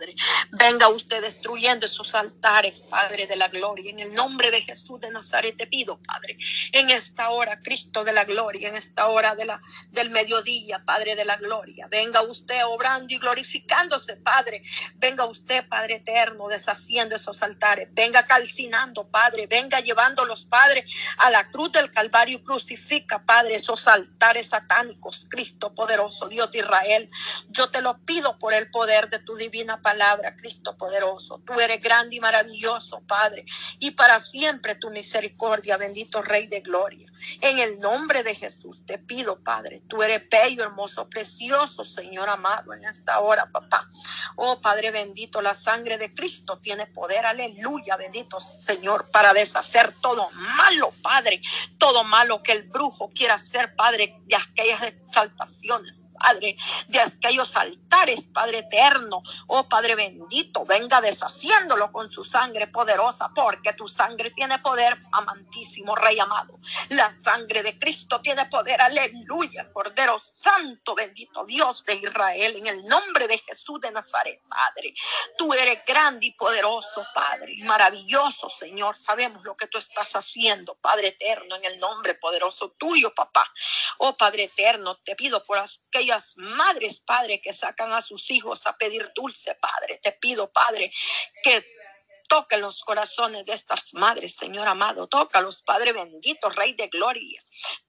Padre. 0.00 0.14
Venga 0.60 0.88
usted 0.88 1.22
destruyendo 1.22 1.86
esos 1.86 2.14
altares, 2.14 2.82
Padre 2.82 3.26
de 3.26 3.34
la 3.34 3.48
gloria. 3.48 3.90
En 3.90 3.98
el 3.98 4.12
nombre 4.12 4.50
de 4.50 4.60
Jesús 4.60 5.00
de 5.00 5.10
Nazaret 5.10 5.56
te 5.56 5.66
pido, 5.66 5.98
Padre, 6.02 6.36
en 6.72 6.90
esta 6.90 7.30
hora, 7.30 7.62
Cristo 7.62 8.04
de 8.04 8.12
la 8.12 8.24
gloria, 8.24 8.68
en 8.68 8.76
esta 8.76 9.06
hora 9.06 9.34
del 9.90 10.10
mediodía, 10.10 10.82
Padre 10.84 11.16
de 11.16 11.24
la 11.24 11.38
gloria. 11.38 11.86
Venga 11.88 12.20
usted 12.20 12.62
obrando 12.66 13.14
y 13.14 13.16
glorificándose, 13.16 14.16
Padre. 14.16 14.62
Venga 14.96 15.24
usted, 15.24 15.66
Padre 15.66 15.94
eterno, 15.94 16.48
deshaciendo 16.48 17.16
esos 17.16 17.42
altares. 17.42 17.88
Venga 17.92 18.26
calcinando, 18.26 19.08
Padre. 19.08 19.46
Venga 19.46 19.80
llevándolos, 19.80 20.44
Padre, 20.44 20.84
a 21.16 21.30
la 21.30 21.50
cruz 21.50 21.72
del 21.72 21.90
Calvario. 21.90 22.44
Crucifica, 22.44 23.24
Padre, 23.24 23.54
esos 23.54 23.88
altares 23.88 24.48
satánicos. 24.48 25.26
Cristo 25.30 25.74
poderoso, 25.74 26.28
Dios 26.28 26.52
de 26.52 26.58
Israel. 26.58 27.08
Yo 27.48 27.70
te 27.70 27.80
lo 27.80 27.96
pido 28.04 28.38
por 28.38 28.52
el 28.52 28.70
poder 28.70 29.08
de 29.08 29.20
tu 29.20 29.34
divina 29.36 29.80
palabra, 29.80 30.36
Cristo 30.36 30.49
poderoso. 30.76 31.40
Tú 31.46 31.58
eres 31.60 31.80
grande 31.80 32.16
y 32.16 32.20
maravilloso, 32.20 33.00
Padre. 33.06 33.44
Y 33.78 33.92
para 33.92 34.20
siempre 34.20 34.74
tu 34.74 34.90
misericordia, 34.90 35.76
bendito 35.76 36.22
Rey 36.22 36.46
de 36.46 36.60
Gloria. 36.60 37.10
En 37.40 37.58
el 37.58 37.78
nombre 37.78 38.22
de 38.22 38.34
Jesús 38.34 38.84
te 38.86 38.98
pido, 38.98 39.38
Padre. 39.42 39.82
Tú 39.88 40.02
eres 40.02 40.28
bello, 40.28 40.64
hermoso, 40.64 41.08
precioso, 41.08 41.84
Señor 41.84 42.28
amado, 42.28 42.72
en 42.72 42.84
esta 42.84 43.20
hora, 43.20 43.46
papá. 43.46 43.88
Oh, 44.36 44.60
Padre 44.60 44.90
bendito, 44.90 45.40
la 45.40 45.54
sangre 45.54 45.98
de 45.98 46.14
Cristo 46.14 46.58
tiene 46.58 46.86
poder. 46.86 47.26
Aleluya, 47.26 47.96
bendito 47.96 48.40
Señor, 48.40 49.10
para 49.10 49.32
deshacer 49.32 49.94
todo 50.00 50.30
malo, 50.30 50.92
Padre. 51.02 51.42
Todo 51.78 52.04
malo 52.04 52.42
que 52.42 52.52
el 52.52 52.62
brujo 52.64 53.10
quiera 53.14 53.34
hacer, 53.34 53.74
Padre, 53.74 54.16
de 54.26 54.36
aquellas 54.36 54.82
exaltaciones 54.82 56.04
Padre, 56.20 56.56
de 56.88 57.00
aquellos 57.00 57.56
altares, 57.56 58.26
Padre 58.26 58.58
eterno. 58.58 59.22
Oh 59.46 59.68
Padre 59.68 59.94
bendito, 59.94 60.66
venga 60.66 61.00
deshaciéndolo 61.00 61.90
con 61.90 62.10
su 62.10 62.24
sangre 62.24 62.66
poderosa, 62.66 63.30
porque 63.34 63.72
tu 63.72 63.88
sangre 63.88 64.30
tiene 64.30 64.58
poder, 64.58 64.98
amantísimo 65.12 65.96
Rey 65.96 66.18
amado. 66.20 66.58
La 66.90 67.12
sangre 67.12 67.62
de 67.62 67.78
Cristo 67.78 68.20
tiene 68.20 68.46
poder, 68.46 68.80
aleluya, 68.82 69.72
Cordero 69.72 70.18
Santo, 70.18 70.94
bendito 70.94 71.44
Dios 71.46 71.84
de 71.84 71.94
Israel, 71.94 72.56
en 72.58 72.66
el 72.66 72.84
nombre 72.84 73.26
de 73.26 73.38
Jesús 73.38 73.80
de 73.80 73.90
Nazaret, 73.90 74.40
Padre. 74.48 74.92
Tú 75.38 75.54
eres 75.54 75.82
grande 75.86 76.26
y 76.26 76.32
poderoso, 76.32 77.06
Padre, 77.14 77.56
maravilloso, 77.60 78.50
Señor. 78.50 78.96
Sabemos 78.96 79.42
lo 79.44 79.56
que 79.56 79.68
tú 79.68 79.78
estás 79.78 80.14
haciendo, 80.14 80.74
Padre 80.74 81.08
eterno, 81.08 81.56
en 81.56 81.64
el 81.64 81.78
nombre 81.78 82.14
poderoso 82.14 82.72
tuyo, 82.72 83.14
papá. 83.14 83.50
Oh 83.98 84.14
Padre 84.16 84.44
eterno, 84.44 84.96
te 84.98 85.16
pido 85.16 85.42
por 85.42 85.58
aquellos 85.58 86.09
madres, 86.36 87.00
Padre, 87.00 87.40
que 87.40 87.52
sacan 87.52 87.92
a 87.92 88.00
sus 88.00 88.30
hijos 88.30 88.66
a 88.66 88.76
pedir 88.76 89.10
dulce, 89.14 89.54
Padre. 89.54 89.98
Te 90.02 90.12
pido, 90.12 90.50
Padre, 90.52 90.92
que 91.42 91.66
toque 92.28 92.58
los 92.58 92.82
corazones 92.84 93.44
de 93.44 93.52
estas 93.52 93.92
madres, 93.94 94.36
Señor 94.36 94.68
amado. 94.68 95.08
Toca 95.08 95.40
los 95.40 95.62
Padre 95.62 95.92
bendito, 95.92 96.48
Rey 96.48 96.74
de 96.74 96.88
gloria. 96.88 97.44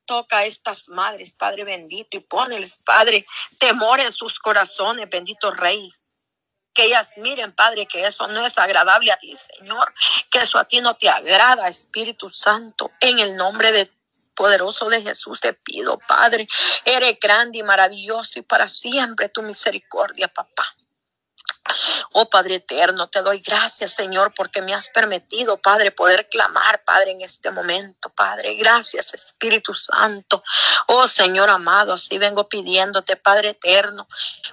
Toca 0.06 0.40
a 0.40 0.46
estas 0.46 0.90
madres, 0.90 1.34
Padre 1.34 1.64
bendito, 1.64 2.18
y 2.18 2.22
ponles, 2.22 2.80
Padre, 2.84 3.26
temor 3.60 4.00
en 4.00 4.12
sus 4.12 4.40
corazones, 4.40 5.08
bendito 5.10 5.52
Rey 5.52 5.90
que 6.74 6.86
ellas 6.86 7.18
miren, 7.18 7.52
Padre, 7.52 7.86
que 7.86 8.06
eso 8.06 8.28
no 8.28 8.46
es 8.46 8.58
agradable 8.58 9.12
a 9.12 9.18
ti, 9.18 9.36
Señor, 9.36 9.94
que 10.30 10.40
eso 10.40 10.58
a 10.58 10.66
ti 10.66 10.80
no 10.80 10.96
te 10.96 11.10
agrada, 11.10 11.68
Espíritu 11.68 12.30
Santo, 12.30 12.92
en 13.00 13.20
el 13.20 13.36
nombre 13.36 13.72
de 13.72 13.92
poderoso 14.42 14.90
de 14.90 15.04
Jesús 15.04 15.40
te 15.40 15.54
pido, 15.54 16.00
Padre, 16.08 16.48
eres 16.84 17.20
grande 17.22 17.60
y 17.60 17.64
maravilloso 17.64 18.40
y 18.40 18.42
para 18.42 18.68
siempre 18.68 19.30
tu 19.30 19.44
misericordia, 19.44 20.28
papá. 20.30 20.66
Oh 22.14 22.30
Padre 22.30 22.56
eterno, 22.56 23.10
te 23.10 23.22
doy 23.22 23.40
gracias, 23.40 23.92
Señor, 23.92 24.34
porque 24.36 24.62
me 24.62 24.74
has 24.74 24.90
permitido, 24.90 25.62
Padre, 25.62 25.92
poder 25.92 26.28
clamar, 26.28 26.84
Padre, 26.84 27.12
en 27.12 27.22
este 27.22 27.52
momento, 27.52 28.10
Padre. 28.10 28.56
Gracias, 28.56 29.14
Espíritu 29.14 29.74
Santo. 29.74 30.44
Oh 30.88 31.08
Señor 31.08 31.50
amado, 31.50 31.94
así 31.94 32.18
vengo 32.18 32.50
pidiéndote, 32.50 33.16
Padre 33.16 33.50
eterno, 33.50 34.08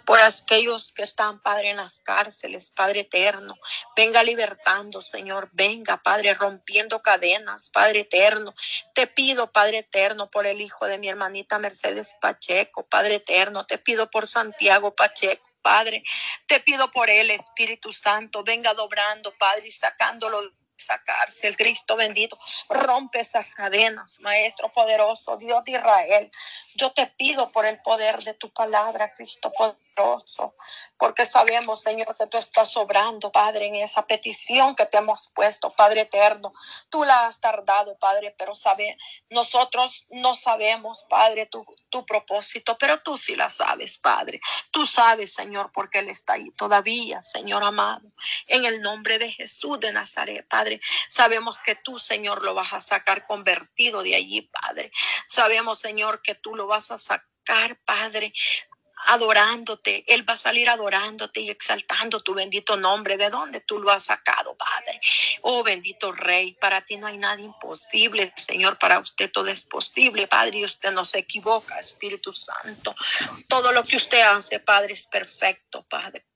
por 0.05 0.21
aquellos 0.21 0.93
que 0.93 1.03
están, 1.03 1.41
Padre, 1.41 1.71
en 1.71 1.79
las 1.79 2.01
cárceles, 2.01 2.71
Padre 2.71 3.01
eterno. 3.01 3.57
Venga 3.97 4.23
libertando, 4.23 5.03
Señor. 5.03 5.49
Venga, 5.53 5.97
Padre, 5.97 6.35
rompiendo 6.35 7.01
cadenas, 7.03 7.71
Padre 7.71 8.01
eterno. 8.01 8.55
Te 8.95 9.07
pido, 9.07 9.51
Padre 9.51 9.79
eterno, 9.79 10.31
por 10.31 10.47
el 10.47 10.61
hijo 10.61 10.87
de 10.87 10.99
mi 10.99 11.09
hermanita 11.09 11.59
Mercedes 11.59 12.17
Pacheco, 12.21 12.87
Padre 12.87 13.17
eterno. 13.17 13.67
Te 13.67 13.79
pido 13.79 14.11
por 14.11 14.27
Santiago 14.27 14.95
Pacheco. 14.95 15.49
Padre. 15.69 16.03
Te 16.47 16.61
pido 16.61 16.91
por 16.91 17.11
él, 17.11 17.31
Espíritu 17.31 17.93
Santo, 17.93 18.43
venga 18.43 18.73
dobrando, 18.73 19.35
Padre, 19.37 19.69
y 19.69 19.71
sacándolo 19.71 20.51
esa 20.79 21.03
cárcel, 21.03 21.57
Cristo 21.57 21.95
bendito, 21.97 22.39
rompe 22.71 23.21
esas 23.21 23.55
cadenas, 23.55 24.19
Maestro 24.21 24.73
poderoso, 24.73 25.37
Dios 25.37 25.63
de 25.65 25.73
Israel. 25.73 26.31
Yo 26.75 26.93
te 26.93 27.07
pido 27.07 27.53
por 27.53 27.67
el 27.67 27.83
poder 27.83 28.23
de 28.23 28.33
tu 28.35 28.51
palabra, 28.51 29.13
Cristo 29.13 29.53
poderoso 29.53 29.88
porque 30.97 31.27
sabemos, 31.27 31.83
Señor, 31.83 32.17
que 32.17 32.27
tú 32.27 32.39
estás 32.39 32.77
obrando, 32.77 33.31
Padre, 33.31 33.67
en 33.67 33.77
esa 33.77 34.07
petición 34.07 34.75
que 34.75 34.87
te 34.87 34.99
hemos 34.99 35.31
puesto, 35.35 35.73
Padre 35.73 36.03
eterno. 36.03 36.53
Tú 36.89 37.05
la 37.05 37.27
has 37.27 37.41
tardado, 37.41 37.97
Padre, 37.99 38.35
pero 38.37 38.55
sabe, 38.55 38.97
nosotros 39.31 40.07
no 40.11 40.35
sabemos, 40.35 41.05
Padre, 41.09 41.47
tu, 41.47 41.65
tu 41.91 42.05
propósito, 42.05 42.77
pero 42.79 43.01
tú 43.01 43.17
sí 43.17 43.37
la 43.37 43.51
sabes, 43.51 43.99
Padre. 43.99 44.41
Tú 44.71 44.87
sabes, 44.87 45.33
Señor, 45.35 45.71
porque 45.73 46.01
Él 46.01 46.09
está 46.09 46.35
ahí 46.35 46.51
todavía, 46.53 47.23
Señor 47.23 47.63
amado. 47.65 48.11
En 48.47 48.65
el 48.65 48.81
nombre 48.81 49.19
de 49.19 49.31
Jesús 49.33 49.81
de 49.81 49.93
Nazaret, 49.93 50.47
Padre, 50.49 50.81
sabemos 51.09 51.61
que 51.63 51.75
tú, 51.75 51.99
Señor, 51.99 52.43
lo 52.45 52.55
vas 52.55 52.73
a 52.73 52.81
sacar 52.81 53.27
convertido 53.27 54.03
de 54.03 54.15
allí, 54.15 54.43
Padre. 54.43 54.91
Sabemos, 55.27 55.79
Señor, 55.79 56.23
que 56.23 56.35
tú 56.35 56.55
lo 56.55 56.67
vas 56.67 56.91
a 56.91 56.99
sacar, 56.99 57.77
Padre, 57.85 58.33
adorándote. 59.09 60.05
Él 60.07 60.29
va 60.29 60.35
a 60.35 60.37
salir 60.37 60.69
adorándote 60.69 61.41
y 61.41 61.51
exaltando 61.51 62.21
tu 62.21 62.35
bendito 62.35 62.77
nombre. 62.77 63.17
¿De 63.17 63.31
dónde 63.31 63.61
tú 63.61 63.79
lo 63.81 63.91
has 63.91 64.05
sacado, 64.05 64.57
Padre? 64.57 65.01
Oh, 65.43 65.63
bendito 65.63 66.13
Rey, 66.13 66.53
para 66.55 66.83
ti 66.83 66.97
no 66.97 67.07
hay 67.07 67.17
nada 67.17 67.41
imposible, 67.41 68.33
Señor. 68.37 68.79
Para 68.79 68.99
usted 68.99 69.31
todo 69.31 69.49
es 69.49 69.63
posible, 69.63 70.27
Padre, 70.27 70.59
y 70.59 70.65
usted 70.65 70.93
no 70.93 71.05
se 71.05 71.21
equivoca, 71.21 71.79
Espíritu 71.79 72.33
Santo. 72.33 72.95
Todo 73.49 73.73
lo 73.73 73.83
que 73.85 73.97
usted 73.97 74.21
hace, 74.21 74.61
Padre, 74.61 74.93
es 74.93 75.07
perfecto, 75.07 75.85
Padre 75.89 76.29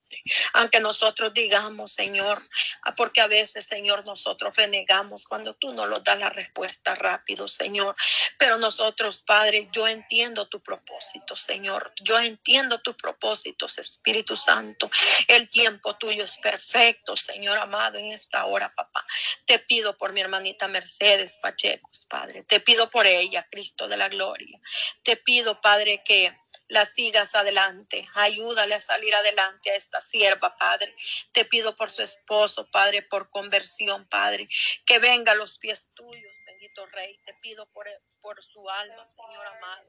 aunque 0.55 0.81
nosotros 0.81 1.33
digamos, 1.35 1.93
Señor, 1.93 2.43
ah, 2.83 2.95
porque 2.95 3.21
a 3.21 3.27
veces, 3.27 3.67
Señor, 3.67 4.05
nosotros 4.05 4.55
renegamos 4.57 5.25
cuando 5.25 5.55
tú 5.55 5.73
no 5.73 5.87
nos 5.87 6.03
das 6.05 6.19
la 6.19 6.31
respuesta 6.31 6.95
rápido, 6.95 7.49
Señor. 7.49 7.97
Pero 8.39 8.59
nosotros, 8.59 9.23
Padre, 9.23 9.69
yo 9.73 9.87
entiendo 9.89 10.49
tu 10.49 10.63
propósito, 10.63 11.37
Señor. 11.37 11.93
Yo 12.03 12.19
entiendo 12.19 12.81
tus 12.81 12.97
propósitos, 12.97 13.79
Espíritu 13.79 14.37
Santo. 14.37 14.91
El 15.29 15.49
tiempo 15.49 15.97
tuyo 15.97 16.25
es 16.25 16.37
perfecto, 16.39 17.17
Señor 17.17 17.59
amado, 17.59 17.99
en 17.99 18.13
esta 18.13 18.47
hora, 18.47 18.73
papá. 18.75 19.05
Te 19.47 19.59
pido 19.59 19.97
por 19.97 20.13
mi 20.13 20.21
hermanita 20.21 20.69
Mercedes 20.69 21.39
Pacheco, 21.39 21.91
Padre. 22.09 22.45
Te 22.45 22.61
pido 22.61 22.91
por 22.91 23.07
ella, 23.07 23.47
Cristo 23.51 23.89
de 23.89 23.97
la 23.97 24.09
gloria. 24.09 24.61
Te 25.03 25.17
pido, 25.17 25.61
Padre, 25.61 26.03
que 26.05 26.37
la 26.73 26.87
sigas 26.87 27.35
adelante. 27.35 28.09
Ayúdale 28.15 28.75
a 28.75 28.81
salir 28.81 29.15
adelante 29.15 29.71
a 29.71 29.75
esta 29.75 30.01
sierva, 30.01 30.57
Padre. 30.57 30.97
Te 31.33 31.45
pido 31.45 31.77
por 31.77 31.91
su 31.91 32.03
esposo, 32.03 32.67
Padre, 32.71 33.03
por 33.03 33.29
conversión, 33.29 34.09
Padre. 34.09 34.49
Que 34.87 34.99
venga 34.99 35.33
a 35.33 35.35
los 35.35 35.59
pies 35.59 35.91
tuyos, 35.95 36.35
bendito 36.47 36.87
Rey. 36.87 37.19
Te 37.27 37.35
pido 37.43 37.67
por, 37.73 37.87
por 38.23 38.43
su 38.43 38.69
alma, 38.71 39.05
Señor 39.05 39.47
amado. 39.47 39.87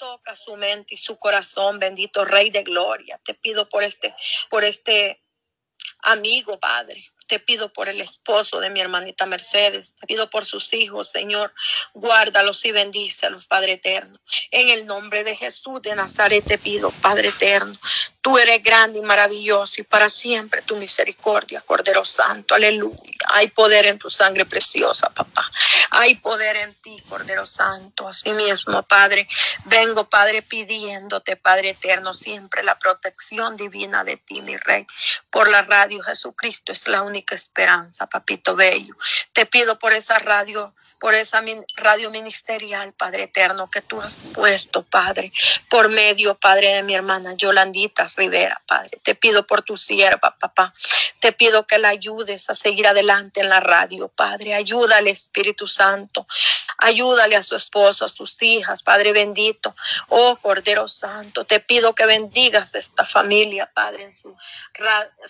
Toca 0.00 0.34
su 0.34 0.56
mente 0.56 0.94
y 0.94 0.98
su 0.98 1.16
corazón, 1.20 1.78
bendito 1.78 2.24
Rey 2.24 2.50
de 2.50 2.64
gloria. 2.64 3.20
Te 3.24 3.34
pido 3.34 3.68
por 3.68 3.84
este, 3.84 4.12
por 4.50 4.64
este 4.64 5.22
amigo, 6.00 6.58
Padre. 6.58 7.04
Te 7.26 7.38
pido 7.38 7.72
por 7.72 7.88
el 7.88 8.00
esposo 8.00 8.60
de 8.60 8.70
mi 8.70 8.80
hermanita 8.80 9.26
Mercedes. 9.26 9.94
Te 9.98 10.06
pido 10.06 10.28
por 10.28 10.44
sus 10.44 10.72
hijos, 10.74 11.10
Señor. 11.10 11.52
Guárdalos 11.94 12.64
y 12.64 12.72
bendícelos, 12.72 13.46
Padre 13.46 13.72
eterno. 13.72 14.20
En 14.50 14.68
el 14.68 14.86
nombre 14.86 15.24
de 15.24 15.34
Jesús 15.36 15.80
de 15.82 15.94
Nazaret 15.94 16.44
te 16.44 16.58
pido, 16.58 16.90
Padre 16.90 17.28
eterno. 17.28 17.74
Tú 18.20 18.38
eres 18.38 18.62
grande 18.62 18.98
y 18.98 19.02
maravilloso 19.02 19.80
y 19.80 19.84
para 19.84 20.08
siempre 20.08 20.62
tu 20.62 20.76
misericordia, 20.76 21.60
Cordero 21.60 22.04
Santo. 22.04 22.54
Aleluya. 22.54 22.98
Hay 23.28 23.48
poder 23.48 23.86
en 23.86 23.98
tu 23.98 24.10
sangre 24.10 24.46
preciosa, 24.46 25.10
papá. 25.10 25.50
Hay 25.96 26.16
poder 26.16 26.56
en 26.56 26.74
ti, 26.74 27.00
Cordero 27.08 27.46
Santo. 27.46 28.08
Así 28.08 28.32
mismo, 28.32 28.82
Padre, 28.82 29.28
vengo, 29.66 30.10
Padre, 30.10 30.42
pidiéndote, 30.42 31.36
Padre 31.36 31.70
eterno, 31.70 32.12
siempre 32.12 32.64
la 32.64 32.76
protección 32.80 33.56
divina 33.56 34.02
de 34.02 34.16
ti, 34.16 34.42
mi 34.42 34.56
Rey. 34.56 34.88
Por 35.30 35.48
la 35.48 35.62
radio 35.62 36.02
Jesucristo 36.02 36.72
es 36.72 36.88
la 36.88 37.02
única 37.02 37.36
esperanza, 37.36 38.08
Papito 38.08 38.56
Bello. 38.56 38.96
Te 39.32 39.46
pido 39.46 39.78
por 39.78 39.92
esa 39.92 40.18
radio 40.18 40.74
por 41.04 41.12
esa 41.12 41.42
radio 41.76 42.10
ministerial, 42.10 42.94
Padre 42.94 43.24
eterno, 43.24 43.68
que 43.70 43.82
tú 43.82 44.00
has 44.00 44.16
puesto, 44.32 44.82
Padre, 44.84 45.34
por 45.68 45.90
medio, 45.90 46.34
Padre, 46.34 46.76
de 46.76 46.82
mi 46.82 46.94
hermana 46.94 47.34
Yolandita 47.34 48.08
Rivera, 48.16 48.62
Padre. 48.66 48.98
Te 49.02 49.14
pido 49.14 49.46
por 49.46 49.60
tu 49.60 49.76
sierva, 49.76 50.34
papá. 50.38 50.72
Te 51.20 51.32
pido 51.32 51.66
que 51.66 51.76
la 51.76 51.90
ayudes 51.90 52.48
a 52.48 52.54
seguir 52.54 52.86
adelante 52.86 53.40
en 53.40 53.50
la 53.50 53.60
radio, 53.60 54.08
Padre. 54.08 54.54
Ayúdale, 54.54 55.10
Espíritu 55.10 55.66
Santo. 55.68 55.83
Ayúdale 56.78 57.36
a 57.36 57.42
su 57.42 57.56
esposo, 57.56 58.04
a 58.04 58.08
sus 58.08 58.40
hijas, 58.42 58.82
Padre 58.82 59.12
bendito. 59.12 59.74
Oh, 60.08 60.36
Cordero 60.36 60.88
Santo, 60.88 61.44
te 61.44 61.60
pido 61.60 61.94
que 61.94 62.06
bendigas 62.06 62.74
esta 62.74 63.04
familia, 63.04 63.70
Padre, 63.72 64.04
en 64.04 64.12
su, 64.12 64.36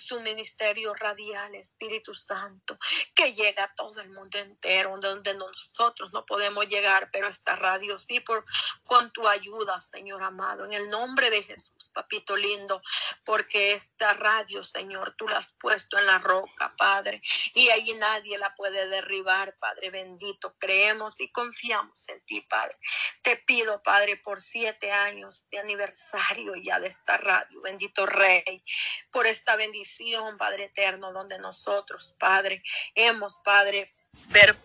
su 0.06 0.20
ministerio 0.20 0.94
radial, 0.94 1.54
Espíritu 1.54 2.14
Santo, 2.14 2.78
que 3.14 3.34
llega 3.34 3.64
a 3.64 3.74
todo 3.74 4.00
el 4.00 4.10
mundo 4.10 4.38
entero, 4.38 4.96
donde 5.00 5.34
nos 5.34 5.54
nosotros 5.54 6.12
no 6.12 6.24
podemos 6.24 6.68
llegar, 6.68 7.10
pero 7.12 7.28
esta 7.28 7.56
radio 7.56 7.98
sí, 7.98 8.20
por, 8.20 8.44
con 8.86 9.10
tu 9.12 9.26
ayuda, 9.26 9.80
Señor 9.80 10.22
amado, 10.22 10.64
en 10.64 10.72
el 10.72 10.90
nombre 10.90 11.30
de 11.30 11.42
Jesús, 11.42 11.90
papito 11.92 12.36
lindo, 12.36 12.82
porque 13.24 13.72
esta 13.72 14.14
radio, 14.14 14.62
Señor, 14.62 15.14
tú 15.16 15.26
la 15.28 15.38
has 15.38 15.52
puesto 15.52 15.98
en 15.98 16.06
la 16.06 16.18
roca, 16.18 16.74
Padre, 16.76 17.22
y 17.54 17.68
ahí 17.70 17.92
nadie 17.94 18.38
la 18.38 18.54
puede 18.54 18.88
derribar, 18.88 19.54
Padre 19.58 19.90
bendito. 19.90 20.43
Creemos 20.58 21.20
y 21.20 21.30
confiamos 21.32 22.08
en 22.08 22.20
ti, 22.26 22.40
Padre. 22.42 22.76
Te 23.22 23.36
pido, 23.36 23.82
Padre, 23.82 24.16
por 24.16 24.40
siete 24.40 24.92
años 24.92 25.46
de 25.50 25.58
aniversario 25.58 26.54
ya 26.56 26.78
de 26.80 26.88
esta 26.88 27.16
radio, 27.16 27.60
bendito 27.62 28.06
Rey, 28.06 28.64
por 29.10 29.26
esta 29.26 29.56
bendición, 29.56 30.36
Padre 30.36 30.64
eterno, 30.64 31.12
donde 31.12 31.38
nosotros, 31.38 32.14
Padre, 32.18 32.62
hemos, 32.94 33.38
Padre, 33.44 33.94
ver 34.28 34.56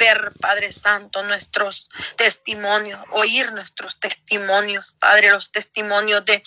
ver, 0.00 0.32
Padre 0.40 0.72
Santo, 0.72 1.22
nuestros 1.22 1.88
testimonios, 2.16 3.00
oír 3.10 3.52
nuestros 3.52 4.00
testimonios, 4.00 4.94
Padre, 4.98 5.30
los 5.30 5.52
testimonios 5.52 6.24
de, 6.24 6.42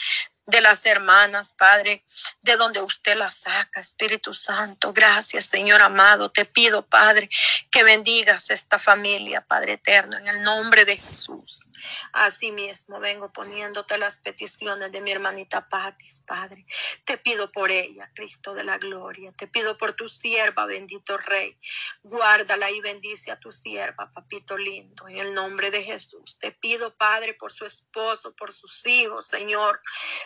de 0.46 0.62
las 0.62 0.86
hermanas, 0.86 1.54
Padre, 1.54 2.04
de 2.42 2.56
donde 2.56 2.82
usted 2.82 3.16
las 3.16 3.36
saca, 3.36 3.80
Espíritu 3.80 4.34
Santo. 4.34 4.92
Gracias, 4.94 5.46
Señor 5.46 5.82
amado. 5.82 6.32
Te 6.32 6.46
pido, 6.46 6.86
Padre, 6.86 7.30
que 7.72 7.84
bendigas 7.84 8.50
esta 8.50 8.78
familia, 8.78 9.42
Padre 9.42 9.74
eterno, 9.74 10.18
en 10.18 10.28
el 10.28 10.42
nombre 10.42 10.86
de 10.86 10.98
Jesús. 10.98 11.68
Asimismo, 12.14 13.00
vengo 13.00 13.32
poniéndote 13.32 13.98
las 13.98 14.20
peticiones 14.20 14.92
de 14.92 15.02
mi 15.02 15.12
hermanita 15.12 15.68
Patis, 15.68 16.24
Padre. 16.26 16.66
Te 17.06 17.18
pido 17.18 17.52
por 17.52 17.72
ella, 17.72 18.12
Cristo 18.14 18.54
de 18.54 18.64
la 18.64 18.78
gloria. 18.78 19.32
Te 19.34 19.48
pido 19.48 19.78
por 19.78 19.94
tu 19.94 20.08
sierva, 20.08 20.66
bendito 20.66 21.18
Rey. 21.18 21.58
Guárdala 22.04 22.72
y 22.72 22.82
bendice 22.82 23.32
a 23.32 23.40
tu 23.40 23.52
sierva, 23.52 24.12
papito 24.14 24.58
lindo, 24.58 25.08
en 25.08 25.18
el 25.18 25.34
nombre 25.34 25.72
de 25.72 25.84
Jesús. 25.84 26.38
Te 26.40 26.52
pido, 26.52 26.96
Padre, 26.96 27.34
por 27.34 27.52
su 27.52 27.66
esposo, 27.66 28.36
por 28.36 28.54
sus 28.54 28.86
hijos, 28.86 29.28
Señor. 29.28 29.82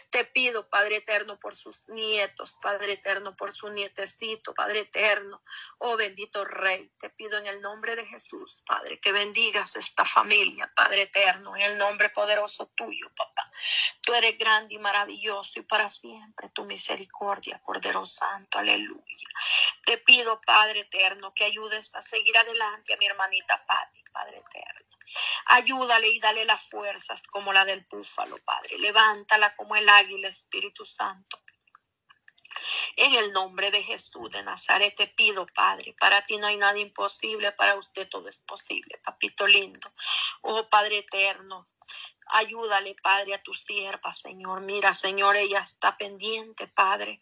Te 0.09 0.25
pido, 0.25 0.69
Padre 0.69 0.97
eterno, 0.97 1.39
por 1.39 1.55
sus 1.55 1.87
nietos, 1.89 2.57
Padre 2.61 2.93
eterno, 2.93 3.35
por 3.35 3.53
su 3.53 3.69
nietecito, 3.69 4.53
Padre 4.53 4.79
eterno. 4.79 5.43
Oh 5.79 5.97
bendito 5.97 6.45
Rey, 6.45 6.91
te 6.99 7.09
pido 7.09 7.37
en 7.37 7.47
el 7.47 7.61
nombre 7.61 7.95
de 7.95 8.05
Jesús, 8.05 8.63
Padre, 8.65 8.99
que 8.99 9.11
bendigas 9.11 9.75
esta 9.75 10.05
familia, 10.05 10.71
Padre 10.75 11.03
eterno, 11.03 11.46
en 11.55 11.61
el 11.63 11.77
nombre 11.77 12.09
poderoso 12.09 12.67
tuyo, 12.75 13.11
papá. 13.15 13.51
Tú 14.01 14.13
eres 14.13 14.37
grande 14.37 14.75
y 14.75 14.79
maravilloso 14.79 15.59
y 15.59 15.63
para 15.63 15.89
siempre 15.89 16.49
tu 16.49 16.65
misericordia, 16.65 17.59
Cordero 17.63 18.05
Santo, 18.05 18.59
aleluya. 18.59 19.29
Te 19.85 19.97
pido, 19.97 20.41
Padre 20.41 20.81
eterno, 20.81 21.33
que 21.33 21.45
ayudes 21.45 21.95
a 21.95 22.01
seguir 22.01 22.37
adelante 22.37 22.93
a 22.93 22.97
mi 22.97 23.05
hermanita 23.05 23.65
Patti, 23.65 24.03
Padre 24.11 24.37
eterno. 24.37 24.87
Ayúdale 25.45 26.09
y 26.09 26.19
dale 26.19 26.45
las 26.45 26.61
fuerzas 26.69 27.25
como 27.27 27.53
la 27.53 27.63
del 27.63 27.85
búfalo, 27.89 28.37
Padre. 28.43 28.77
Levántala 28.79 29.55
como 29.55 29.75
el 29.75 29.87
águila, 29.87 30.27
Espíritu 30.27 30.85
Santo. 30.85 31.39
En 32.95 33.13
el 33.13 33.31
nombre 33.33 33.71
de 33.71 33.83
Jesús 33.83 34.29
de 34.31 34.43
Nazaret 34.43 34.95
te 34.95 35.07
pido, 35.07 35.45
Padre, 35.47 35.95
para 35.99 36.25
ti 36.25 36.37
no 36.37 36.47
hay 36.47 36.57
nada 36.57 36.77
imposible, 36.77 37.51
para 37.51 37.75
usted 37.75 38.07
todo 38.09 38.27
es 38.27 38.39
posible, 38.39 38.99
papito 39.03 39.47
lindo. 39.47 39.91
Oh 40.41 40.67
Padre 40.67 40.99
eterno, 40.99 41.67
Ayúdale, 42.29 42.95
Padre, 43.01 43.35
a 43.35 43.41
tu 43.41 43.53
sierva, 43.53 44.11
Señor. 44.11 44.61
Mira, 44.61 44.93
Señor, 44.93 45.37
ella 45.37 45.59
está 45.59 45.95
pendiente, 45.95 46.67
Padre. 46.67 47.21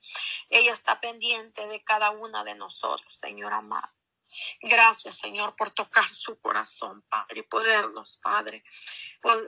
Ella 0.50 0.74
está 0.74 1.00
pendiente 1.00 1.68
de 1.68 1.84
cada 1.84 2.10
una 2.12 2.44
de 2.44 2.56
nosotros, 2.56 3.16
Señor 3.16 3.54
amado. 3.54 3.94
Gracias, 4.62 5.18
Señor, 5.18 5.56
por 5.56 5.72
tocar 5.72 6.14
su 6.14 6.40
corazón, 6.40 7.04
Padre, 7.10 7.42
y 7.42 7.44
poderlos, 7.44 8.20
Padre, 8.22 8.64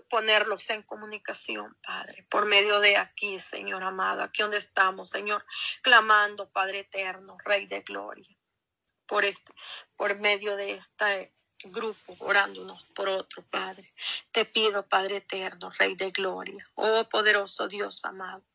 ponerlos 0.10 0.70
en 0.70 0.84
comunicación, 0.84 1.78
Padre, 1.82 2.26
por 2.30 2.46
medio 2.46 2.80
de 2.80 2.98
aquí, 2.98 3.40
Señor 3.40 3.84
amado, 3.84 4.24
aquí 4.24 4.42
donde 4.42 4.58
estamos, 4.58 5.10
Señor, 5.10 5.46
clamando, 5.82 6.50
Padre 6.52 6.80
eterno, 6.80 7.38
Rey 7.44 7.66
de 7.66 7.82
gloria, 7.82 8.36
por 9.06 9.26
este, 9.26 9.54
por 9.96 10.18
medio 10.20 10.56
de 10.56 10.74
este 10.74 11.34
grupo, 11.64 12.16
orándonos 12.20 12.84
por 12.96 13.10
otro, 13.10 13.44
Padre. 13.50 13.94
Te 14.32 14.46
pido, 14.46 14.88
Padre 14.88 15.18
eterno, 15.18 15.72
Rey 15.72 15.96
de 15.96 16.12
gloria, 16.12 16.70
oh 16.76 17.04
poderoso 17.10 17.68
Dios 17.68 18.04
amado, 18.06 18.46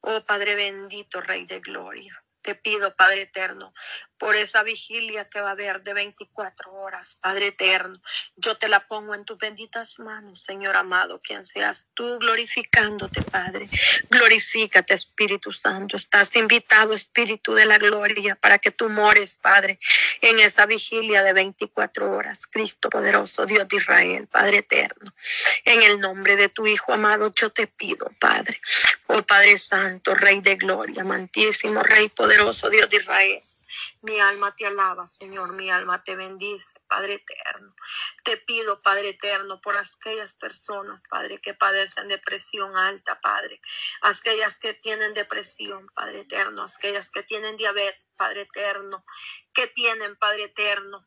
oh 0.00 0.20
Padre 0.24 0.54
bendito, 0.54 1.20
Rey 1.20 1.46
de 1.46 1.60
gloria. 1.60 2.22
Te 2.42 2.54
pido, 2.54 2.94
Padre 2.96 3.22
eterno, 3.22 3.74
por 4.18 4.36
esa 4.36 4.62
vigilia 4.62 5.28
que 5.28 5.40
va 5.40 5.48
a 5.48 5.52
haber 5.52 5.82
de 5.82 5.94
24 5.94 6.72
horas, 6.72 7.16
Padre 7.20 7.48
eterno. 7.48 8.00
Yo 8.36 8.56
te 8.56 8.68
la 8.68 8.86
pongo 8.86 9.14
en 9.14 9.24
tus 9.24 9.38
benditas 9.38 9.98
manos, 9.98 10.42
Señor 10.42 10.76
amado, 10.76 11.20
quien 11.22 11.44
seas 11.44 11.88
tú 11.94 12.18
glorificándote, 12.18 13.22
Padre. 13.22 13.68
Glorifícate, 14.10 14.94
Espíritu 14.94 15.52
Santo. 15.52 15.96
Estás 15.96 16.36
invitado, 16.36 16.92
Espíritu 16.92 17.54
de 17.54 17.64
la 17.64 17.78
gloria, 17.78 18.36
para 18.36 18.58
que 18.58 18.70
tú 18.70 18.88
mores, 18.88 19.36
Padre, 19.36 19.78
en 20.20 20.38
esa 20.40 20.66
vigilia 20.66 21.22
de 21.22 21.32
24 21.32 22.10
horas. 22.10 22.46
Cristo 22.46 22.90
poderoso, 22.90 23.46
Dios 23.46 23.66
de 23.68 23.76
Israel, 23.76 24.26
Padre 24.26 24.58
eterno. 24.58 25.12
En 25.64 25.82
el 25.82 26.00
nombre 26.00 26.36
de 26.36 26.48
tu 26.48 26.66
Hijo 26.66 26.92
amado, 26.92 27.32
yo 27.34 27.50
te 27.50 27.66
pido, 27.66 28.10
Padre. 28.18 28.60
Oh 29.06 29.22
Padre 29.22 29.58
Santo, 29.58 30.14
Rey 30.14 30.40
de 30.40 30.56
gloria, 30.56 31.02
amantísimo 31.02 31.82
Rey 31.82 32.08
poderoso, 32.08 32.70
Dios 32.70 32.88
de 32.90 32.96
Israel. 32.98 33.42
Mi 34.02 34.18
alma 34.18 34.54
te 34.56 34.66
alaba, 34.66 35.06
Señor, 35.06 35.52
mi 35.52 35.70
alma 35.70 36.02
te 36.02 36.16
bendice, 36.16 36.80
Padre 36.88 37.14
eterno. 37.14 37.74
Te 38.24 38.38
pido, 38.38 38.80
Padre 38.80 39.10
eterno, 39.10 39.60
por 39.60 39.76
aquellas 39.76 40.32
personas, 40.34 41.02
Padre, 41.10 41.38
que 41.42 41.52
padecen 41.52 42.08
depresión 42.08 42.78
alta, 42.78 43.20
Padre. 43.20 43.60
Aquellas 44.00 44.56
que 44.56 44.72
tienen 44.72 45.12
depresión, 45.12 45.86
Padre 45.94 46.20
eterno. 46.20 46.64
Aquellas 46.64 47.10
que 47.10 47.22
tienen 47.24 47.58
diabetes, 47.58 48.06
Padre 48.16 48.42
eterno. 48.42 49.04
Que 49.52 49.66
tienen, 49.66 50.16
Padre 50.16 50.44
eterno, 50.44 51.06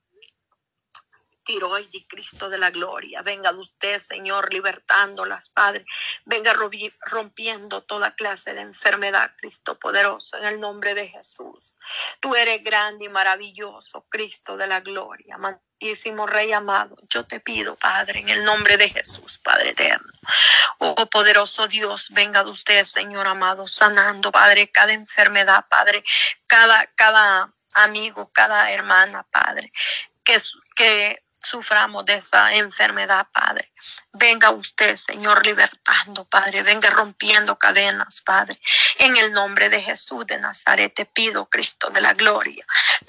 tiroides, 1.44 2.06
Cristo 2.08 2.50
de 2.50 2.58
la 2.58 2.72
gloria. 2.72 3.22
Venga 3.22 3.52
de 3.52 3.60
usted, 3.60 4.00
Señor, 4.00 4.52
libertándolas, 4.54 5.50
Padre. 5.50 5.86
Venga 6.26 6.54
rompiendo 6.54 7.82
toda 7.82 8.16
clase 8.16 8.54
de 8.54 8.62
enfermedad, 8.62 9.32
Cristo 9.38 9.78
poderoso, 9.78 10.38
en 10.38 10.46
el 10.46 10.60
nombre 10.60 10.94
de 10.94 11.08
Jesús. 11.08 11.78
Tú 12.20 12.36
eres 12.36 12.64
grande 12.64 13.06
y 13.06 13.10
maravilloso, 13.10 14.06
Cristo 14.10 14.58
de 14.58 14.68
la 14.68 14.82
gloria. 14.82 15.36
Amantísimo 15.36 16.28
Rey 16.28 16.52
amado, 16.54 16.96
yo 17.10 17.26
te 17.26 17.40
pido, 17.40 17.76
Padre, 17.76 18.20
en 18.20 18.30
el 18.30 18.44
nombre 18.44 18.78
de 18.78 18.90
Jesús, 18.90 19.38
Padre 19.38 19.72
eterno. 19.72 20.12
Oh 20.78 21.06
poderoso 21.08 21.68
Dios, 21.68 22.08
venga 22.12 22.44
de 22.44 22.50
usted, 22.50 22.84
Señor 22.84 23.28
amado, 23.28 23.68
sanando, 23.68 24.32
Padre, 24.32 24.72
cada 24.72 24.94
enfermedad, 24.94 25.66
Padre, 25.70 26.04
cada, 26.48 26.86
cada 26.96 27.54
amigo, 27.74 28.32
cada 28.32 28.72
hermana, 28.72 29.24
Padre, 29.32 29.72
que, 30.24 30.40
que 30.76 31.23
suframos 31.44 32.06
de 32.06 32.16
esa 32.16 32.54
enfermedad, 32.54 33.28
Padre. 33.34 33.72
Venga 34.14 34.52
usted, 34.52 34.96
Señor, 34.96 35.46
libertando, 35.46 36.26
Padre. 36.26 36.64
Venga 36.64 36.90
rompiendo 36.90 37.58
cadenas, 37.58 38.22
Padre. 38.22 38.60
En 39.00 39.18
el 39.18 39.32
nombre 39.32 39.70
de 39.70 39.82
Jesús 39.82 40.26
de 40.26 40.38
Nazaret 40.38 40.94
te 40.94 41.06
pido, 41.06 41.50
Cristo 41.50 41.90
de 41.90 42.02
la 42.02 42.14
gloria. 42.14 42.66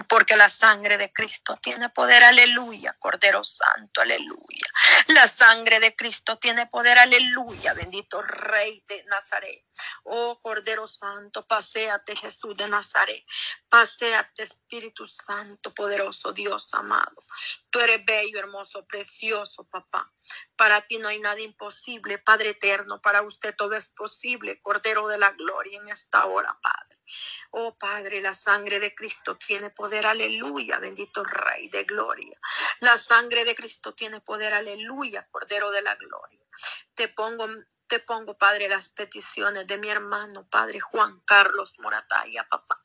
porque 0.09 0.37
la 0.37 0.49
sangre 0.49 0.97
de 0.99 1.13
Cristo 1.13 1.59
tiene 1.63 1.89
poder, 1.89 2.25
aleluya, 2.25 2.95
Cordero 2.99 3.43
Santo, 3.45 4.01
aleluya. 4.01 4.67
La 5.09 5.29
sangre 5.29 5.81
de 5.81 5.95
Cristo 5.95 6.39
tiene 6.39 6.67
poder, 6.67 6.99
aleluya, 6.99 7.75
bendito 7.75 8.21
Rey 8.23 8.83
de 8.89 9.03
Nazaret. 9.05 9.65
Oh 10.05 10.41
Cordero 10.41 10.87
Santo, 10.87 11.47
paséate 11.47 12.17
Jesús 12.17 12.57
de 12.57 12.69
Nazaret, 12.69 13.25
paséate 13.69 14.43
Espíritu 14.43 15.07
Santo, 15.07 15.73
poderoso 15.75 16.33
Dios 16.33 16.73
amado. 16.75 17.25
Tú 17.71 17.81
eres 17.81 18.05
bello, 18.05 18.24
hermoso, 18.33 18.87
precioso, 18.87 19.65
papá. 19.65 20.13
Para 20.57 20.81
ti 20.83 20.99
no 20.99 21.09
hay 21.09 21.21
nada 21.21 21.41
imposible, 21.41 22.19
Padre 22.19 22.51
eterno. 22.51 23.01
Para 23.01 23.23
usted 23.23 23.55
todo 23.57 23.75
es 23.75 23.89
posible, 23.89 24.61
Cordero 24.61 25.09
de 25.09 25.19
la 25.19 25.31
Gloria, 25.33 25.79
en 25.81 25.89
esta 25.89 26.27
hora, 26.27 26.59
Padre. 26.63 26.99
Oh 27.53 27.77
Padre, 27.79 28.21
la 28.21 28.35
sangre 28.35 28.81
de 28.81 28.95
Cristo 28.95 29.37
tiene 29.37 29.71
poder, 29.71 30.07
aleluya, 30.07 30.79
bendito 30.79 31.25
Rey 31.25 31.69
de 31.69 31.85
Gloria. 31.85 32.39
La 32.81 32.99
sangre 32.99 33.45
de 33.45 33.55
Cristo 33.55 33.95
tiene 33.95 34.21
poder, 34.21 34.55
aleluya, 34.55 35.27
Cordero 35.31 35.71
de 35.71 35.83
la 35.83 35.95
Gloria. 35.97 36.41
Te 36.95 37.09
pongo, 37.09 37.49
te 37.89 38.01
pongo, 38.01 38.37
Padre, 38.39 38.69
las 38.69 38.91
peticiones 38.93 39.67
de 39.67 39.79
mi 39.79 39.91
hermano, 39.91 40.49
Padre 40.49 40.81
Juan 40.81 41.21
Carlos 41.27 41.77
Morataya, 41.81 42.47
papá. 42.49 42.81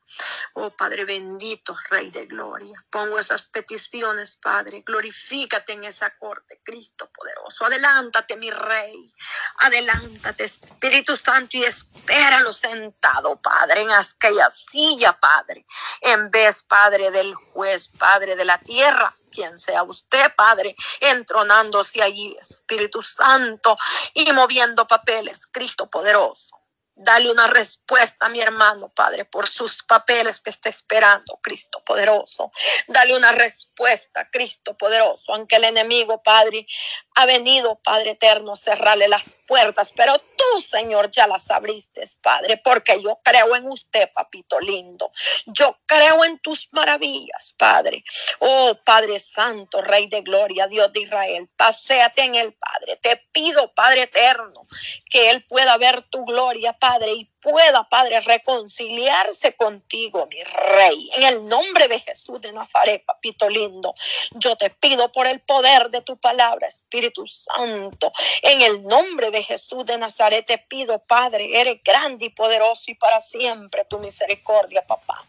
Oh 0.54 0.70
Padre 0.76 1.04
bendito, 1.04 1.76
Rey 1.90 2.10
de 2.10 2.26
Gloria. 2.26 2.84
Pongo 2.90 3.18
esas 3.18 3.48
peticiones, 3.48 4.36
Padre. 4.36 4.82
Glorifícate 4.86 5.72
en 5.74 5.84
esa 5.84 6.16
corte, 6.18 6.60
Cristo 6.64 7.10
poderoso. 7.12 7.66
Adelántate, 7.66 8.36
mi 8.36 8.50
Rey. 8.50 9.14
Adelántate, 9.58 10.44
Espíritu 10.44 11.16
Santo, 11.16 11.56
y 11.56 11.64
espéralo 11.64 12.52
sentado, 12.52 13.40
Padre, 13.40 13.82
en 13.82 13.90
aquella 14.14 14.50
silla, 14.50 15.12
Padre. 15.18 15.64
En 16.00 16.30
vez, 16.30 16.62
Padre, 16.62 17.10
del 17.10 17.34
juez, 17.34 17.88
Padre 17.98 18.36
de 18.36 18.44
la 18.44 18.58
tierra 18.58 19.14
quien 19.30 19.58
sea 19.58 19.84
usted, 19.84 20.34
Padre, 20.34 20.74
entronándose 20.98 22.02
allí, 22.02 22.36
Espíritu 22.40 23.00
Santo, 23.00 23.76
y 24.12 24.32
moviendo 24.32 24.86
papeles, 24.86 25.46
Cristo 25.46 25.88
poderoso. 25.88 26.59
Dale 27.02 27.30
una 27.30 27.46
respuesta 27.46 28.26
a 28.26 28.28
mi 28.28 28.42
hermano, 28.42 28.90
Padre, 28.90 29.24
por 29.24 29.48
sus 29.48 29.82
papeles 29.84 30.42
que 30.42 30.50
está 30.50 30.68
esperando, 30.68 31.38
Cristo 31.42 31.82
poderoso. 31.82 32.50
Dale 32.88 33.16
una 33.16 33.32
respuesta, 33.32 34.28
Cristo 34.30 34.76
poderoso, 34.76 35.32
aunque 35.32 35.56
el 35.56 35.64
enemigo, 35.64 36.22
Padre, 36.22 36.66
ha 37.14 37.24
venido, 37.24 37.80
Padre 37.82 38.10
eterno, 38.10 38.54
cerrarle 38.54 39.08
las 39.08 39.38
puertas, 39.46 39.92
pero 39.96 40.18
tú, 40.18 40.60
Señor, 40.60 41.10
ya 41.10 41.26
las 41.26 41.50
abriste, 41.50 42.02
Padre, 42.22 42.58
porque 42.58 43.02
yo 43.02 43.18
creo 43.24 43.56
en 43.56 43.66
usted, 43.68 44.10
papito 44.12 44.60
lindo. 44.60 45.10
Yo 45.46 45.78
creo 45.86 46.22
en 46.24 46.38
tus 46.40 46.68
maravillas, 46.72 47.54
Padre. 47.56 48.04
Oh, 48.40 48.74
Padre 48.84 49.18
Santo, 49.20 49.80
Rey 49.80 50.06
de 50.08 50.20
Gloria, 50.20 50.66
Dios 50.66 50.92
de 50.92 51.00
Israel, 51.00 51.48
paséate 51.56 52.24
en 52.24 52.34
el 52.34 52.52
Padre. 52.52 52.98
Te 52.98 53.16
pido, 53.32 53.72
Padre 53.72 54.02
eterno, 54.02 54.66
que 55.08 55.30
Él 55.30 55.44
pueda 55.48 55.78
ver 55.78 56.02
tu 56.02 56.24
gloria, 56.24 56.72
Padre, 56.74 56.89
y 56.98 57.29
pueda, 57.40 57.88
Padre, 57.88 58.20
reconciliarse 58.20 59.54
contigo, 59.56 60.26
mi 60.30 60.42
Rey. 60.42 61.10
En 61.14 61.22
el 61.24 61.48
nombre 61.48 61.88
de 61.88 61.98
Jesús 62.00 62.40
de 62.40 62.52
Nazaret, 62.52 63.04
papito 63.04 63.48
lindo, 63.48 63.94
yo 64.32 64.56
te 64.56 64.70
pido 64.70 65.10
por 65.12 65.26
el 65.26 65.40
poder 65.40 65.90
de 65.90 66.02
tu 66.02 66.16
palabra, 66.16 66.68
Espíritu 66.68 67.26
Santo. 67.26 68.12
En 68.42 68.60
el 68.62 68.84
nombre 68.84 69.30
de 69.30 69.42
Jesús 69.42 69.84
de 69.86 69.98
Nazaret 69.98 70.46
te 70.46 70.58
pido, 70.58 70.98
Padre, 70.98 71.60
eres 71.60 71.82
grande 71.82 72.26
y 72.26 72.30
poderoso 72.30 72.90
y 72.90 72.94
para 72.94 73.20
siempre 73.20 73.84
tu 73.84 73.98
misericordia, 73.98 74.86
papá. 74.86 75.24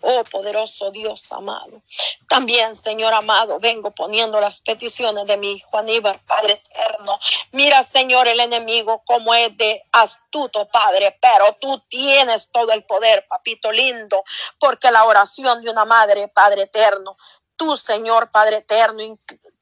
Oh, 0.00 0.24
poderoso 0.24 0.90
Dios 0.90 1.32
amado. 1.32 1.82
También, 2.28 2.76
Señor 2.76 3.14
amado, 3.14 3.58
vengo 3.58 3.90
poniendo 3.90 4.40
las 4.40 4.60
peticiones 4.60 5.26
de 5.26 5.36
mi 5.36 5.52
hijo 5.52 5.78
Aníbal, 5.78 6.20
Padre 6.26 6.54
eterno. 6.54 7.18
Mira, 7.52 7.82
Señor, 7.82 8.28
el 8.28 8.40
enemigo 8.40 9.02
como 9.04 9.34
es 9.34 9.56
de 9.56 9.82
astuto, 9.92 10.66
Padre, 10.68 11.16
pero 11.20 11.53
tú 11.60 11.82
tienes 11.88 12.48
todo 12.50 12.72
el 12.72 12.84
poder, 12.84 13.26
papito 13.28 13.72
lindo, 13.72 14.24
porque 14.58 14.90
la 14.90 15.04
oración 15.04 15.62
de 15.62 15.70
una 15.70 15.84
madre, 15.84 16.28
Padre 16.28 16.62
eterno, 16.62 17.16
tú, 17.56 17.76
Señor 17.76 18.30
Padre 18.30 18.56
eterno, 18.56 19.02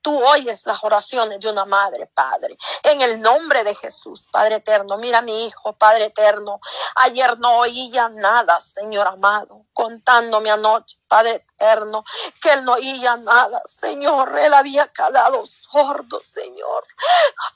Tú 0.02 0.20
oyes 0.24 0.66
las 0.66 0.82
oraciones 0.82 1.38
de 1.38 1.48
una 1.48 1.64
madre, 1.64 2.06
Padre. 2.12 2.56
En 2.82 3.00
el 3.00 3.20
nombre 3.20 3.62
de 3.62 3.74
Jesús, 3.74 4.26
Padre 4.32 4.56
eterno. 4.56 4.98
Mira 4.98 5.18
a 5.18 5.22
mi 5.22 5.46
hijo, 5.46 5.72
Padre 5.74 6.06
eterno. 6.06 6.60
Ayer 6.96 7.38
no 7.38 7.58
oía 7.58 8.08
nada, 8.08 8.58
Señor 8.60 9.06
amado, 9.06 9.66
contándome 9.72 10.50
anoche, 10.50 10.98
Padre 11.06 11.44
eterno, 11.46 12.04
que 12.40 12.52
él 12.52 12.64
no 12.64 12.72
oía 12.72 13.16
nada, 13.16 13.62
Señor. 13.64 14.36
Él 14.38 14.52
había 14.54 14.88
quedado 14.88 15.46
sordo, 15.46 16.20
Señor. 16.22 16.84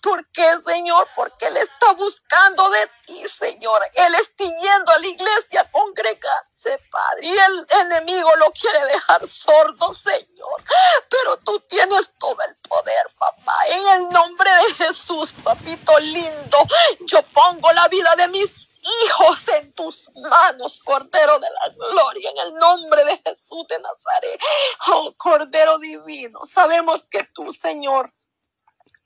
¿Por 0.01 0.31
qué, 0.31 0.57
Señor? 0.59 1.09
Porque 1.17 1.47
él 1.47 1.57
está 1.57 1.93
buscando 1.95 2.71
de 2.71 2.91
ti, 3.07 3.29
Señor. 3.29 3.81
Él 3.95 4.15
está 4.15 4.45
yendo 4.45 4.93
a 4.93 4.99
la 4.99 5.07
iglesia 5.07 5.63
a 5.63 5.71
congregarse, 5.73 6.81
Padre. 6.91 7.27
Y 7.27 7.33
el 7.37 7.67
enemigo 7.87 8.31
lo 8.37 8.53
quiere 8.53 8.85
dejar 8.87 9.27
sordo, 9.27 9.93
Señor. 9.93 10.36
Pero 11.09 11.37
tú 11.39 11.61
tienes 11.69 12.13
todo 12.19 12.37
el 12.49 12.57
poder, 12.69 13.11
papá. 13.19 13.55
En 13.69 13.89
el 13.89 14.09
nombre 14.09 14.51
de 14.51 14.75
Jesús, 14.75 15.33
papito 15.45 15.99
lindo, 15.99 16.59
yo 17.01 17.23
pongo 17.23 17.71
la 17.73 17.89
vida 17.89 18.15
de 18.17 18.29
mis 18.29 18.69
hijos 19.05 19.49
en 19.49 19.73
tus 19.73 20.11
manos, 20.15 20.81
Cordero 20.85 21.39
de 21.39 21.49
la 21.51 21.75
Gloria, 21.75 22.31
en 22.31 22.39
el 22.39 22.55
nombre 22.55 23.05
de 23.05 23.19
Jesús 23.19 23.67
de 23.69 23.79
Nazaret. 23.79 24.41
Oh, 24.89 25.15
Cordero 25.17 25.79
divino, 25.79 26.41
sabemos 26.45 27.03
que 27.03 27.25
tú, 27.35 27.53
Señor, 27.53 28.13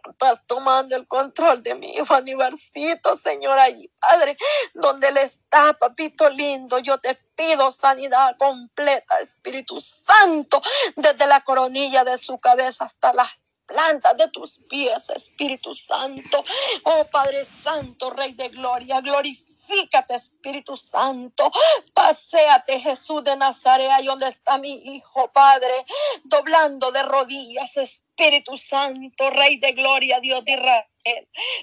estás 0.08 0.40
tomando 0.46 0.96
el 0.96 1.06
control 1.06 1.62
de 1.62 1.74
mi 1.74 1.94
hijo 1.94 2.14
Anibarcito, 2.14 3.16
Señor, 3.16 3.58
ahí, 3.58 3.90
Padre, 3.98 4.36
donde 4.74 5.08
él 5.08 5.18
está, 5.18 5.74
papito 5.74 6.30
lindo, 6.30 6.78
yo 6.78 6.98
te 6.98 7.14
pido 7.34 7.70
sanidad 7.72 8.36
completa, 8.38 9.18
Espíritu 9.20 9.80
Santo, 9.80 10.62
desde 10.96 11.26
la 11.26 11.40
coronilla 11.42 12.04
de 12.04 12.16
su 12.18 12.38
cabeza 12.38 12.84
hasta 12.84 13.12
las 13.12 13.30
plantas 13.70 14.16
de 14.16 14.28
tus 14.28 14.58
pies, 14.68 15.08
Espíritu 15.10 15.74
Santo. 15.74 16.44
Oh 16.84 17.04
Padre 17.04 17.44
Santo, 17.44 18.10
Rey 18.10 18.32
de 18.32 18.48
Gloria, 18.48 19.00
glorifícate, 19.00 20.16
Espíritu 20.16 20.76
Santo. 20.76 21.50
Paseate, 21.94 22.80
Jesús 22.80 23.22
de 23.22 23.36
Nazaret, 23.36 23.90
ahí 23.90 24.06
donde 24.06 24.28
está 24.28 24.58
mi 24.58 24.72
hijo, 24.96 25.30
Padre, 25.32 25.86
doblando 26.24 26.90
de 26.90 27.02
rodillas, 27.04 27.76
Espíritu 27.76 28.09
Santo, 28.56 29.30
Rey 29.30 29.56
de 29.56 29.72
Gloria, 29.72 30.20
Dios 30.20 30.44
de 30.44 30.52
Israel. 30.52 30.84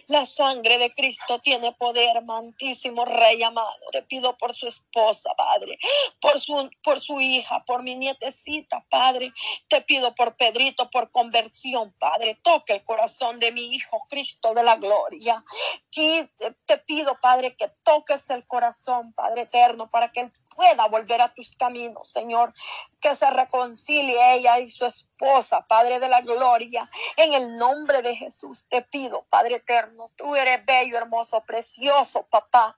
La 0.08 0.26
sangre 0.26 0.80
de 0.80 0.92
Cristo 0.94 1.40
tiene 1.40 1.72
poder, 1.74 2.24
mantísimo 2.24 3.06
Rey 3.06 3.44
amado. 3.44 3.92
Te 3.92 4.02
pido 4.02 4.36
por 4.36 4.56
su 4.56 4.66
esposa, 4.68 5.36
Padre, 5.36 5.78
por 6.20 6.40
su, 6.40 6.70
por 6.84 7.00
su 7.00 7.22
hija, 7.22 7.64
por 7.66 7.84
mi 7.84 7.94
nietecita, 7.94 8.84
Padre. 8.90 9.32
Te 9.68 9.82
pido 9.82 10.16
por 10.16 10.36
Pedrito, 10.36 10.90
por 10.90 11.12
conversión, 11.12 11.94
Padre. 12.00 12.40
Toque 12.42 12.74
el 12.74 12.84
corazón 12.84 13.40
de 13.40 13.52
mi 13.52 13.76
hijo 13.76 14.08
Cristo 14.10 14.56
de 14.56 14.64
la 14.64 14.78
gloria. 14.78 15.44
Te 15.92 16.78
pido, 16.88 17.20
Padre, 17.22 17.56
que 17.56 17.70
toques 17.84 18.28
el 18.32 18.48
corazón, 18.48 19.14
Padre 19.14 19.42
eterno, 19.42 19.90
para 19.92 20.12
que 20.12 20.22
él 20.22 20.32
pueda 20.58 20.88
volver 20.88 21.22
a 21.22 21.32
tus 21.34 21.56
caminos, 21.56 22.10
Señor. 22.10 22.52
Que 23.00 23.14
se 23.14 23.30
reconcilie 23.30 24.34
ella 24.34 24.58
y 24.58 24.70
su 24.70 24.84
esposa, 24.84 25.62
Padre 25.68 26.00
de 26.00 26.10
la 26.10 26.22
gloria. 26.22 26.90
En 27.16 27.34
el 27.34 27.56
nombre 27.56 28.02
de 28.02 28.16
Jesús 28.16 28.66
te 28.68 28.82
pido, 28.82 29.24
Padre 29.30 29.58
eterno, 29.58 30.08
tú 30.16 30.36
eres 30.36 30.66
bello, 30.66 30.98
hermoso, 30.98 31.42
precioso, 31.46 32.24
papá. 32.24 32.76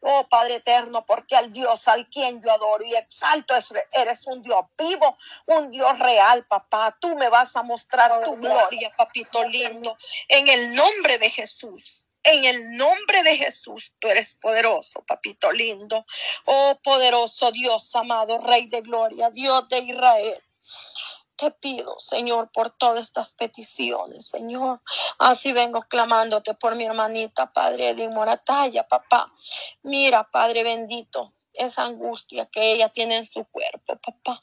Oh, 0.00 0.26
Padre 0.28 0.56
eterno, 0.56 1.06
porque 1.06 1.36
al 1.36 1.52
Dios 1.52 1.86
al 1.86 2.08
quien 2.08 2.42
yo 2.42 2.50
adoro 2.50 2.84
y 2.84 2.96
exalto 2.96 3.54
eres 3.92 4.26
un 4.26 4.42
Dios 4.42 4.62
vivo, 4.76 5.16
un 5.46 5.70
Dios 5.70 5.96
real, 6.00 6.44
papá. 6.46 6.96
Tú 7.00 7.16
me 7.16 7.28
vas 7.28 7.54
a 7.54 7.62
mostrar 7.62 8.24
tu 8.24 8.36
gloria, 8.36 8.92
papito 8.96 9.44
lindo, 9.44 9.96
en 10.26 10.48
el 10.48 10.74
nombre 10.74 11.18
de 11.18 11.30
Jesús. 11.30 12.06
En 12.22 12.44
el 12.44 12.76
nombre 12.76 13.22
de 13.22 13.36
Jesús, 13.36 13.92
tú 13.98 14.08
eres 14.08 14.34
poderoso, 14.34 15.02
papito 15.06 15.50
lindo. 15.52 16.04
Oh, 16.44 16.78
poderoso 16.82 17.50
Dios, 17.50 17.94
amado 17.96 18.38
Rey 18.38 18.68
de 18.68 18.82
Gloria, 18.82 19.30
Dios 19.30 19.68
de 19.68 19.78
Israel. 19.78 20.42
Te 21.36 21.50
pido, 21.52 21.98
Señor, 21.98 22.50
por 22.52 22.70
todas 22.70 23.00
estas 23.00 23.32
peticiones, 23.32 24.28
Señor. 24.28 24.82
Así 25.18 25.52
vengo 25.52 25.80
clamándote 25.82 26.52
por 26.52 26.74
mi 26.74 26.84
hermanita, 26.84 27.50
Padre 27.50 27.94
de 27.94 28.08
Moratalla, 28.08 28.86
papá. 28.86 29.32
Mira, 29.82 30.30
Padre 30.30 30.62
bendito, 30.62 31.32
esa 31.54 31.84
angustia 31.84 32.46
que 32.46 32.72
ella 32.72 32.88
tiene 32.88 33.16
en 33.16 33.24
su 33.24 33.44
cuerpo, 33.44 33.96
papá. 33.96 34.42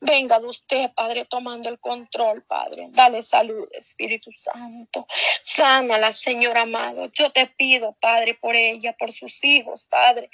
Venga 0.00 0.38
de 0.40 0.46
usted, 0.46 0.90
Padre, 0.92 1.24
tomando 1.24 1.68
el 1.68 1.78
control, 1.78 2.42
Padre. 2.42 2.88
Dale 2.90 3.22
salud, 3.22 3.68
Espíritu 3.72 4.30
Santo. 4.32 5.06
Sánala, 5.40 6.12
Señor 6.12 6.58
amado. 6.58 7.10
Yo 7.12 7.30
te 7.30 7.46
pido, 7.46 7.96
Padre, 8.00 8.34
por 8.34 8.56
ella, 8.56 8.96
por 8.96 9.12
sus 9.12 9.42
hijos, 9.44 9.84
Padre. 9.84 10.30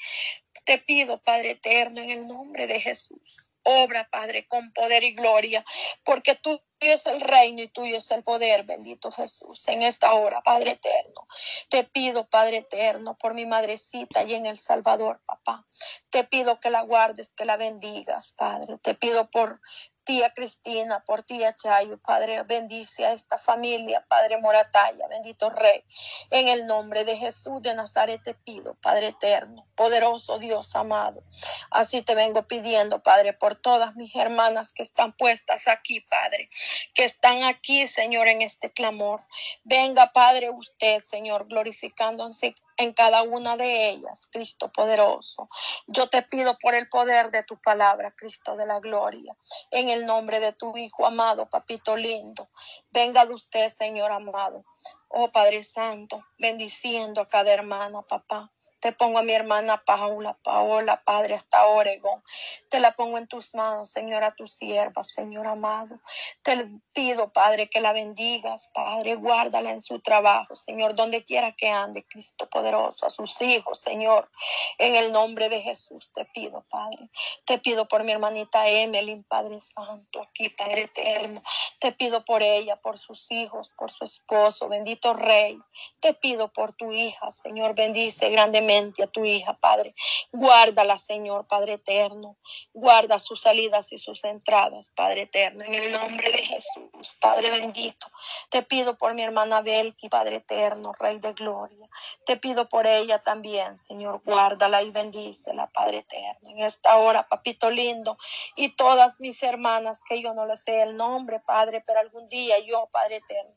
Te 0.65 0.79
pido, 0.79 1.19
Padre 1.19 1.53
eterno, 1.53 2.01
en 2.01 2.11
el 2.11 2.27
nombre 2.27 2.67
de 2.67 2.81
Jesús 2.81 3.51
Obra, 3.65 4.09
Padre, 4.11 4.47
con 4.47 4.73
poder 4.73 5.03
y 5.03 5.15
gloria, 5.15 5.65
porque 6.05 6.35
tú 6.35 6.61
es 6.81 7.07
el 7.07 7.21
reino 7.21 7.63
y 7.63 7.69
tuyo 7.69 7.97
es 7.97 8.11
el 8.11 8.23
poder, 8.23 8.65
bendito 8.65 9.11
Jesús, 9.11 9.67
en 9.69 9.83
esta 9.83 10.13
hora, 10.13 10.43
Padre 10.43 10.73
eterno. 10.73 11.27
Te 11.71 11.85
pido, 11.85 12.29
Padre 12.29 12.59
eterno, 12.59 13.17
por 13.17 13.35
mi 13.35 13.47
madrecita 13.47 14.23
y 14.25 14.35
en 14.35 14.47
El 14.47 14.59
Salvador, 14.59 15.21
papá. 15.25 15.65
Te 16.11 16.25
pido 16.25 16.61
que 16.61 16.71
la 16.71 16.83
guardes, 16.83 17.33
que 17.33 17.45
la 17.45 17.57
bendigas, 17.57 18.33
Padre. 18.33 18.79
Te 18.83 18.95
pido 18.95 19.31
por 19.31 19.61
tía 20.05 20.33
Cristina, 20.33 21.03
por 21.05 21.23
tía 21.23 21.55
Chayo, 21.55 21.99
Padre, 21.99 22.43
bendice 22.43 23.05
a 23.07 23.13
esta 23.13 23.39
familia, 23.39 24.05
Padre 24.09 24.39
Morataya, 24.39 25.09
bendito 25.09 25.51
Rey. 25.51 25.83
En 26.31 26.49
el 26.49 26.67
nombre 26.67 27.05
de 27.05 27.17
Jesús 27.17 27.63
de 27.63 27.75
Nazaret 27.75 28.23
te 28.23 28.35
pido, 28.35 28.75
Padre 28.75 29.09
eterno, 29.09 29.67
poderoso 29.75 30.39
Dios 30.39 30.75
amado. 30.77 31.23
Así 31.71 32.03
te 32.03 32.15
vengo 32.15 32.47
pidiendo, 32.47 33.03
Padre, 33.03 33.33
por 33.33 33.57
todas 33.57 33.97
mis 33.97 34.15
hermanas 34.15 34.73
que 34.73 34.83
están 34.83 35.13
puestas 35.13 35.69
aquí, 35.69 36.01
Padre, 36.01 36.49
que 36.95 37.05
están 37.05 37.45
aquí, 37.45 37.87
Señor, 37.87 38.29
en 38.29 38.43
este 38.43 38.73
clamor. 38.73 39.25
Venga, 39.65 40.13
Padre, 40.13 40.51
usted, 40.51 41.01
Señor, 41.01 41.49
glorificándose 41.49 42.55
en 42.77 42.93
cada 42.93 43.23
una 43.23 43.57
de 43.57 43.91
ellas, 43.91 44.21
Cristo 44.31 44.71
poderoso. 44.73 45.49
Yo 45.87 46.09
te 46.09 46.23
pido 46.23 46.57
por 46.59 46.75
el 46.75 46.89
poder 46.89 47.31
de 47.31 47.43
tu 47.43 47.61
palabra, 47.61 48.15
Cristo 48.17 48.57
de 48.57 48.67
la 48.67 48.81
gloria, 48.81 49.37
en 49.71 49.89
el 49.89 50.07
nombre 50.07 50.41
de 50.41 50.53
tu 50.53 50.77
Hijo 50.77 51.07
amado, 51.07 51.49
papito 51.49 51.97
lindo. 51.97 52.49
Venga 52.91 53.27
de 53.27 53.35
usted, 53.35 53.69
Señor 53.69 54.13
amado. 54.13 54.65
Oh 55.09 55.31
Padre 55.31 55.63
Santo, 55.63 56.25
bendiciendo 56.39 57.21
a 57.21 57.29
cada 57.29 57.53
hermana, 57.53 58.03
papá. 58.03 58.51
Te 58.85 58.93
pongo 58.93 59.19
a 59.19 59.23
mi 59.23 59.33
hermana 59.33 59.83
Paula, 59.83 60.37
Paola, 60.43 61.03
Padre, 61.03 61.37
hasta 61.37 61.65
Oregón. 61.69 62.23
Te 62.69 62.81
la 62.81 62.95
pongo 62.95 63.17
en 63.17 63.27
tus 63.27 63.55
manos, 63.55 63.91
Señor, 63.91 64.23
a 64.23 64.35
tu 64.35 64.47
sierva, 64.47 65.03
Señor 65.03 65.47
amado. 65.47 66.01
Te 66.43 66.69
pido, 66.93 67.33
Padre, 67.33 67.71
que 67.71 67.81
la 67.81 67.95
bendigas, 67.95 68.69
Padre, 68.75 69.15
guárdala 69.15 69.71
en 69.71 69.81
su 69.81 70.01
trabajo, 70.01 70.55
Señor, 70.55 70.95
donde 70.95 71.25
quiera 71.25 71.53
que 71.53 71.71
ande, 71.71 72.05
Cristo 72.05 72.47
poderoso, 72.51 73.07
a 73.07 73.09
sus 73.09 73.41
hijos, 73.41 73.81
Señor. 73.81 74.31
En 74.77 74.97
el 74.97 75.13
nombre 75.13 75.49
de 75.49 75.63
Jesús 75.63 76.13
te 76.13 76.27
pido, 76.27 76.67
Padre. 76.69 77.09
Te 77.47 77.57
pido 77.57 77.89
por 77.89 78.05
mi 78.05 78.13
hermanita 78.13 78.69
Emily, 78.69 79.25
Padre 79.27 79.61
Santo, 79.61 80.21
aquí, 80.21 80.51
Padre 80.51 80.83
eterno. 80.83 81.43
Te 81.81 81.93
pido 81.93 82.23
por 82.27 82.43
ella, 82.43 82.77
por 82.77 82.99
sus 82.99 83.31
hijos, 83.31 83.73
por 83.79 83.91
su 83.91 84.05
esposo, 84.05 84.69
bendito 84.69 85.15
Rey. 85.15 85.59
Te 86.01 86.13
pido 86.13 86.53
por 86.53 86.75
tu 86.75 86.93
hija, 86.93 87.31
Señor, 87.31 87.75
bendice 87.75 88.29
grandemente 88.29 88.74
a 88.75 89.07
tu 89.07 89.25
hija, 89.25 89.55
Padre. 89.55 89.95
Guárdala, 90.33 90.99
Señor, 90.99 91.47
Padre 91.47 91.75
eterno. 91.75 92.37
Guarda 92.73 93.19
sus 93.19 93.41
salidas 93.41 93.93
y 93.93 93.99
sus 93.99 94.25
entradas, 94.25 94.91
Padre 94.95 95.23
eterno. 95.23 95.65
En 95.65 95.75
el 95.75 95.93
nombre 95.93 96.31
de 96.31 96.39
Jesús, 96.39 97.17
Padre 97.21 97.51
bendito. 97.51 98.07
Te 98.51 98.63
pido 98.63 98.99
por 98.99 99.15
mi 99.15 99.23
hermana 99.23 99.63
Belki, 99.63 100.09
Padre 100.09 100.37
eterno, 100.37 100.93
Rey 100.99 101.19
de 101.19 101.33
gloria. 101.33 101.89
Te 102.27 102.37
pido 102.37 102.69
por 102.69 102.87
ella 102.87 103.21
también, 103.21 103.77
Señor. 103.77 104.23
Guárdala 104.25 104.83
y 104.83 104.91
bendícela, 104.91 105.69
Padre 105.69 105.99
eterno. 105.99 106.51
En 106.51 106.63
esta 106.63 106.97
hora, 106.97 107.29
papito 107.29 107.71
lindo, 107.71 108.19
y 108.57 108.71
todas 108.71 109.21
mis 109.21 109.43
hermanas, 109.43 110.03
que 110.09 110.21
yo 110.23 110.35
no 110.35 110.47
le 110.47 110.57
sé 110.57 110.83
el 110.83 110.97
nombre, 110.97 111.41
Padre, 111.41 111.83
pero 111.87 112.01
algún 112.01 112.29
día 112.29 112.59
yo, 112.59 112.89
Padre 112.91 113.17
eterno, 113.17 113.55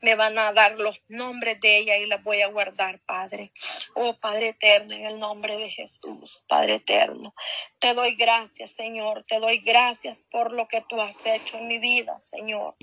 me 0.00 0.14
van 0.14 0.38
a 0.38 0.52
dar 0.52 0.72
los 0.72 1.00
nombres 1.08 1.60
de 1.60 1.78
ella 1.78 1.96
y 1.96 2.06
las 2.06 2.22
voy 2.22 2.42
a 2.42 2.48
guardar, 2.48 3.00
Padre. 3.00 3.52
Oh, 3.94 4.14
Padre 4.14 4.48
eterno, 4.56 4.94
en 4.94 5.06
el 5.06 5.18
nombre 5.18 5.56
de 5.58 5.70
Jesús, 5.70 6.44
Padre 6.48 6.74
eterno. 6.74 7.34
Te 7.78 7.94
doy 7.94 8.14
gracias, 8.16 8.70
Señor. 8.72 9.24
Te 9.28 9.38
doy 9.38 9.58
gracias 9.58 10.22
por 10.30 10.52
lo 10.52 10.66
que 10.68 10.82
tú 10.88 11.00
has 11.00 11.24
hecho 11.26 11.58
en 11.58 11.68
mi 11.68 11.78
vida, 11.78 12.18
Señor. 12.20 12.76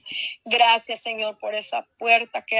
Gracias, 0.46 1.01
Señor, 1.01 1.38
por 1.38 1.56
esa 1.56 1.88
puerta 1.98 2.42
que 2.42 2.60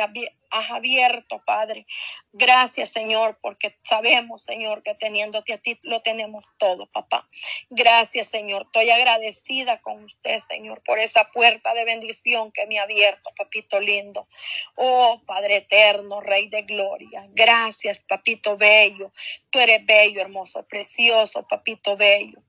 has 0.54 0.72
abierto, 0.72 1.42
Padre. 1.46 1.86
Gracias, 2.32 2.90
Señor, 2.90 3.40
porque 3.42 3.76
sabemos, 3.84 4.44
Señor, 4.44 4.84
que 4.84 4.96
teniéndote 4.96 5.54
a 5.54 5.58
ti 5.58 5.80
lo 5.84 6.02
tenemos 6.02 6.46
todo, 6.58 6.86
papá. 6.86 7.28
Gracias, 7.70 8.28
Señor. 8.28 8.64
Estoy 8.68 8.92
agradecida 8.92 9.82
con 9.82 10.04
usted, 10.04 10.40
Señor, 10.48 10.82
por 10.86 11.00
esa 11.00 11.30
puerta 11.32 11.74
de 11.74 11.86
bendición 11.86 12.52
que 12.52 12.68
me 12.68 12.80
ha 12.80 12.84
abierto, 12.84 13.32
papito 13.36 13.80
lindo. 13.80 14.28
Oh, 14.76 15.22
Padre 15.26 15.58
eterno, 15.58 16.22
Rey 16.22 16.48
de 16.50 16.62
gloria. 16.62 17.26
Gracias, 17.30 18.00
papito 18.02 18.56
bello. 18.56 19.12
Tú 19.50 19.60
eres 19.60 19.86
bello, 19.86 20.22
hermoso, 20.22 20.64
precioso, 20.68 21.48
papito 21.48 21.98
bello. 21.98 22.40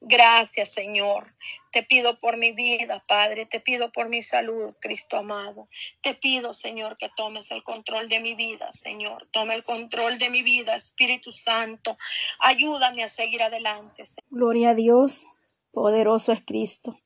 Gracias, 0.00 0.70
Señor. 0.70 1.34
Te 1.72 1.82
pido 1.82 2.18
por 2.18 2.36
mi 2.36 2.52
vida, 2.52 3.04
Padre. 3.06 3.46
Te 3.46 3.60
pido 3.60 3.92
por 3.92 4.08
mi 4.08 4.22
salud, 4.22 4.74
Cristo 4.80 5.16
amado. 5.16 5.66
Te 6.02 6.14
pido, 6.14 6.54
Señor, 6.54 6.96
que 6.96 7.10
tomes 7.16 7.50
el 7.50 7.62
control 7.62 8.08
de 8.08 8.20
mi 8.20 8.34
vida, 8.34 8.72
Señor. 8.72 9.28
Toma 9.32 9.54
el 9.54 9.64
control 9.64 10.18
de 10.18 10.30
mi 10.30 10.42
vida, 10.42 10.76
Espíritu 10.76 11.32
Santo. 11.32 11.96
Ayúdame 12.38 13.04
a 13.04 13.08
seguir 13.08 13.42
adelante. 13.42 14.04
Gloria 14.30 14.70
a 14.70 14.74
Dios. 14.74 15.26
Poderoso 15.72 16.32
es 16.32 16.42
Cristo. 16.44 16.98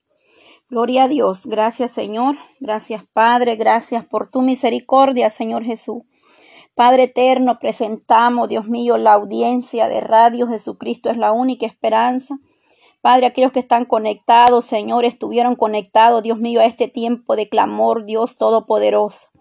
Gloria 0.68 1.04
a 1.04 1.08
Dios. 1.08 1.46
Gracias, 1.46 1.90
Señor. 1.90 2.36
Gracias, 2.60 3.04
Padre. 3.12 3.56
Gracias 3.56 4.06
por 4.06 4.30
tu 4.30 4.40
misericordia, 4.40 5.28
Señor 5.28 5.64
Jesús. 5.64 6.04
Padre 6.74 7.02
eterno, 7.02 7.58
presentamos, 7.58 8.48
Dios 8.48 8.66
mío, 8.66 8.96
la 8.96 9.12
audiencia 9.12 9.88
de 9.88 10.00
Radio 10.00 10.46
Jesucristo 10.46 11.10
es 11.10 11.18
la 11.18 11.32
única 11.32 11.66
esperanza. 11.66 12.38
Padre, 13.02 13.26
aquellos 13.26 13.50
que 13.50 13.58
están 13.58 13.84
conectados, 13.84 14.64
Señor, 14.64 15.04
estuvieron 15.04 15.56
conectados, 15.56 16.22
Dios 16.22 16.38
mío, 16.38 16.60
a 16.60 16.66
este 16.66 16.86
tiempo 16.86 17.34
de 17.34 17.48
clamor, 17.48 18.04
Dios 18.04 18.36
Todopoderoso. 18.36 19.31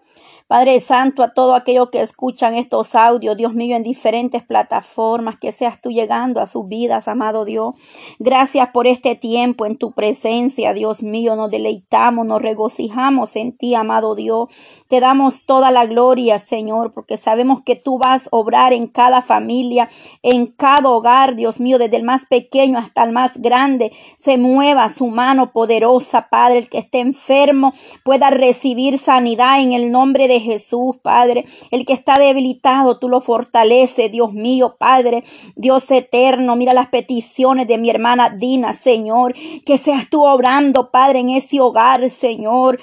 Padre 0.52 0.80
Santo, 0.80 1.22
a 1.22 1.32
todos 1.32 1.58
aquellos 1.58 1.88
que 1.88 2.02
escuchan 2.02 2.54
estos 2.54 2.94
audios, 2.94 3.38
Dios 3.38 3.54
mío, 3.54 3.74
en 3.74 3.82
diferentes 3.82 4.42
plataformas, 4.42 5.38
que 5.38 5.50
seas 5.50 5.80
tú 5.80 5.88
llegando 5.88 6.42
a 6.42 6.46
sus 6.46 6.68
vidas, 6.68 7.08
amado 7.08 7.46
Dios. 7.46 7.74
Gracias 8.18 8.68
por 8.68 8.86
este 8.86 9.14
tiempo 9.14 9.64
en 9.64 9.78
tu 9.78 9.92
presencia, 9.92 10.74
Dios 10.74 11.02
mío. 11.02 11.36
Nos 11.36 11.50
deleitamos, 11.50 12.26
nos 12.26 12.42
regocijamos 12.42 13.34
en 13.36 13.56
ti, 13.56 13.74
amado 13.74 14.14
Dios. 14.14 14.50
Te 14.88 15.00
damos 15.00 15.46
toda 15.46 15.70
la 15.70 15.86
gloria, 15.86 16.38
Señor, 16.38 16.92
porque 16.92 17.16
sabemos 17.16 17.62
que 17.62 17.74
tú 17.74 17.96
vas 17.96 18.26
a 18.26 18.36
obrar 18.36 18.74
en 18.74 18.88
cada 18.88 19.22
familia, 19.22 19.88
en 20.22 20.48
cada 20.48 20.90
hogar, 20.90 21.34
Dios 21.34 21.60
mío, 21.60 21.78
desde 21.78 21.96
el 21.96 22.02
más 22.02 22.26
pequeño 22.26 22.78
hasta 22.78 23.04
el 23.04 23.12
más 23.12 23.40
grande. 23.40 23.90
Se 24.18 24.36
mueva 24.36 24.90
su 24.90 25.06
mano 25.06 25.50
poderosa, 25.50 26.28
Padre, 26.28 26.58
el 26.58 26.68
que 26.68 26.76
esté 26.76 27.00
enfermo 27.00 27.72
pueda 28.04 28.28
recibir 28.28 28.98
sanidad 28.98 29.58
en 29.58 29.72
el 29.72 29.90
nombre 29.90 30.28
de 30.28 30.41
Jesús, 30.42 30.96
Padre. 31.00 31.46
El 31.70 31.86
que 31.86 31.92
está 31.92 32.18
debilitado, 32.18 32.98
tú 32.98 33.08
lo 33.08 33.20
fortaleces, 33.20 34.12
Dios 34.12 34.32
mío, 34.32 34.76
Padre. 34.78 35.24
Dios 35.56 35.90
eterno, 35.90 36.56
mira 36.56 36.74
las 36.74 36.88
peticiones 36.88 37.66
de 37.66 37.78
mi 37.78 37.88
hermana 37.88 38.30
Dina, 38.30 38.72
Señor. 38.72 39.34
Que 39.64 39.78
seas 39.78 40.10
tú 40.10 40.26
obrando, 40.26 40.90
Padre, 40.90 41.20
en 41.20 41.30
ese 41.30 41.60
hogar, 41.60 42.10
Señor 42.10 42.80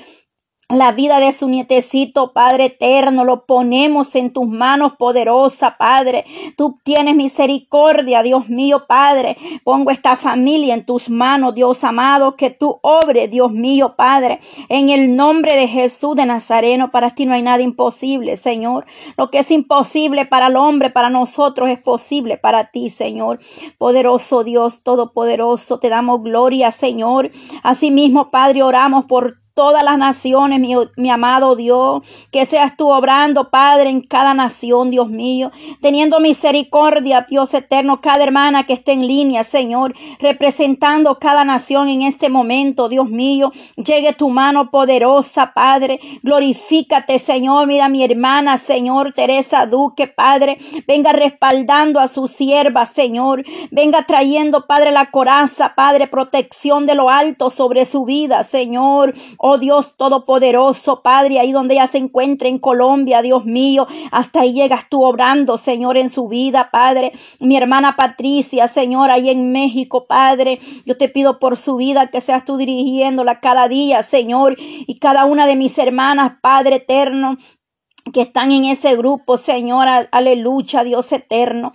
la 0.69 0.91
vida 0.91 1.19
de 1.19 1.33
su 1.33 1.49
nietecito, 1.49 2.31
Padre 2.31 2.65
eterno, 2.65 3.25
lo 3.25 3.47
ponemos 3.47 4.13
en 4.13 4.31
tus 4.31 4.47
manos 4.47 4.93
poderosa, 4.99 5.77
Padre. 5.79 6.25
Tú 6.57 6.77
tienes 6.83 7.15
misericordia, 7.15 8.21
Dios 8.21 8.49
mío, 8.49 8.85
Padre. 8.87 9.35
Pongo 9.63 9.89
esta 9.89 10.15
familia 10.15 10.75
en 10.75 10.85
tus 10.85 11.09
manos, 11.09 11.55
Dios 11.55 11.83
amado, 11.83 12.35
que 12.35 12.51
tú 12.51 12.77
obre, 12.83 13.27
Dios 13.27 13.51
mío, 13.51 13.95
Padre. 13.97 14.41
En 14.69 14.91
el 14.91 15.15
nombre 15.15 15.55
de 15.55 15.67
Jesús 15.67 16.15
de 16.15 16.27
Nazareno, 16.27 16.91
para 16.91 17.09
ti 17.09 17.25
no 17.25 17.33
hay 17.33 17.41
nada 17.41 17.63
imposible, 17.63 18.37
Señor. 18.37 18.85
Lo 19.17 19.31
que 19.31 19.39
es 19.39 19.49
imposible 19.49 20.27
para 20.27 20.47
el 20.47 20.55
hombre, 20.55 20.91
para 20.91 21.09
nosotros 21.09 21.71
es 21.71 21.79
posible 21.79 22.37
para 22.37 22.65
ti, 22.69 22.91
Señor. 22.91 23.39
Poderoso 23.79 24.43
Dios, 24.43 24.83
todopoderoso, 24.83 25.79
te 25.79 25.89
damos 25.89 26.21
gloria, 26.21 26.71
Señor. 26.71 27.31
Asimismo, 27.63 28.29
Padre, 28.29 28.61
oramos 28.61 29.05
por 29.05 29.35
todas 29.59 29.83
las 29.83 29.97
naciones, 29.97 30.61
mi, 30.95 31.09
amado 31.09 31.57
Dios. 31.57 32.01
Que 32.31 32.45
seas 32.45 32.77
tú 32.77 32.87
obrando, 32.93 33.49
Padre, 33.49 33.89
en 33.89 33.99
cada 33.99 34.33
nación, 34.33 34.89
Dios 34.89 35.09
mío. 35.09 35.51
Teniendo 35.81 36.21
misericordia, 36.21 37.25
Dios 37.29 37.53
eterno, 37.53 37.99
cada 37.99 38.23
hermana 38.23 38.63
que 38.63 38.71
esté 38.71 38.93
en 38.93 39.05
línea, 39.05 39.43
Señor. 39.43 39.95
Representando 40.21 41.19
cada 41.19 41.43
nación 41.43 41.89
en 41.89 42.03
este 42.03 42.29
momento, 42.29 42.87
Dios 42.87 43.09
mío. 43.09 43.51
Llegue 43.75 44.13
tu 44.13 44.29
mano 44.29 44.71
poderosa, 44.71 45.51
Padre. 45.53 45.99
Glorifícate, 46.23 47.19
Señor. 47.19 47.67
Mira 47.67 47.89
mi 47.89 48.01
hermana, 48.01 48.59
Señor, 48.59 49.11
Teresa 49.11 49.65
Duque, 49.65 50.07
Padre. 50.07 50.57
Venga 50.87 51.11
respaldando 51.11 51.99
a 51.99 52.07
su 52.07 52.27
sierva, 52.27 52.85
Señor. 52.85 53.43
Venga 53.71 54.05
trayendo, 54.05 54.67
Padre, 54.67 54.93
la 54.93 55.11
coraza, 55.11 55.73
Padre, 55.75 56.07
protección 56.07 56.85
de 56.85 56.95
lo 56.95 57.09
alto 57.09 57.49
sobre 57.49 57.83
su 57.83 58.05
vida, 58.05 58.45
Señor. 58.45 59.13
oh 59.37 59.48
Dios 59.57 59.95
Todopoderoso, 59.97 61.01
Padre, 61.01 61.39
ahí 61.39 61.51
donde 61.51 61.75
ella 61.75 61.87
se 61.87 61.97
encuentra 61.97 62.47
en 62.47 62.59
Colombia, 62.59 63.21
Dios 63.21 63.45
mío, 63.45 63.87
hasta 64.11 64.41
ahí 64.41 64.53
llegas 64.53 64.89
tú 64.89 65.03
obrando, 65.03 65.57
Señor, 65.57 65.97
en 65.97 66.09
su 66.09 66.27
vida, 66.27 66.69
Padre. 66.71 67.13
Mi 67.39 67.57
hermana 67.57 67.95
Patricia, 67.95 68.67
Señor, 68.67 69.11
ahí 69.11 69.29
en 69.29 69.51
México, 69.51 70.05
Padre, 70.07 70.59
yo 70.85 70.97
te 70.97 71.09
pido 71.09 71.39
por 71.39 71.57
su 71.57 71.75
vida 71.77 72.07
que 72.07 72.21
seas 72.21 72.45
tú 72.45 72.57
dirigiéndola 72.57 73.39
cada 73.39 73.67
día, 73.67 74.03
Señor, 74.03 74.55
y 74.59 74.99
cada 74.99 75.25
una 75.25 75.47
de 75.47 75.55
mis 75.55 75.77
hermanas, 75.77 76.33
Padre 76.41 76.77
eterno, 76.77 77.37
que 78.11 78.21
están 78.21 78.51
en 78.51 78.65
ese 78.65 78.95
grupo, 78.95 79.37
Señora, 79.37 80.07
aleluya, 80.11 80.83
Dios 80.83 81.11
eterno. 81.11 81.73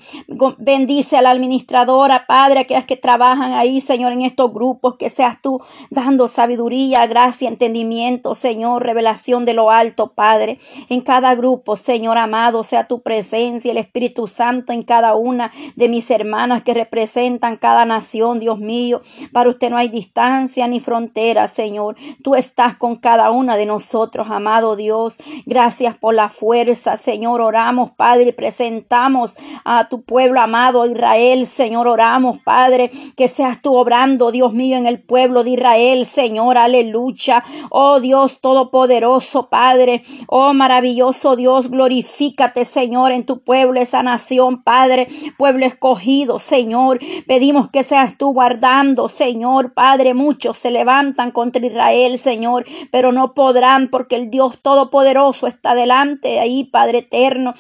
Bendice 0.59 1.17
a 1.17 1.23
la 1.23 1.31
administradora, 1.31 2.27
Padre, 2.27 2.61
aquellas 2.61 2.85
que 2.85 2.97
trabajan 2.97 3.53
ahí, 3.53 3.81
Señor, 3.81 4.13
en 4.13 4.23
estos 4.23 4.53
grupos, 4.53 4.97
que 4.97 5.11
seas 5.11 5.41
tú 5.41 5.61
dando 5.91 6.29
sabiduría, 6.29 7.07
gracia, 7.07 7.49
entendimiento, 7.49 8.35
Señor, 8.35 8.83
revelación 8.83 9.45
de 9.45 9.55
lo 9.55 9.71
alto, 9.71 10.13
Padre. 10.13 10.59
En 10.89 11.01
cada 11.01 11.35
grupo, 11.35 11.77
Señor 11.77 12.19
amado, 12.19 12.63
sea 12.63 12.87
tu 12.87 13.03
presencia, 13.03 13.71
el 13.71 13.79
Espíritu 13.79 14.27
Santo 14.27 14.73
en 14.73 14.83
cada 14.83 15.15
una 15.15 15.53
de 15.77 15.89
mis 15.89 16.11
hermanas 16.11 16.63
que 16.63 16.75
representan 16.75 17.57
cada 17.57 17.85
nación, 17.85 18.41
Dios 18.41 18.59
mío. 18.59 19.03
Para 19.33 19.51
usted 19.51 19.71
no 19.71 19.77
hay 19.77 19.89
distancia 19.89 20.67
ni 20.69 20.81
frontera, 20.81 21.49
Señor. 21.49 21.97
Tú 22.23 22.35
estás 22.35 22.77
con 22.77 22.97
cada 22.97 23.31
una 23.31 23.57
de 23.57 23.67
nosotros, 23.67 24.29
amado 24.31 24.77
Dios. 24.77 25.19
Gracias 25.47 25.97
por 25.97 26.15
la 26.15 26.24
fuerza, 26.29 26.97
Señor. 26.97 27.41
Oramos, 27.41 27.91
Padre, 27.91 28.33
presentamos 28.33 29.35
a 29.65 29.89
tu 29.89 30.03
pueblo 30.03 30.41
amado 30.41 30.87
Israel, 30.87 31.47
Señor. 31.47 31.89
Oramos, 31.89 32.39
Padre, 32.45 32.91
que 33.17 33.29
seas 33.29 33.61
tú 33.63 33.75
obrando, 33.75 34.31
Dios 34.31 34.53
mío, 34.53 34.77
en 34.77 34.87
el 34.87 35.03
pueblo 35.03 35.45
de 35.45 35.51
Israel, 35.51 36.07
Señor. 36.07 36.59
Aleluya. 36.59 37.45
Oh 37.71 38.01
Dios 38.01 38.41
Todopoderoso, 38.41 39.49
Padre. 39.49 40.03
Oh 40.29 40.55
maravilloso 40.55 41.37
Dios, 41.37 41.71
glorifícate, 41.71 42.65
Señor, 42.65 43.13
en 43.13 43.27
tu 43.27 43.41
pueblo, 43.41 43.81
esa 43.81 44.03
nación, 44.03 44.63
Padre. 44.63 45.09
Pueblo 45.39 45.67
escogido, 45.67 46.39
Señor. 46.39 47.01
Pedimos 47.27 47.71
que 47.71 47.83
seas 47.83 48.17
tú 48.17 48.33
guardando, 48.33 49.09
Señor, 49.09 49.75
Padre. 49.75 50.15
Muchos 50.15 50.59
se 50.59 50.71
levantan 50.71 51.31
contra 51.31 51.65
Israel, 51.65 52.19
Señor, 52.19 52.65
pero 52.91 53.13
no 53.13 53.35
podrán 53.35 53.89
porque 53.89 54.17
el 54.17 54.31
Dios 54.31 54.61
Todopoderoso 54.63 55.47
está 55.47 55.75
delante 55.75 56.04
ahí, 56.41 56.65
Padre 56.65 56.99
eterno. 56.99 57.55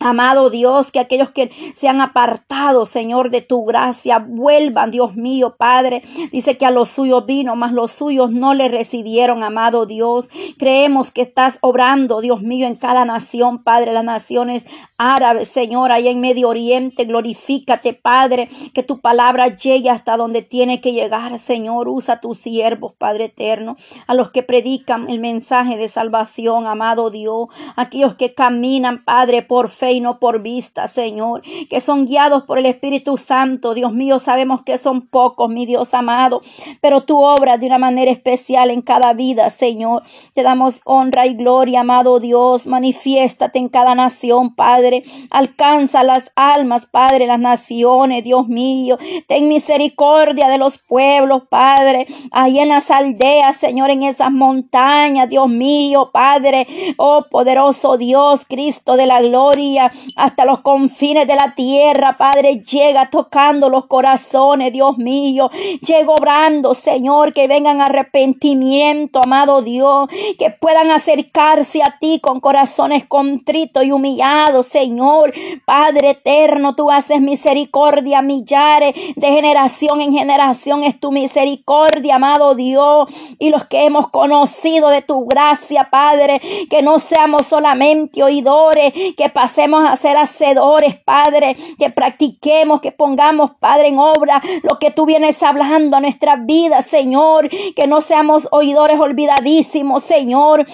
Amado 0.00 0.50
Dios, 0.50 0.90
que 0.90 0.98
aquellos 0.98 1.30
que 1.30 1.52
se 1.72 1.88
han 1.88 2.00
apartado, 2.00 2.84
Señor, 2.84 3.30
de 3.30 3.42
tu 3.42 3.64
gracia, 3.64 4.18
vuelvan, 4.18 4.90
Dios 4.90 5.14
mío, 5.14 5.54
Padre. 5.56 6.02
Dice 6.32 6.58
que 6.58 6.66
a 6.66 6.72
los 6.72 6.88
suyos 6.88 7.24
vino, 7.26 7.54
mas 7.54 7.72
los 7.72 7.92
suyos 7.92 8.32
no 8.32 8.54
le 8.54 8.68
recibieron, 8.68 9.44
amado 9.44 9.86
Dios. 9.86 10.28
Creemos 10.58 11.12
que 11.12 11.22
estás 11.22 11.58
obrando, 11.60 12.20
Dios 12.20 12.42
mío, 12.42 12.66
en 12.66 12.74
cada 12.74 13.04
nación, 13.04 13.62
Padre, 13.62 13.92
las 13.92 14.04
naciones 14.04 14.64
árabes, 14.98 15.48
Señor, 15.48 15.92
ahí 15.92 16.08
en 16.08 16.20
Medio 16.20 16.48
Oriente. 16.48 17.04
Glorifícate, 17.04 17.94
Padre, 17.94 18.48
que 18.74 18.82
tu 18.82 19.00
palabra 19.00 19.56
llegue 19.56 19.90
hasta 19.90 20.16
donde 20.16 20.42
tiene 20.42 20.80
que 20.80 20.92
llegar, 20.92 21.38
Señor. 21.38 21.88
Usa 21.88 22.20
tus 22.20 22.38
siervos, 22.38 22.94
Padre 22.98 23.26
eterno, 23.26 23.76
a 24.08 24.14
los 24.14 24.32
que 24.32 24.42
predican 24.42 25.08
el 25.08 25.20
mensaje 25.20 25.76
de 25.76 25.88
salvación, 25.88 26.66
amado 26.66 27.10
Dios, 27.10 27.46
aquellos 27.76 28.16
que 28.16 28.34
caminan, 28.34 29.02
Padre, 29.02 29.42
por 29.42 29.68
fe 29.68 29.83
y 29.92 30.00
no 30.00 30.18
por 30.18 30.42
vista, 30.42 30.88
Señor, 30.88 31.42
que 31.68 31.80
son 31.80 32.06
guiados 32.06 32.44
por 32.44 32.58
el 32.58 32.66
Espíritu 32.66 33.16
Santo. 33.16 33.74
Dios 33.74 33.92
mío, 33.92 34.18
sabemos 34.18 34.62
que 34.62 34.78
son 34.78 35.02
pocos, 35.02 35.48
mi 35.48 35.66
Dios 35.66 35.94
amado, 35.94 36.42
pero 36.80 37.02
tú 37.02 37.22
obras 37.22 37.60
de 37.60 37.66
una 37.66 37.78
manera 37.78 38.10
especial 38.10 38.70
en 38.70 38.82
cada 38.82 39.12
vida, 39.12 39.50
Señor. 39.50 40.02
Te 40.34 40.42
damos 40.42 40.80
honra 40.84 41.26
y 41.26 41.34
gloria, 41.34 41.80
amado 41.80 42.20
Dios. 42.20 42.66
Manifiéstate 42.66 43.58
en 43.58 43.68
cada 43.68 43.94
nación, 43.94 44.54
Padre. 44.54 45.04
Alcanza 45.30 46.02
las 46.02 46.30
almas, 46.34 46.86
Padre, 46.86 47.26
las 47.26 47.40
naciones, 47.40 48.24
Dios 48.24 48.48
mío. 48.48 48.98
Ten 49.28 49.48
misericordia 49.48 50.48
de 50.48 50.58
los 50.58 50.78
pueblos, 50.78 51.42
Padre. 51.48 52.06
Ahí 52.30 52.58
en 52.58 52.68
las 52.68 52.90
aldeas, 52.90 53.56
Señor, 53.56 53.90
en 53.90 54.02
esas 54.02 54.30
montañas, 54.30 55.28
Dios 55.28 55.48
mío, 55.48 56.10
Padre. 56.12 56.66
Oh, 56.96 57.24
poderoso 57.30 57.96
Dios, 57.96 58.42
Cristo 58.48 58.96
de 58.96 59.06
la 59.06 59.20
gloria 59.20 59.73
hasta 60.16 60.44
los 60.44 60.60
confines 60.60 61.26
de 61.26 61.34
la 61.34 61.54
tierra, 61.54 62.16
Padre, 62.16 62.62
llega 62.62 63.10
tocando 63.10 63.68
los 63.68 63.86
corazones, 63.86 64.72
Dios 64.72 64.98
mío, 64.98 65.50
llega 65.80 66.12
obrando, 66.12 66.74
Señor, 66.74 67.32
que 67.32 67.48
vengan 67.48 67.80
arrepentimiento, 67.80 69.20
amado 69.24 69.62
Dios, 69.62 70.08
que 70.38 70.50
puedan 70.50 70.90
acercarse 70.90 71.82
a 71.82 71.98
ti 71.98 72.20
con 72.20 72.40
corazones 72.40 73.06
contritos 73.06 73.84
y 73.84 73.92
humillados, 73.92 74.66
Señor, 74.66 75.32
Padre 75.64 76.10
eterno, 76.10 76.74
tú 76.74 76.90
haces 76.90 77.20
misericordia 77.20 78.22
millares 78.22 78.94
de 79.16 79.26
generación 79.28 80.00
en 80.00 80.12
generación, 80.12 80.84
es 80.84 80.98
tu 80.98 81.12
misericordia, 81.12 82.16
amado 82.16 82.54
Dios, 82.54 83.08
y 83.38 83.50
los 83.50 83.64
que 83.64 83.84
hemos 83.84 84.08
conocido 84.10 84.88
de 84.88 85.02
tu 85.02 85.26
gracia, 85.26 85.88
Padre, 85.90 86.40
que 86.70 86.82
no 86.82 86.98
seamos 86.98 87.46
solamente 87.46 88.22
oidores, 88.22 88.92
que 89.16 89.28
pasemos 89.28 89.63
a 89.72 89.96
ser 89.96 90.16
hacedores, 90.16 90.96
Padre, 91.04 91.56
que 91.78 91.90
practiquemos, 91.90 92.80
que 92.80 92.92
pongamos, 92.92 93.52
Padre, 93.58 93.88
en 93.88 93.98
obra 93.98 94.42
lo 94.62 94.78
que 94.78 94.90
tú 94.90 95.06
vienes 95.06 95.42
hablando 95.42 95.96
a 95.96 96.00
nuestras 96.00 96.44
vidas, 96.44 96.86
Señor, 96.86 97.48
que 97.48 97.86
no 97.86 98.00
seamos 98.00 98.48
oidores 98.50 99.00
olvidadísimos, 99.00 100.04
Señor, 100.04 100.64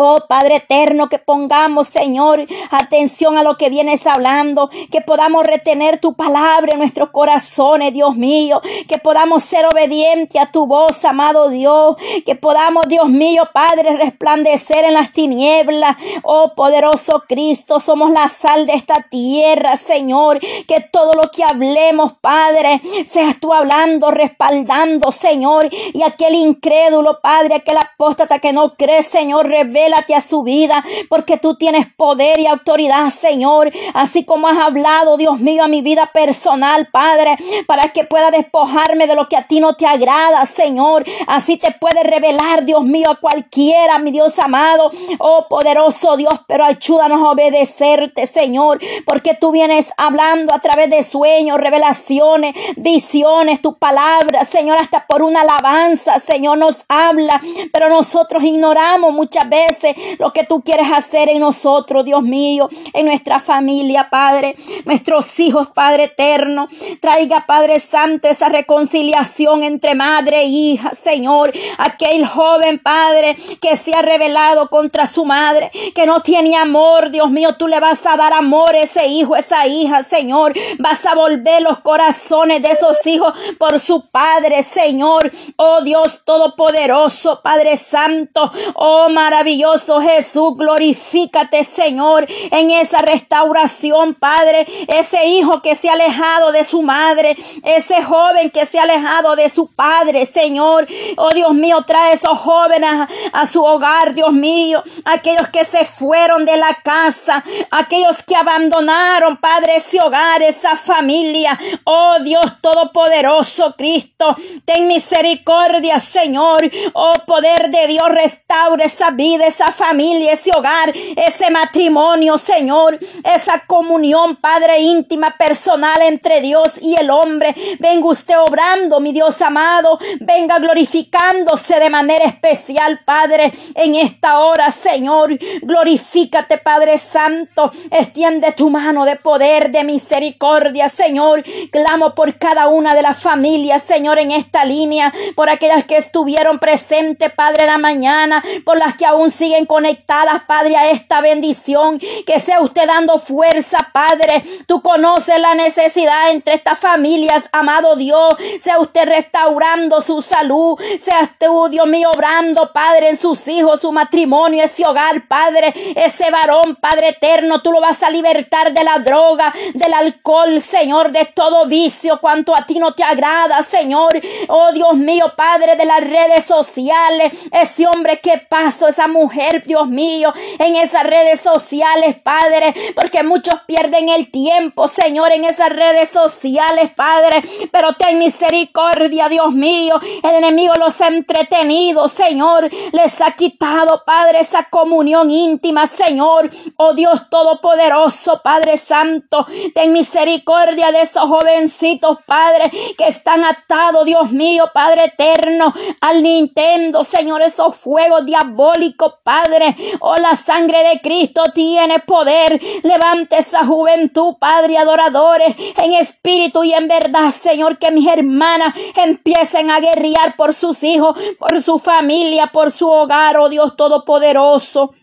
Oh 0.00 0.20
Padre 0.28 0.56
eterno, 0.56 1.08
que 1.08 1.18
pongamos, 1.18 1.88
Señor, 1.88 2.46
atención 2.70 3.36
a 3.36 3.42
lo 3.42 3.56
que 3.56 3.68
vienes 3.68 4.06
hablando, 4.06 4.70
que 4.92 5.00
podamos 5.00 5.44
retener 5.44 5.98
tu 5.98 6.14
palabra 6.14 6.70
en 6.74 6.78
nuestros 6.78 7.10
corazones, 7.10 7.92
Dios 7.92 8.14
mío, 8.14 8.60
que 8.88 8.98
podamos 8.98 9.42
ser 9.42 9.66
obedientes 9.66 10.40
a 10.40 10.52
tu 10.52 10.68
voz, 10.68 11.04
amado 11.04 11.48
Dios, 11.48 11.96
que 12.24 12.36
podamos, 12.36 12.86
Dios 12.86 13.08
mío, 13.08 13.48
Padre, 13.52 13.96
resplandecer 13.96 14.84
en 14.84 14.94
las 14.94 15.12
tinieblas. 15.12 15.96
Oh 16.22 16.52
poderoso 16.54 17.24
Cristo, 17.26 17.80
somos 17.80 18.12
la 18.12 18.28
sal 18.28 18.66
de 18.66 18.74
esta 18.74 19.04
tierra, 19.10 19.76
Señor, 19.76 20.38
que 20.38 20.80
todo 20.92 21.12
lo 21.14 21.28
que 21.32 21.42
hablemos, 21.42 22.12
Padre, 22.20 22.80
seas 23.04 23.40
tú 23.40 23.52
hablando, 23.52 24.12
respaldando, 24.12 25.10
Señor, 25.10 25.68
y 25.72 26.04
aquel 26.04 26.36
incrédulo, 26.36 27.18
Padre, 27.20 27.56
aquel 27.56 27.78
apóstata 27.78 28.38
que 28.38 28.52
no 28.52 28.76
cree, 28.76 29.02
Señor, 29.02 29.48
revela 29.48 29.87
a 29.94 30.20
su 30.20 30.42
vida, 30.42 30.84
porque 31.08 31.36
tú 31.38 31.56
tienes 31.56 31.86
poder 31.94 32.38
y 32.40 32.46
autoridad, 32.46 33.10
Señor, 33.10 33.70
así 33.94 34.24
como 34.24 34.48
has 34.48 34.58
hablado, 34.58 35.16
Dios 35.16 35.38
mío, 35.38 35.64
a 35.64 35.68
mi 35.68 35.82
vida 35.82 36.10
personal, 36.12 36.88
Padre, 36.90 37.36
para 37.66 37.90
que 37.90 38.04
pueda 38.04 38.30
despojarme 38.30 39.06
de 39.06 39.14
lo 39.14 39.28
que 39.28 39.36
a 39.36 39.46
ti 39.46 39.60
no 39.60 39.74
te 39.74 39.86
agrada, 39.86 40.44
Señor. 40.46 41.04
Así 41.26 41.56
te 41.56 41.72
puede 41.72 42.02
revelar, 42.02 42.64
Dios 42.64 42.84
mío, 42.84 43.10
a 43.10 43.20
cualquiera, 43.20 43.98
mi 43.98 44.10
Dios 44.10 44.38
amado, 44.38 44.90
oh 45.18 45.46
poderoso 45.48 46.16
Dios, 46.16 46.40
pero 46.46 46.64
ayúdanos 46.64 47.22
a 47.22 47.30
obedecerte, 47.30 48.26
Señor, 48.26 48.80
porque 49.06 49.34
tú 49.34 49.52
vienes 49.52 49.92
hablando 49.96 50.54
a 50.54 50.60
través 50.60 50.90
de 50.90 51.02
sueños, 51.02 51.58
revelaciones, 51.58 52.54
visiones, 52.76 53.60
tu 53.60 53.78
palabra, 53.78 54.44
Señor, 54.44 54.78
hasta 54.80 55.06
por 55.06 55.22
una 55.22 55.42
alabanza, 55.42 56.18
Señor, 56.20 56.58
nos 56.58 56.76
habla, 56.88 57.40
pero 57.72 57.88
nosotros 57.88 58.42
ignoramos 58.42 59.12
muchas 59.12 59.48
veces 59.48 59.77
lo 60.18 60.32
que 60.32 60.44
tú 60.44 60.62
quieres 60.62 60.88
hacer 60.90 61.28
en 61.28 61.40
nosotros, 61.40 62.04
Dios 62.04 62.22
mío, 62.22 62.68
en 62.92 63.06
nuestra 63.06 63.40
familia, 63.40 64.08
Padre, 64.10 64.56
nuestros 64.84 65.38
hijos, 65.38 65.68
Padre 65.68 66.04
eterno. 66.04 66.68
Traiga, 67.00 67.46
Padre 67.46 67.78
Santo, 67.80 68.28
esa 68.28 68.48
reconciliación 68.48 69.62
entre 69.62 69.94
madre 69.94 70.42
e 70.42 70.46
hija, 70.46 70.94
Señor. 70.94 71.52
Aquel 71.78 72.26
joven, 72.26 72.78
Padre, 72.78 73.36
que 73.60 73.76
se 73.76 73.94
ha 73.94 74.02
rebelado 74.02 74.68
contra 74.68 75.06
su 75.06 75.24
madre, 75.24 75.70
que 75.94 76.06
no 76.06 76.22
tiene 76.22 76.56
amor, 76.56 77.10
Dios 77.10 77.30
mío, 77.30 77.50
tú 77.58 77.68
le 77.68 77.80
vas 77.80 78.04
a 78.06 78.16
dar 78.16 78.32
amor 78.32 78.74
a 78.74 78.80
ese 78.80 79.06
hijo, 79.06 79.36
esa 79.36 79.66
hija, 79.66 80.02
Señor. 80.02 80.54
Vas 80.78 81.04
a 81.06 81.14
volver 81.14 81.62
los 81.62 81.80
corazones 81.80 82.62
de 82.62 82.72
esos 82.72 83.04
hijos 83.06 83.32
por 83.58 83.78
su 83.78 84.08
Padre, 84.10 84.62
Señor. 84.62 85.30
Oh 85.56 85.82
Dios 85.82 86.20
Todopoderoso, 86.24 87.40
Padre 87.42 87.76
Santo, 87.76 88.50
oh 88.74 89.08
maravilloso 89.08 89.67
precioso 89.68 90.00
Jesús, 90.00 90.56
glorifícate, 90.56 91.64
Señor, 91.64 92.26
en 92.28 92.70
esa 92.70 92.98
restauración, 92.98 94.14
Padre. 94.14 94.66
Ese 94.88 95.26
hijo 95.26 95.60
que 95.62 95.74
se 95.74 95.88
ha 95.88 95.92
alejado 95.92 96.52
de 96.52 96.64
su 96.64 96.82
madre, 96.82 97.36
ese 97.64 98.02
joven 98.02 98.50
que 98.50 98.66
se 98.66 98.78
ha 98.78 98.84
alejado 98.84 99.36
de 99.36 99.48
su 99.48 99.66
padre, 99.74 100.24
Señor. 100.26 100.86
Oh 101.16 101.28
Dios 101.34 101.52
mío, 101.54 101.82
trae 101.86 102.14
esos 102.14 102.38
jóvenes 102.38 102.90
a, 102.90 103.08
a 103.32 103.46
su 103.46 103.62
hogar, 103.62 104.14
Dios 104.14 104.32
mío. 104.32 104.82
Aquellos 105.04 105.48
que 105.48 105.64
se 105.64 105.84
fueron 105.84 106.44
de 106.44 106.56
la 106.56 106.74
casa, 106.82 107.44
aquellos 107.70 108.22
que 108.22 108.36
abandonaron, 108.36 109.36
Padre, 109.36 109.76
ese 109.76 110.00
hogar, 110.00 110.42
esa 110.42 110.76
familia. 110.76 111.58
Oh 111.84 112.16
Dios 112.22 112.44
Todopoderoso, 112.60 113.74
Cristo, 113.76 114.36
ten 114.64 114.86
misericordia, 114.86 116.00
Señor. 116.00 116.70
Oh 116.94 117.14
poder 117.26 117.70
de 117.70 117.86
Dios, 117.88 118.08
restaure 118.08 118.84
esa 118.84 119.10
vida, 119.10 119.46
esa 119.48 119.72
familia, 119.72 120.32
ese 120.32 120.50
hogar, 120.54 120.92
ese 121.16 121.50
matrimonio, 121.50 122.38
Señor. 122.38 122.98
Esa 123.24 123.64
comunión, 123.66 124.36
Padre, 124.36 124.80
íntima, 124.80 125.34
personal 125.36 126.00
entre 126.02 126.40
Dios 126.40 126.72
y 126.80 126.94
el 126.94 127.10
hombre. 127.10 127.54
Venga 127.78 128.06
usted 128.06 128.38
obrando, 128.38 129.00
mi 129.00 129.12
Dios 129.12 129.40
amado. 129.42 129.98
Venga 130.20 130.58
glorificándose 130.58 131.80
de 131.80 131.90
manera 131.90 132.24
especial, 132.24 133.00
Padre, 133.04 133.52
en 133.74 133.94
esta 133.94 134.40
hora, 134.40 134.70
Señor. 134.70 135.38
Glorifícate, 135.62 136.58
Padre 136.58 136.98
Santo. 136.98 137.70
Extiende 137.90 138.52
tu 138.52 138.70
mano 138.70 139.04
de 139.04 139.16
poder, 139.16 139.70
de 139.70 139.84
misericordia, 139.84 140.88
Señor. 140.88 141.44
Clamo 141.70 142.14
por 142.14 142.38
cada 142.38 142.68
una 142.68 142.94
de 142.94 143.02
las 143.02 143.20
familias, 143.20 143.82
Señor, 143.82 144.18
en 144.18 144.30
esta 144.30 144.64
línea, 144.64 145.12
por 145.34 145.48
aquellas 145.48 145.84
que 145.84 145.96
estuvieron 145.96 146.58
presentes, 146.58 147.32
Padre, 147.32 147.64
en 147.64 147.70
la 147.70 147.78
mañana, 147.78 148.42
por 148.64 148.76
las 148.76 148.96
que 148.96 149.06
aún 149.06 149.30
siguen 149.38 149.64
conectadas, 149.64 150.42
Padre, 150.46 150.76
a 150.76 150.90
esta 150.90 151.20
bendición. 151.20 151.98
Que 151.98 152.40
sea 152.40 152.60
usted 152.60 152.86
dando 152.86 153.18
fuerza, 153.18 153.90
Padre. 153.92 154.42
Tú 154.66 154.82
conoces 154.82 155.40
la 155.40 155.54
necesidad 155.54 156.30
entre 156.30 156.54
estas 156.54 156.78
familias, 156.78 157.48
amado 157.52 157.96
Dios. 157.96 158.28
Sea 158.60 158.80
usted 158.80 159.06
restaurando 159.06 160.00
su 160.00 160.20
salud. 160.20 160.78
Sea 161.00 161.20
usted, 161.22 161.46
oh 161.48 161.68
Dios 161.68 161.86
mío, 161.86 162.10
obrando, 162.12 162.72
Padre, 162.72 163.10
en 163.10 163.16
sus 163.16 163.46
hijos, 163.48 163.80
su 163.80 163.92
matrimonio, 163.92 164.64
ese 164.64 164.84
hogar, 164.86 165.26
Padre. 165.28 165.72
Ese 165.94 166.30
varón, 166.30 166.76
Padre 166.80 167.10
eterno, 167.10 167.62
tú 167.62 167.72
lo 167.72 167.80
vas 167.80 168.02
a 168.02 168.10
libertar 168.10 168.72
de 168.72 168.84
la 168.84 168.98
droga, 168.98 169.54
del 169.74 169.94
alcohol, 169.94 170.60
Señor, 170.60 171.12
de 171.12 171.24
todo 171.26 171.66
vicio, 171.66 172.20
cuanto 172.20 172.54
a 172.54 172.66
ti 172.66 172.78
no 172.78 172.92
te 172.92 173.04
agrada, 173.04 173.62
Señor. 173.62 174.20
Oh 174.48 174.72
Dios 174.72 174.96
mío, 174.96 175.32
Padre, 175.36 175.76
de 175.76 175.84
las 175.84 176.00
redes 176.00 176.44
sociales. 176.44 177.32
Ese 177.52 177.86
hombre 177.86 178.20
que 178.20 178.38
pasó, 178.38 178.88
esa 178.88 179.06
mujer, 179.06 179.27
Dios 179.64 179.88
mío, 179.88 180.32
en 180.58 180.76
esas 180.76 181.04
redes 181.04 181.40
sociales, 181.40 182.16
Padre. 182.22 182.74
Porque 182.94 183.22
muchos 183.22 183.54
pierden 183.66 184.08
el 184.08 184.30
tiempo, 184.30 184.88
Señor, 184.88 185.32
en 185.32 185.44
esas 185.44 185.70
redes 185.70 186.10
sociales, 186.10 186.90
Padre. 186.94 187.42
Pero 187.70 187.94
ten 187.94 188.18
misericordia, 188.18 189.28
Dios 189.28 189.52
mío. 189.52 190.00
El 190.22 190.34
enemigo 190.36 190.74
los 190.74 191.00
ha 191.00 191.08
entretenido, 191.08 192.08
Señor. 192.08 192.70
Les 192.92 193.20
ha 193.20 193.32
quitado, 193.32 194.02
Padre, 194.04 194.40
esa 194.40 194.64
comunión 194.64 195.30
íntima, 195.30 195.86
Señor. 195.86 196.50
Oh 196.76 196.94
Dios 196.94 197.28
Todopoderoso, 197.30 198.40
Padre 198.42 198.76
Santo. 198.76 199.46
Ten 199.74 199.92
misericordia 199.92 200.92
de 200.92 201.02
esos 201.02 201.28
jovencitos, 201.28 202.18
Padre, 202.26 202.70
que 202.96 203.08
están 203.08 203.44
atados, 203.44 204.04
Dios 204.04 204.30
mío, 204.30 204.70
Padre 204.72 205.06
eterno, 205.06 205.74
al 206.00 206.22
Nintendo, 206.22 207.04
Señor, 207.04 207.42
esos 207.42 207.76
fuegos 207.76 208.24
diabólicos, 208.24 209.14
Padre. 209.28 209.76
Oh, 210.00 210.16
la 210.16 210.34
sangre 210.36 210.78
de 210.88 211.00
Cristo 211.02 211.42
tiene 211.52 211.98
poder. 211.98 212.58
Levante 212.82 213.36
esa 213.36 213.62
juventud, 213.66 214.36
Padre, 214.38 214.78
adoradores, 214.78 215.54
en 215.76 215.92
espíritu 215.92 216.64
y 216.64 216.72
en 216.72 216.88
verdad, 216.88 217.30
Señor, 217.30 217.78
que 217.78 217.90
mis 217.90 218.08
hermanas 218.08 218.74
empiecen 218.96 219.70
a 219.70 219.80
guerrear 219.80 220.34
por 220.34 220.54
sus 220.54 220.82
hijos, 220.82 221.14
por 221.38 221.60
su 221.60 221.78
familia, 221.78 222.46
por 222.46 222.70
su 222.70 222.88
hogar, 222.88 223.36
oh 223.36 223.50
Dios 223.50 223.76
Todopoderoso. 223.76 224.94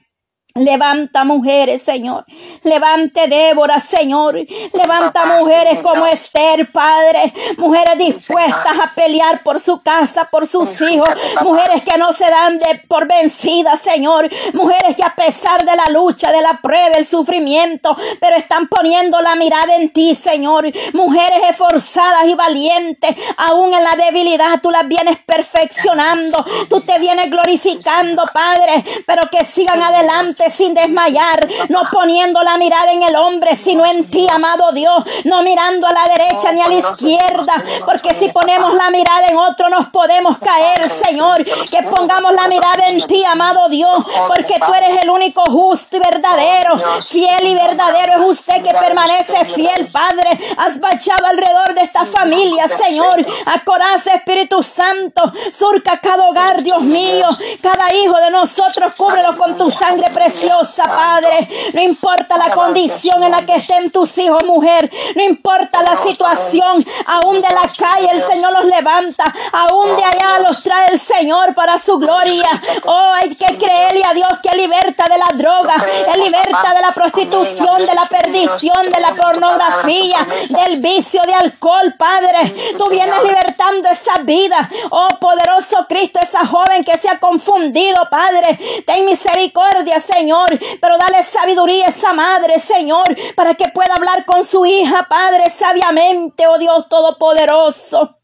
Levanta 0.57 1.25
mujeres, 1.25 1.81
Señor. 1.81 2.23
Levante 2.63 3.27
Débora, 3.27 3.77
Señor. 3.81 4.37
Levanta 4.71 5.25
mujeres 5.25 5.79
como 5.79 6.07
Esther, 6.07 6.71
Padre. 6.71 7.33
Mujeres 7.57 7.97
dispuestas 7.97 8.71
a 8.81 8.93
pelear 8.95 9.43
por 9.43 9.59
su 9.59 9.81
casa, 9.81 10.29
por 10.31 10.47
sus 10.47 10.69
hijos. 10.79 11.09
Mujeres 11.41 11.83
que 11.83 11.97
no 11.97 12.13
se 12.13 12.29
dan 12.29 12.57
de 12.57 12.81
por 12.87 13.05
vencidas, 13.05 13.81
Señor. 13.81 14.29
Mujeres 14.53 14.95
que 14.95 15.03
a 15.03 15.13
pesar 15.13 15.65
de 15.65 15.75
la 15.75 15.89
lucha, 15.89 16.31
de 16.31 16.41
la 16.41 16.61
prueba, 16.61 16.95
el 16.95 17.05
sufrimiento, 17.05 17.97
pero 18.21 18.37
están 18.37 18.69
poniendo 18.69 19.19
la 19.19 19.35
mirada 19.35 19.75
en 19.75 19.89
ti, 19.91 20.15
Señor. 20.15 20.71
Mujeres 20.93 21.49
esforzadas 21.49 22.27
y 22.27 22.33
valientes, 22.33 23.13
aún 23.35 23.73
en 23.73 23.83
la 23.83 23.97
debilidad, 23.97 24.61
tú 24.61 24.71
las 24.71 24.87
vienes 24.87 25.17
perfeccionando. 25.17 26.45
Tú 26.69 26.79
te 26.79 26.97
vienes 26.97 27.29
glorificando, 27.29 28.23
Padre, 28.33 28.85
pero 29.05 29.23
que 29.29 29.43
sigan 29.43 29.81
adelante 29.81 30.44
sin 30.49 30.73
desmayar, 30.73 31.47
no 31.69 31.83
poniendo 31.91 32.41
la 32.43 32.57
mirada 32.57 32.91
en 32.91 33.03
el 33.03 33.15
hombre, 33.15 33.55
sino 33.55 33.85
en 33.85 34.09
ti, 34.09 34.27
amado 34.29 34.71
Dios, 34.71 35.03
no 35.23 35.41
mirando 35.43 35.87
a 35.87 35.93
la 35.93 36.05
derecha 36.05 36.51
ni 36.51 36.61
a 36.61 36.67
la 36.67 36.75
izquierda, 36.75 37.53
porque 37.85 38.13
si 38.13 38.29
ponemos 38.29 38.73
la 38.73 38.89
mirada 38.89 39.27
en 39.27 39.37
otro 39.37 39.69
nos 39.69 39.87
podemos 39.87 40.37
caer, 40.37 40.89
Señor, 40.89 41.43
que 41.43 41.83
pongamos 41.83 42.33
la 42.33 42.47
mirada 42.47 42.87
en 42.87 43.05
ti, 43.07 43.23
amado 43.25 43.69
Dios, 43.69 44.05
porque 44.27 44.55
tú 44.59 44.73
eres 44.73 45.01
el 45.01 45.09
único 45.09 45.43
justo 45.45 45.97
y 45.97 45.99
verdadero, 45.99 47.01
fiel 47.01 47.47
y 47.47 47.55
verdadero 47.55 48.13
es 48.13 48.39
usted 48.39 48.61
que 48.63 48.73
permanece 48.73 49.45
fiel, 49.45 49.89
Padre, 49.91 50.29
has 50.57 50.79
bachado 50.79 51.25
alrededor 51.27 51.73
de 51.73 51.81
esta 51.81 52.05
familia, 52.05 52.67
Señor, 52.67 53.25
acoraza 53.45 54.13
Espíritu 54.13 54.61
Santo, 54.61 55.31
surca 55.51 55.99
cada 55.99 56.27
hogar, 56.27 56.61
Dios 56.61 56.81
mío, 56.81 57.27
cada 57.61 57.93
hijo 57.93 58.17
de 58.19 58.31
nosotros, 58.31 58.93
cúbrelo 58.95 59.37
con 59.37 59.57
tu 59.57 59.71
sangre 59.71 60.07
preciosa 60.13 60.34
preciosa, 60.35 60.83
Padre. 60.83 61.47
No 61.73 61.81
importa 61.81 62.37
la 62.37 62.53
condición 62.53 63.23
en 63.23 63.31
la 63.31 63.45
que 63.45 63.55
estén 63.55 63.91
tus 63.91 64.17
hijos, 64.17 64.43
mujer. 64.45 64.91
No 65.15 65.23
importa 65.23 65.81
la 65.81 65.95
situación. 65.97 66.85
Aún 67.05 67.41
de 67.41 67.49
la 67.49 67.69
calle 67.77 68.09
el 68.11 68.21
Señor 68.21 68.53
los 68.53 68.65
levanta. 68.65 69.33
Aún 69.51 69.95
de 69.95 70.03
allá 70.03 70.39
los 70.39 70.61
trae 70.63 70.87
el 70.91 70.99
Señor 70.99 71.53
para 71.53 71.77
su 71.77 71.97
gloria. 71.97 72.43
Oh, 72.87 73.11
hay 73.13 73.33
que 73.33 73.57
creerle 73.57 74.01
a 74.07 74.13
Dios 74.13 74.27
liberta 74.65 75.05
de 75.07 75.17
la 75.17 75.29
droga. 75.33 75.75
Él 76.13 76.23
liberta 76.23 76.73
de 76.73 76.81
la 76.81 76.91
prostitución, 76.91 77.85
de 77.85 77.93
la 77.93 78.05
perdición, 78.05 78.91
de 78.91 78.99
la 78.99 79.13
pornografía, 79.13 80.17
del 80.49 80.81
vicio 80.81 81.21
de 81.23 81.33
alcohol, 81.33 81.93
Padre. 81.97 82.55
Tú 82.77 82.89
vienes 82.89 83.21
libertando 83.23 83.89
esa 83.89 84.17
vida. 84.23 84.69
Oh, 84.89 85.07
poderoso 85.19 85.85
Cristo, 85.87 86.19
esa 86.21 86.45
joven 86.45 86.83
que 86.83 86.97
se 86.97 87.09
ha 87.09 87.19
confundido, 87.19 88.07
Padre. 88.09 88.59
Ten 88.85 89.05
misericordia, 89.05 89.99
Señor. 89.99 90.47
Pero 90.81 90.97
dale 90.97 91.23
sabiduría 91.23 91.85
a 91.85 91.89
esa 91.89 92.13
madre, 92.13 92.59
Señor, 92.59 93.05
para 93.35 93.53
que 93.53 93.69
pueda 93.69 93.95
hablar 93.95 94.25
con 94.25 94.43
su 94.45 94.65
hija, 94.65 95.07
Padre, 95.07 95.49
sabiamente, 95.49 96.47
oh 96.47 96.57
Dios 96.57 96.89
Todopoderoso. 96.89 98.17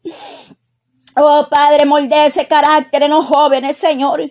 Oh 1.14 1.46
Padre, 1.50 1.84
molde 1.84 2.26
ese 2.26 2.46
carácter 2.46 3.02
en 3.02 3.10
los 3.10 3.26
jóvenes, 3.26 3.76
Señor. 3.76 4.22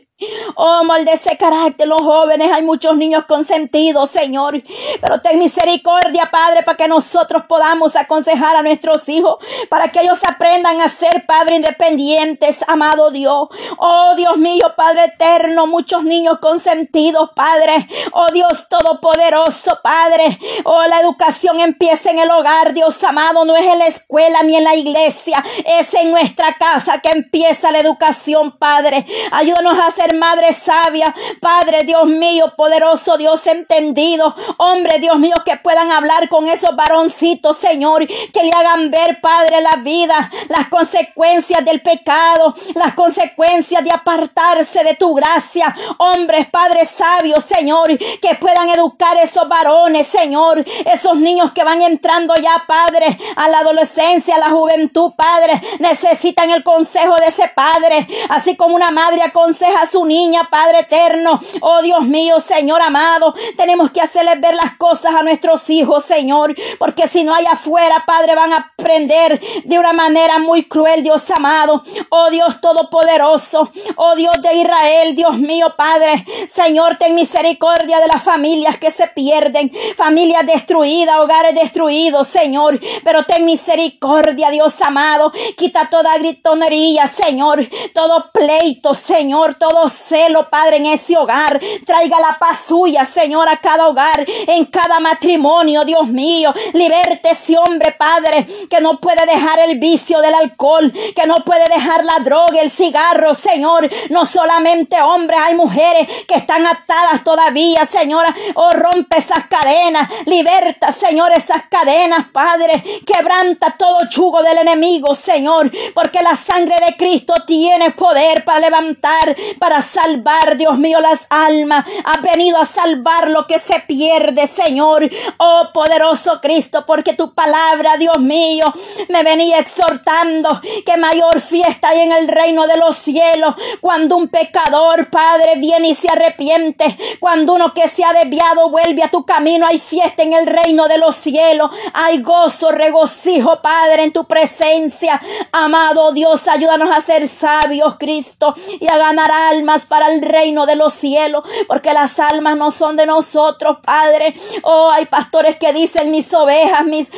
Oh, 0.56 0.84
molde 0.84 1.14
ese 1.14 1.38
carácter, 1.38 1.88
los 1.88 2.02
jóvenes, 2.02 2.52
hay 2.52 2.64
muchos 2.64 2.96
niños 2.96 3.26
consentidos, 3.26 4.10
Señor. 4.10 4.62
Pero 5.00 5.22
ten 5.22 5.40
misericordia, 5.40 6.30
Padre, 6.32 6.64
para 6.64 6.78
que 6.78 6.88
nosotros 6.88 7.44
podamos 7.48 7.96
aconsejar 7.96 8.56
a 8.56 8.62
nuestros 8.62 9.08
hijos, 9.10 9.38
para 9.70 9.90
que 9.90 10.02
ellos 10.02 10.20
aprendan 10.28 10.82
a 10.82 10.90
ser, 10.90 11.26
Padre, 11.26 11.56
independientes, 11.56 12.64
amado 12.68 13.12
Dios. 13.12 13.48
Oh, 13.78 14.14
Dios 14.16 14.38
mío, 14.38 14.74
Padre 14.76 15.06
eterno, 15.06 15.68
muchos 15.68 16.04
niños 16.04 16.40
consentidos, 16.40 17.32
Padre. 17.36 17.88
Oh, 18.14 18.28
Dios 18.32 18.68
todopoderoso, 18.70 19.80
Padre. 19.84 20.38
Oh, 20.64 20.84
la 20.88 21.00
educación 21.00 21.60
empieza 21.60 22.12
en 22.12 22.20
el 22.20 22.30
hogar, 22.30 22.74
Dios 22.74 23.04
amado, 23.04 23.46
no 23.46 23.56
es 23.56 23.66
en 23.66 23.80
la 23.80 23.88
escuela 23.88 24.44
ni 24.44 24.56
en 24.56 24.64
la 24.64 24.76
iglesia, 24.76 25.44
es 25.66 25.94
en 25.94 26.12
nuestra 26.12 26.54
casa 26.54 27.00
que 27.00 27.10
empieza 27.10 27.72
la 27.72 27.80
educación, 27.80 28.52
Padre. 28.58 29.06
Ayúdanos 29.32 29.78
a 29.80 29.92
ser 29.92 30.11
madre 30.13 30.54
sabia, 30.54 31.13
Padre 31.39 31.84
Dios 31.84 32.06
mío, 32.06 32.54
poderoso 32.56 33.17
Dios 33.17 33.45
entendido, 33.47 34.36
hombre 34.58 35.00
Dios 35.00 35.17
mío, 35.19 35.36
que 35.45 35.58
puedan 35.58 35.91
hablar 35.91 36.30
con 36.30 36.47
esos 36.47 36.76
varoncitos, 36.76 37.58
Señor, 37.58 38.08
que 38.08 38.43
le 38.43 38.52
hagan 38.52 38.91
ver, 38.91 39.19
Padre, 39.21 39.62
la 39.62 39.78
vida, 39.82 40.30
las 40.50 40.67
consecuencias 40.67 41.63
del 41.65 41.82
pecado, 41.82 42.54
las 42.76 42.93
consecuencias 42.93 43.84
de 43.84 43.91
apartarse 43.91 44.84
de 44.84 44.95
tu 44.95 45.13
gracia, 45.13 45.76
hombres, 45.97 46.47
Padre 46.50 46.86
sabio, 46.86 47.38
Señor, 47.41 47.97
que 47.97 48.36
puedan 48.39 48.69
educar 48.69 49.17
esos 49.17 49.47
varones, 49.47 50.08
Señor, 50.08 50.63
esos 50.86 51.17
niños 51.17 51.52
que 51.52 51.63
van 51.63 51.82
entrando 51.82 52.36
ya, 52.36 52.63
Padre, 52.67 53.17
a 53.36 53.50
la 53.50 53.60
adolescencia, 53.60 54.36
a 54.36 54.39
la 54.39 54.50
juventud, 54.50 55.12
Padre, 55.15 55.62
necesitan 55.80 56.50
el 56.50 56.63
consejo 56.63 57.15
de 57.17 57.28
ese 57.28 57.50
Padre, 57.54 58.08
así 58.30 58.56
como 58.56 58.76
una 58.76 58.89
madre 58.89 59.21
aconseja 59.24 59.82
a 59.82 59.88
su 59.88 60.01
niña, 60.06 60.50
Padre 60.50 60.80
eterno. 60.80 61.40
Oh 61.62 61.82
Dios 61.82 62.04
mío, 62.04 62.40
Señor 62.40 62.82
amado, 62.82 63.34
tenemos 63.58 63.92
que 63.92 64.02
hacerles 64.02 64.40
ver 64.42 64.56
las 64.56 64.78
cosas 64.78 65.14
a 65.16 65.24
nuestros 65.24 65.70
hijos, 65.70 66.06
Señor, 66.06 66.56
porque 66.80 67.08
si 67.08 67.24
no 67.24 67.34
hay 67.34 67.46
afuera, 67.46 68.04
Padre, 68.06 68.36
van 68.36 68.54
a 68.54 68.74
aprender 68.78 69.40
de 69.64 69.80
una 69.80 69.94
manera 69.94 70.40
muy 70.40 70.64
cruel, 70.66 71.04
Dios 71.04 71.30
amado. 71.32 71.84
Oh 72.10 72.30
Dios 72.30 72.60
Todopoderoso, 72.62 73.70
oh 73.96 74.16
Dios 74.16 74.42
de 74.42 74.56
Israel, 74.56 75.16
Dios 75.16 75.38
mío, 75.38 75.74
Padre, 75.78 76.26
Señor, 76.48 76.98
ten 76.98 77.16
misericordia 77.16 78.00
de 78.00 78.08
las 78.08 78.24
familias 78.24 78.78
que 78.78 78.92
se 78.92 79.08
pierden, 79.08 79.72
familias 79.96 80.46
destruidas, 80.46 81.18
hogares 81.18 81.56
destruidos, 81.56 82.28
Señor, 82.28 82.80
pero 83.04 83.24
ten 83.26 83.46
misericordia, 83.46 84.50
Dios 84.50 84.80
amado, 84.82 85.32
quita 85.58 85.90
toda 85.90 86.18
gritonería, 86.18 87.08
Señor, 87.08 87.68
todo 87.94 88.32
pleito, 88.32 88.96
Señor, 88.96 89.56
todo 89.56 89.90
celo, 89.91 90.49
Padre, 90.49 90.77
en 90.77 90.88
ese 90.88 91.17
hogar, 91.17 91.60
traiga 91.86 92.19
la 92.19 92.38
paz 92.39 92.65
suya, 92.67 93.06
Señor, 93.06 93.47
a 93.49 93.58
cada 93.58 93.88
hogar, 93.88 94.25
en 94.27 94.65
cada 94.65 94.99
matrimonio, 94.99 95.84
Dios 95.84 96.08
mío, 96.08 96.54
liberte 96.73 97.30
ese 97.32 97.58
hombre, 97.58 97.91
Padre, 97.91 98.45
que 98.69 98.82
no 98.82 98.99
puede 98.99 99.25
dejar 99.25 99.60
el 99.60 99.77
vicio 99.80 100.19
del 100.21 100.34
alcohol, 100.34 100.91
que 100.91 101.27
no 101.27 101.43
puede 101.43 101.67
dejar 101.67 102.04
la 102.06 102.19
droga, 102.19 102.62
el 102.62 102.71
cigarro, 102.71 103.34
Señor. 103.34 103.89
No 104.10 104.25
solamente 104.25 105.01
hombres, 105.01 105.39
hay 105.41 105.56
mujeres 105.56 106.08
que 106.27 106.36
están 106.36 106.65
atadas 106.65 107.23
todavía, 107.23 107.86
Señora. 107.86 108.34
Oh, 108.56 108.71
rompe 108.71 109.17
esas 109.17 109.45
cadenas, 109.47 110.10
liberta, 110.25 110.91
Señor, 110.91 111.32
esas 111.32 111.63
cadenas, 111.69 112.27
Padre. 112.32 112.84
Quebranta 113.06 113.75
todo 113.77 113.97
chugo 114.10 114.41
del 114.43 114.60
enemigo, 114.60 115.15
Señor, 115.15 115.71
porque 115.93 116.21
la 116.21 116.36
sangre 116.36 116.75
de 116.86 116.95
Cristo 116.95 117.34
tiene 117.45 117.91
poder 117.91 118.43
para 118.43 118.60
levantar, 118.60 119.36
para 119.60 119.81
salvar, 119.82 120.58
Dios 120.58 120.78
mío, 120.78 121.00
las 121.00 121.22
almas. 121.30 121.86
Ha 122.04 122.17
venido 122.22 122.58
a 122.58 122.65
salvar 122.65 123.30
lo 123.30 123.48
que 123.48 123.60
se 123.60 123.80
pierde, 123.82 124.48
Señor. 124.48 125.10
Oh, 125.38 125.70
poderoso 125.74 126.39
Cristo, 126.41 126.86
porque 126.86 127.13
tu 127.13 127.34
palabra, 127.34 127.98
Dios 127.98 128.20
mío, 128.20 128.65
me 129.10 129.24
venía 129.24 129.60
exhortando 129.60 130.62
que 130.86 130.98
mayor 130.98 131.41
fiesta 131.41 131.89
hay 131.89 132.02
en 132.02 132.12
el 132.12 132.28
reino 132.28 132.67
de 132.67 132.78
los 132.78 132.96
cielos 132.96 133.56
cuando 133.80 134.17
un 134.17 134.28
pecador, 134.28 135.10
Padre, 135.10 135.56
viene 135.58 135.89
y 135.89 135.96
se 135.96 136.08
arrepiente, 136.10 136.98
cuando 137.20 137.54
uno 137.54 137.74
que 137.74 137.88
se 137.88 138.04
ha 138.04 138.13
desviado 138.13 138.70
vuelve 138.70 139.04
a 139.04 139.10
tu 139.10 139.26
camino, 139.26 139.67
hay 139.67 139.80
fiesta 139.80 140.24
en 140.24 140.34
el 140.34 140.48
reino 140.48 140.88
de 140.88 140.98
los 140.98 141.15
cielos, 141.15 141.72
hay 141.94 142.22
gozo, 142.22 142.72
regocijo, 142.72 143.62
Padre, 143.62 144.04
en 144.04 144.13
tu 144.13 144.26
presencia. 144.26 145.22
Amado 145.52 146.12
Dios, 146.12 146.48
ayúdanos 146.48 146.96
a 146.96 147.02
ser 147.02 147.28
sabios, 147.28 147.96
Cristo, 148.00 148.54
y 148.80 148.91
a 148.91 148.98
ganar 148.98 149.32
almas 149.32 149.61
para 149.88 150.12
el 150.12 150.21
reino 150.21 150.65
de 150.65 150.76
los 150.76 150.93
cielos, 150.93 151.43
porque 151.67 151.93
las 151.93 152.19
almas 152.19 152.58
no 152.58 152.71
son 152.71 152.95
de 152.97 153.06
nosotros, 153.06 153.78
Padre. 153.84 154.36
Oh, 154.63 154.91
hay 154.91 155.06
pastores 155.06 155.58
que 155.58 155.71
dicen 155.71 156.12
mis 156.12 156.34
ovejas, 156.34 156.84
mis, 156.86 157.10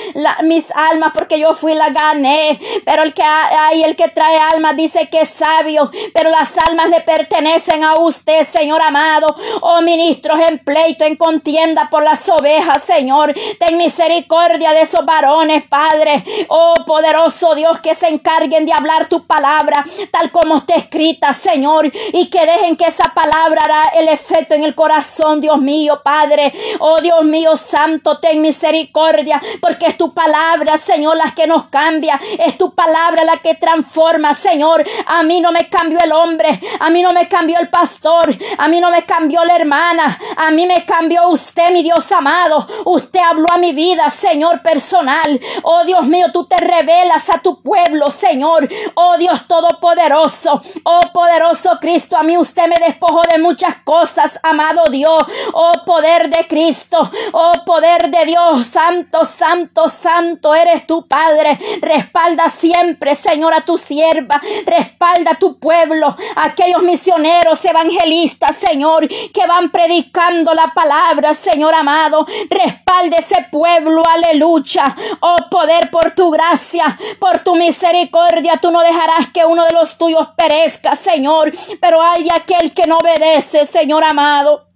mis 0.43 0.65
almas, 0.75 1.11
porque 1.13 1.39
yo 1.39 1.53
fui 1.53 1.73
la 1.73 1.89
gané. 1.89 2.59
Pero 2.85 3.03
el 3.03 3.13
que 3.13 3.23
hay, 3.23 3.83
el 3.83 3.95
que 3.95 4.09
trae 4.09 4.37
almas 4.37 4.75
dice 4.75 5.09
que 5.09 5.21
es 5.21 5.29
sabio, 5.29 5.89
pero 6.13 6.29
las 6.29 6.51
almas 6.67 6.89
le 6.89 7.01
pertenecen 7.01 7.83
a 7.83 7.95
usted, 7.95 8.43
Señor 8.43 8.81
amado. 8.81 9.27
Oh, 9.61 9.81
ministros 9.81 10.39
en 10.47 10.59
pleito, 10.59 11.05
en 11.05 11.15
contienda 11.15 11.89
por 11.89 12.03
las 12.03 12.27
ovejas, 12.29 12.83
Señor. 12.83 13.33
Ten 13.59 13.77
misericordia 13.77 14.71
de 14.71 14.81
esos 14.81 15.05
varones, 15.05 15.63
Padre. 15.63 16.23
Oh, 16.49 16.73
poderoso 16.85 17.55
Dios, 17.55 17.79
que 17.79 17.95
se 17.95 18.07
encarguen 18.07 18.65
de 18.65 18.73
hablar 18.73 19.07
tu 19.07 19.25
palabra, 19.25 19.85
tal 20.11 20.31
como 20.31 20.57
está 20.57 20.75
escrita, 20.75 21.33
Señor, 21.33 21.91
y 22.11 22.29
que 22.33 22.47
dejen 22.47 22.75
que 22.75 22.85
esa 22.85 23.13
palabra 23.13 23.61
hará 23.63 23.83
el 23.93 24.09
efecto 24.09 24.55
en 24.55 24.63
el 24.63 24.73
corazón, 24.73 25.39
Dios 25.39 25.61
mío, 25.61 26.01
Padre. 26.03 26.51
Oh, 26.79 26.97
Dios 26.97 27.23
mío, 27.23 27.55
santo, 27.55 28.17
ten 28.17 28.41
misericordia, 28.41 29.39
porque 29.61 29.85
es 29.85 29.97
tu 29.97 30.15
palabra, 30.15 30.79
Señor, 30.79 31.15
la 31.15 31.35
que 31.35 31.45
nos 31.45 31.65
cambia. 31.65 32.19
Es 32.39 32.57
tu 32.57 32.73
palabra 32.73 33.23
la 33.23 33.37
que 33.37 33.53
transforma, 33.53 34.33
Señor. 34.33 34.83
A 35.05 35.21
mí 35.21 35.41
no 35.41 35.51
me 35.51 35.69
cambió 35.69 35.99
el 36.03 36.11
hombre, 36.11 36.59
a 36.79 36.89
mí 36.89 37.03
no 37.03 37.11
me 37.11 37.27
cambió 37.27 37.55
el 37.59 37.69
pastor, 37.69 38.35
a 38.57 38.67
mí 38.67 38.79
no 38.79 38.89
me 38.89 39.03
cambió 39.03 39.45
la 39.45 39.55
hermana, 39.55 40.19
a 40.35 40.49
mí 40.49 40.65
me 40.65 40.85
cambió 40.85 41.29
usted, 41.29 41.71
mi 41.71 41.83
Dios 41.83 42.11
amado. 42.11 42.65
Usted 42.85 43.19
habló 43.19 43.45
a 43.51 43.59
mi 43.59 43.73
vida, 43.73 44.09
Señor, 44.09 44.63
personal. 44.63 45.39
Oh 45.61 45.83
Dios 45.85 46.07
mío, 46.07 46.31
tú 46.33 46.45
te 46.45 46.57
revelas 46.57 47.29
a 47.29 47.43
tu 47.43 47.61
pueblo, 47.61 48.09
Señor. 48.09 48.67
Oh 48.95 49.17
Dios 49.19 49.47
todopoderoso, 49.47 50.63
oh 50.83 51.01
poderoso 51.13 51.77
Cristo, 51.79 52.17
a 52.23 52.25
mí 52.25 52.37
usted 52.37 52.67
me 52.67 52.77
despojó 52.77 53.21
de 53.29 53.37
muchas 53.37 53.75
cosas, 53.83 54.39
amado 54.43 54.85
Dios. 54.89 55.19
Oh 55.51 55.73
poder 55.85 56.29
de 56.29 56.47
Cristo, 56.47 56.97
oh 57.33 57.51
poder 57.65 58.09
de 58.11 58.25
Dios, 58.25 58.65
santo, 58.65 59.25
santo, 59.25 59.89
santo 59.89 60.55
eres 60.55 60.87
tu 60.87 61.05
Padre. 61.05 61.59
Respalda 61.81 62.47
siempre, 62.47 63.15
Señor, 63.15 63.53
a 63.53 63.65
tu 63.65 63.77
sierva. 63.77 64.39
Respalda 64.65 65.31
a 65.31 65.35
tu 65.35 65.59
pueblo, 65.59 66.15
aquellos 66.37 66.81
misioneros 66.81 67.63
evangelistas, 67.65 68.55
Señor, 68.55 69.05
que 69.09 69.45
van 69.45 69.69
predicando 69.69 70.53
la 70.53 70.67
palabra, 70.73 71.33
Señor 71.33 71.75
amado. 71.75 72.25
Respalde 72.49 73.17
ese 73.19 73.47
pueblo, 73.51 74.01
aleluya. 74.09 74.95
Oh 75.19 75.49
poder 75.51 75.89
por 75.91 76.11
tu 76.11 76.31
gracia, 76.31 76.97
por 77.19 77.39
tu 77.39 77.55
misericordia, 77.55 78.59
tú 78.61 78.71
no 78.71 78.79
dejarás 78.79 79.29
que 79.33 79.43
uno 79.43 79.65
de 79.65 79.73
los 79.73 79.97
tuyos 79.97 80.29
perezca, 80.37 80.95
Señor. 80.95 81.51
Pero 81.81 82.01
hay 82.15 82.27
aquel 82.33 82.73
que 82.73 82.83
no 82.87 82.97
obedece, 82.97 83.65
Señor 83.65 84.03
amado. 84.03 84.67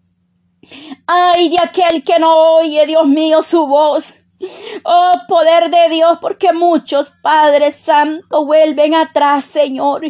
Ay 1.05 1.49
de 1.49 1.59
aquel 1.59 2.03
que 2.03 2.19
no 2.19 2.57
oye, 2.57 2.85
Dios 2.85 3.07
mío, 3.07 3.41
su 3.41 3.65
voz. 3.65 4.15
Oh, 4.83 5.11
poder 5.27 5.71
de 5.71 5.89
Dios, 5.89 6.19
porque 6.21 6.53
muchos, 6.53 7.11
Padre 7.21 7.71
Santo, 7.71 8.45
vuelven 8.45 8.93
atrás, 8.93 9.45
Señor. 9.45 10.03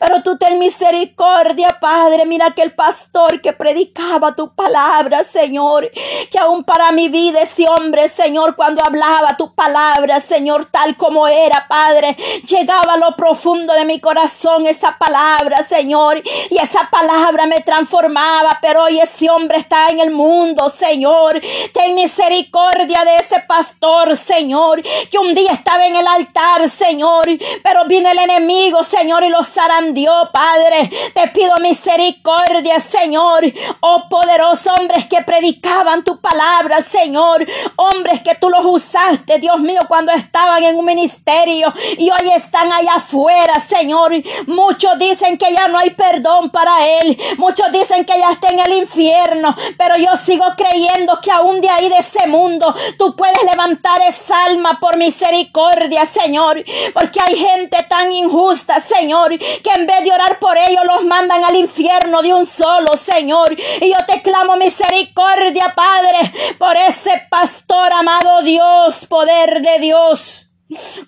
Pero 0.00 0.22
tú 0.22 0.38
ten 0.38 0.58
misericordia, 0.58 1.68
Padre. 1.80 2.24
Mira 2.24 2.46
aquel 2.46 2.72
pastor 2.72 3.42
que 3.42 3.52
predicaba 3.52 4.34
tu 4.34 4.54
palabra, 4.54 5.22
Señor. 5.22 5.90
Que 6.30 6.38
aún 6.38 6.64
para 6.64 6.92
mi 6.92 7.08
vida 7.08 7.42
ese 7.42 7.66
hombre, 7.68 8.08
Señor, 8.08 8.56
cuando 8.56 8.82
hablaba 8.82 9.36
tu 9.36 9.54
palabra, 9.54 10.20
Señor, 10.20 10.66
tal 10.66 10.96
como 10.96 11.28
era, 11.28 11.66
Padre, 11.68 12.16
llegaba 12.48 12.94
a 12.94 12.98
lo 12.98 13.14
profundo 13.16 13.74
de 13.74 13.84
mi 13.84 14.00
corazón 14.00 14.66
esa 14.66 14.96
palabra, 14.96 15.62
Señor. 15.62 16.22
Y 16.50 16.56
esa 16.56 16.88
palabra 16.90 17.46
me 17.46 17.60
transformaba. 17.60 18.58
Pero 18.62 18.84
hoy 18.84 18.98
ese 18.98 19.28
hombre 19.28 19.58
está 19.58 19.88
en 19.88 20.00
el 20.00 20.10
mundo, 20.10 20.70
Señor. 20.70 21.40
Ten 21.74 21.94
misericordia 21.94 23.04
de 23.04 23.16
ese 23.16 23.40
pastor 23.40 23.73
Señor, 24.16 24.82
que 24.82 25.18
un 25.18 25.34
día 25.34 25.52
estaba 25.52 25.86
en 25.86 25.96
el 25.96 26.06
altar, 26.06 26.68
Señor, 26.70 27.26
pero 27.62 27.84
vino 27.86 28.10
el 28.10 28.18
enemigo, 28.18 28.82
Señor, 28.82 29.22
y 29.24 29.28
los 29.28 29.46
zarandió, 29.46 30.30
Padre. 30.32 30.90
Te 31.12 31.28
pido 31.28 31.54
misericordia, 31.60 32.80
Señor. 32.80 33.44
Oh, 33.80 34.04
poderosos 34.08 34.72
hombres 34.78 35.06
que 35.06 35.20
predicaban 35.22 36.02
tu 36.02 36.18
palabra, 36.18 36.80
Señor. 36.80 37.46
Hombres 37.76 38.22
que 38.22 38.34
tú 38.36 38.48
los 38.48 38.64
usaste, 38.64 39.38
Dios 39.38 39.60
mío, 39.60 39.80
cuando 39.86 40.12
estaban 40.12 40.62
en 40.64 40.76
un 40.76 40.84
ministerio 40.84 41.72
y 41.98 42.10
hoy 42.10 42.30
están 42.34 42.72
allá 42.72 42.94
afuera, 42.94 43.60
Señor. 43.60 44.12
Muchos 44.46 44.98
dicen 44.98 45.36
que 45.36 45.52
ya 45.52 45.68
no 45.68 45.78
hay 45.78 45.90
perdón 45.90 46.48
para 46.50 46.86
él. 46.86 47.18
Muchos 47.36 47.70
dicen 47.70 48.06
que 48.06 48.18
ya 48.18 48.32
está 48.32 48.48
en 48.48 48.60
el 48.60 48.72
infierno, 48.78 49.54
pero 49.76 49.96
yo 49.96 50.16
sigo 50.16 50.46
creyendo 50.56 51.20
que 51.20 51.30
aún 51.30 51.60
de 51.60 51.68
ahí 51.68 51.90
de 51.90 51.98
ese 51.98 52.26
mundo 52.26 52.74
tú 52.98 53.14
puedes 53.14 53.42
levantar 53.42 53.63
levantar 53.64 54.02
esa 54.02 54.44
alma 54.44 54.78
por 54.78 54.96
misericordia, 54.96 56.04
Señor. 56.04 56.62
Porque 56.92 57.20
hay 57.20 57.36
gente 57.36 57.76
tan 57.88 58.12
injusta, 58.12 58.80
Señor, 58.80 59.38
que 59.38 59.70
en 59.74 59.86
vez 59.86 60.04
de 60.04 60.12
orar 60.12 60.38
por 60.38 60.56
ellos 60.56 60.84
los 60.84 61.04
mandan 61.04 61.42
al 61.44 61.56
infierno 61.56 62.22
de 62.22 62.34
un 62.34 62.46
solo, 62.46 62.96
Señor. 62.96 63.56
Y 63.80 63.88
yo 63.88 64.04
te 64.06 64.22
clamo 64.22 64.56
misericordia, 64.56 65.74
Padre, 65.74 66.32
por 66.58 66.76
ese 66.76 67.26
pastor 67.30 67.92
amado 67.92 68.42
Dios, 68.42 69.06
poder 69.06 69.62
de 69.62 69.78
Dios. 69.78 70.46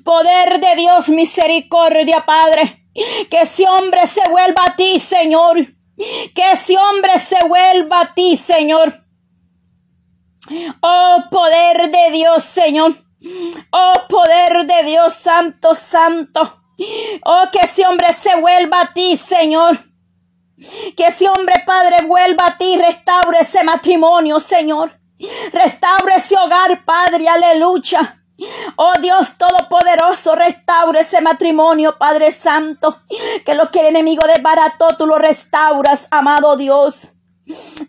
Poder 0.05 0.61
de 0.61 0.77
Dios, 0.77 1.09
misericordia, 1.09 2.25
Padre. 2.25 2.85
Que 3.31 3.43
ese 3.43 3.69
hombre 3.69 4.07
se 4.07 4.27
vuelva 4.31 4.63
a 4.67 4.77
ti, 4.77 4.99
Señor. 4.99 5.57
Que 6.35 6.53
ese 6.53 6.77
hombre 6.77 7.19
se 7.19 7.37
vuelva 7.47 8.01
a 8.01 8.15
ti, 8.15 8.37
Señor. 8.37 9.06
Oh 10.81 11.25
poder 11.31 11.91
de 11.91 12.11
Dios, 12.13 12.43
Señor. 12.43 12.95
Oh 13.71 13.95
poder 14.09 14.67
de 14.67 14.83
Dios, 14.85 15.13
Santo, 15.15 15.75
Santo. 15.75 16.63
Oh, 17.25 17.45
que 17.53 17.61
ese 17.61 17.87
hombre 17.87 18.13
se 18.13 18.37
vuelva 18.37 18.83
a 18.83 18.93
ti, 18.93 19.17
Señor. 19.17 19.79
Que 20.97 21.07
ese 21.07 21.29
hombre, 21.29 21.55
Padre, 21.67 22.05
vuelva 22.07 22.47
a 22.47 22.59
ti, 22.59 22.77
restaure 22.77 23.41
ese 23.41 23.65
matrimonio, 23.65 24.41
Señor. 24.41 24.99
Restaure 25.53 26.15
ese 26.17 26.37
hogar, 26.37 26.85
Padre, 26.85 27.29
aleluya. 27.29 28.23
Oh 28.77 28.93
Dios 29.01 29.39
Todopoderoso, 29.39 30.35
restaura 30.35 31.01
ese 31.01 31.23
matrimonio, 31.23 31.97
Padre 31.97 32.33
Santo. 32.33 33.01
Que 33.45 33.55
lo 33.55 33.71
que 33.71 33.81
el 33.81 33.87
enemigo 33.89 34.27
desbarató, 34.27 34.89
tú 34.97 35.07
lo 35.07 35.17
restauras, 35.17 36.07
amado 36.11 36.57
Dios. 36.57 37.09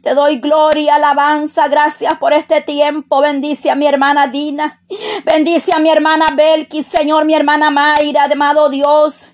Te 0.01 0.13
doy 0.13 0.37
gloria, 0.37 0.95
alabanza, 0.95 1.67
gracias 1.67 2.17
por 2.17 2.33
este 2.33 2.61
tiempo. 2.61 3.21
Bendice 3.21 3.71
a 3.71 3.75
mi 3.75 3.87
hermana 3.87 4.27
Dina. 4.27 4.81
Bendice 5.25 5.73
a 5.73 5.79
mi 5.79 5.89
hermana 5.89 6.27
Belkis, 6.35 6.85
Señor, 6.85 7.25
mi 7.25 7.33
hermana 7.33 7.71
Mayra, 7.71 8.25
amado 8.25 8.69
Dios. 8.69 9.27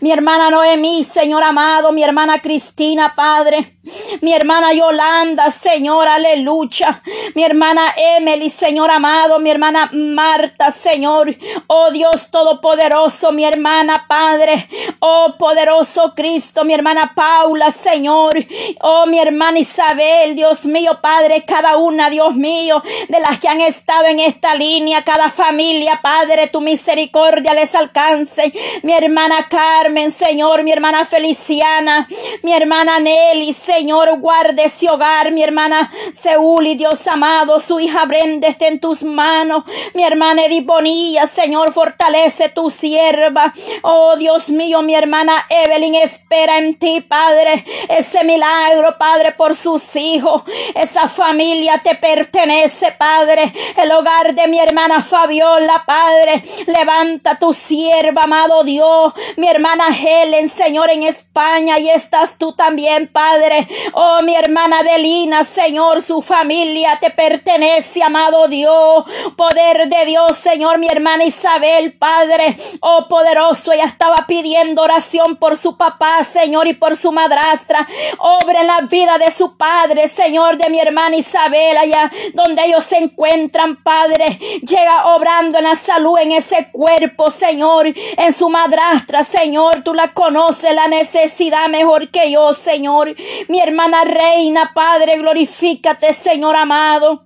Mi 0.00 0.12
hermana 0.12 0.48
Noemí, 0.50 1.02
Señor 1.02 1.42
amado, 1.42 1.90
mi 1.90 2.02
hermana 2.02 2.40
Cristina, 2.40 3.14
Padre. 3.16 3.76
Mi 4.20 4.32
hermana 4.32 4.72
Yolanda, 4.72 5.50
Señor, 5.50 6.08
aleluya. 6.08 7.02
Mi 7.34 7.44
hermana 7.44 7.94
Emily, 7.96 8.48
Señor 8.50 8.90
amado. 8.90 9.38
Mi 9.38 9.50
hermana 9.50 9.90
Marta, 9.92 10.70
Señor. 10.70 11.36
Oh 11.66 11.90
Dios 11.90 12.30
Todopoderoso, 12.30 13.32
mi 13.32 13.44
hermana, 13.44 14.06
Padre. 14.08 14.68
Oh 14.98 15.34
poderoso 15.38 16.14
Cristo, 16.16 16.64
mi 16.64 16.74
hermana 16.74 17.12
Paula, 17.14 17.70
Señor. 17.70 18.34
Oh 18.80 19.06
mi 19.06 19.18
hermana 19.18 19.58
Isabel, 19.58 20.34
Dios 20.34 20.64
mío, 20.64 20.98
Padre. 21.00 21.44
Cada 21.46 21.76
una, 21.76 22.10
Dios 22.10 22.34
mío, 22.34 22.82
de 23.08 23.20
las 23.20 23.38
que 23.38 23.48
han 23.48 23.60
estado 23.60 24.06
en 24.06 24.20
esta 24.20 24.54
línea. 24.54 25.04
Cada 25.04 25.30
familia, 25.30 26.00
Padre, 26.02 26.48
tu 26.48 26.60
misericordia 26.60 27.54
les 27.54 27.74
alcance. 27.74 28.52
Mi 28.82 28.92
hermana 28.92 29.48
Carmen, 29.56 30.10
Señor. 30.10 30.64
Mi 30.64 30.72
hermana 30.72 31.06
Feliciana. 31.06 32.06
Mi 32.42 32.52
hermana 32.52 33.00
Nelly, 33.00 33.54
Señor. 33.54 34.20
Guarde 34.20 34.64
ese 34.64 34.90
hogar, 34.90 35.30
mi 35.32 35.42
hermana 35.42 35.90
Seúl 36.12 36.66
y 36.66 36.74
Dios 36.74 37.06
amado, 37.06 37.60
su 37.60 37.78
hija 37.80 38.04
Brenda 38.04 38.48
esté 38.48 38.68
en 38.68 38.80
tus 38.80 39.02
manos, 39.02 39.64
mi 39.94 40.02
hermana 40.02 40.46
Edith 40.46 40.66
Bonilla, 40.66 41.26
Señor, 41.26 41.72
fortalece 41.72 42.48
tu 42.48 42.70
sierva. 42.70 43.52
Oh 43.82 44.16
Dios 44.16 44.50
mío, 44.50 44.82
mi 44.82 44.94
hermana 44.94 45.46
Evelyn 45.48 45.94
espera 45.94 46.58
en 46.58 46.78
ti, 46.78 47.00
Padre, 47.00 47.64
ese 47.88 48.24
milagro, 48.24 48.96
Padre, 48.98 49.32
por 49.32 49.54
sus 49.54 49.96
hijos. 49.96 50.42
Esa 50.74 51.08
familia 51.08 51.80
te 51.82 51.94
pertenece, 51.94 52.92
Padre. 52.92 53.52
El 53.76 53.92
hogar 53.92 54.34
de 54.34 54.48
mi 54.48 54.58
hermana 54.58 55.02
Fabiola, 55.02 55.84
Padre, 55.86 56.42
levanta 56.66 57.38
tu 57.38 57.52
sierva, 57.52 58.22
amado 58.22 58.64
Dios. 58.64 59.12
Hermana 59.46 59.86
Helen, 59.88 60.48
Señor, 60.48 60.90
en 60.90 61.02
España, 61.02 61.78
y 61.78 61.88
estás 61.90 62.38
tú 62.38 62.52
también, 62.54 63.08
Padre. 63.08 63.68
Oh, 63.92 64.18
mi 64.24 64.34
hermana 64.34 64.80
Adelina, 64.80 65.44
Señor, 65.44 66.02
su 66.02 66.22
familia 66.22 66.98
te 67.00 67.10
pertenece, 67.10 68.02
amado 68.02 68.48
Dios. 68.48 69.04
Poder 69.36 69.88
de 69.88 70.04
Dios, 70.06 70.36
Señor, 70.36 70.78
mi 70.78 70.88
hermana 70.88 71.24
Isabel, 71.24 71.92
Padre. 71.92 72.56
Oh, 72.80 73.06
poderoso, 73.08 73.72
ella 73.72 73.84
estaba 73.84 74.26
pidiendo 74.26 74.82
oración 74.82 75.36
por 75.36 75.56
su 75.56 75.76
papá, 75.76 76.24
Señor, 76.24 76.66
y 76.66 76.74
por 76.74 76.96
su 76.96 77.12
madrastra. 77.12 77.86
Obra 78.18 78.60
en 78.60 78.66
la 78.66 78.78
vida 78.88 79.18
de 79.18 79.30
su 79.30 79.56
padre, 79.56 80.08
Señor, 80.08 80.56
de 80.56 80.70
mi 80.70 80.80
hermana 80.80 81.16
Isabel, 81.16 81.76
allá 81.76 82.10
donde 82.34 82.64
ellos 82.64 82.84
se 82.84 82.98
encuentran, 82.98 83.76
Padre. 83.82 84.38
Llega 84.62 85.14
obrando 85.14 85.58
en 85.58 85.64
la 85.64 85.76
salud, 85.76 86.18
en 86.18 86.32
ese 86.32 86.70
cuerpo, 86.72 87.30
Señor, 87.30 87.86
en 87.86 88.32
su 88.32 88.48
madrastra, 88.48 89.24
Señor. 89.36 89.82
Tú 89.84 89.94
la 89.94 90.12
conoces, 90.12 90.74
la 90.74 90.88
necesidad 90.88 91.68
mejor 91.68 92.08
que 92.10 92.30
yo, 92.30 92.52
Señor. 92.54 93.14
Mi 93.48 93.60
hermana 93.60 94.04
reina, 94.04 94.72
Padre, 94.74 95.18
glorifícate, 95.18 96.12
Señor 96.14 96.56
amado. 96.56 97.25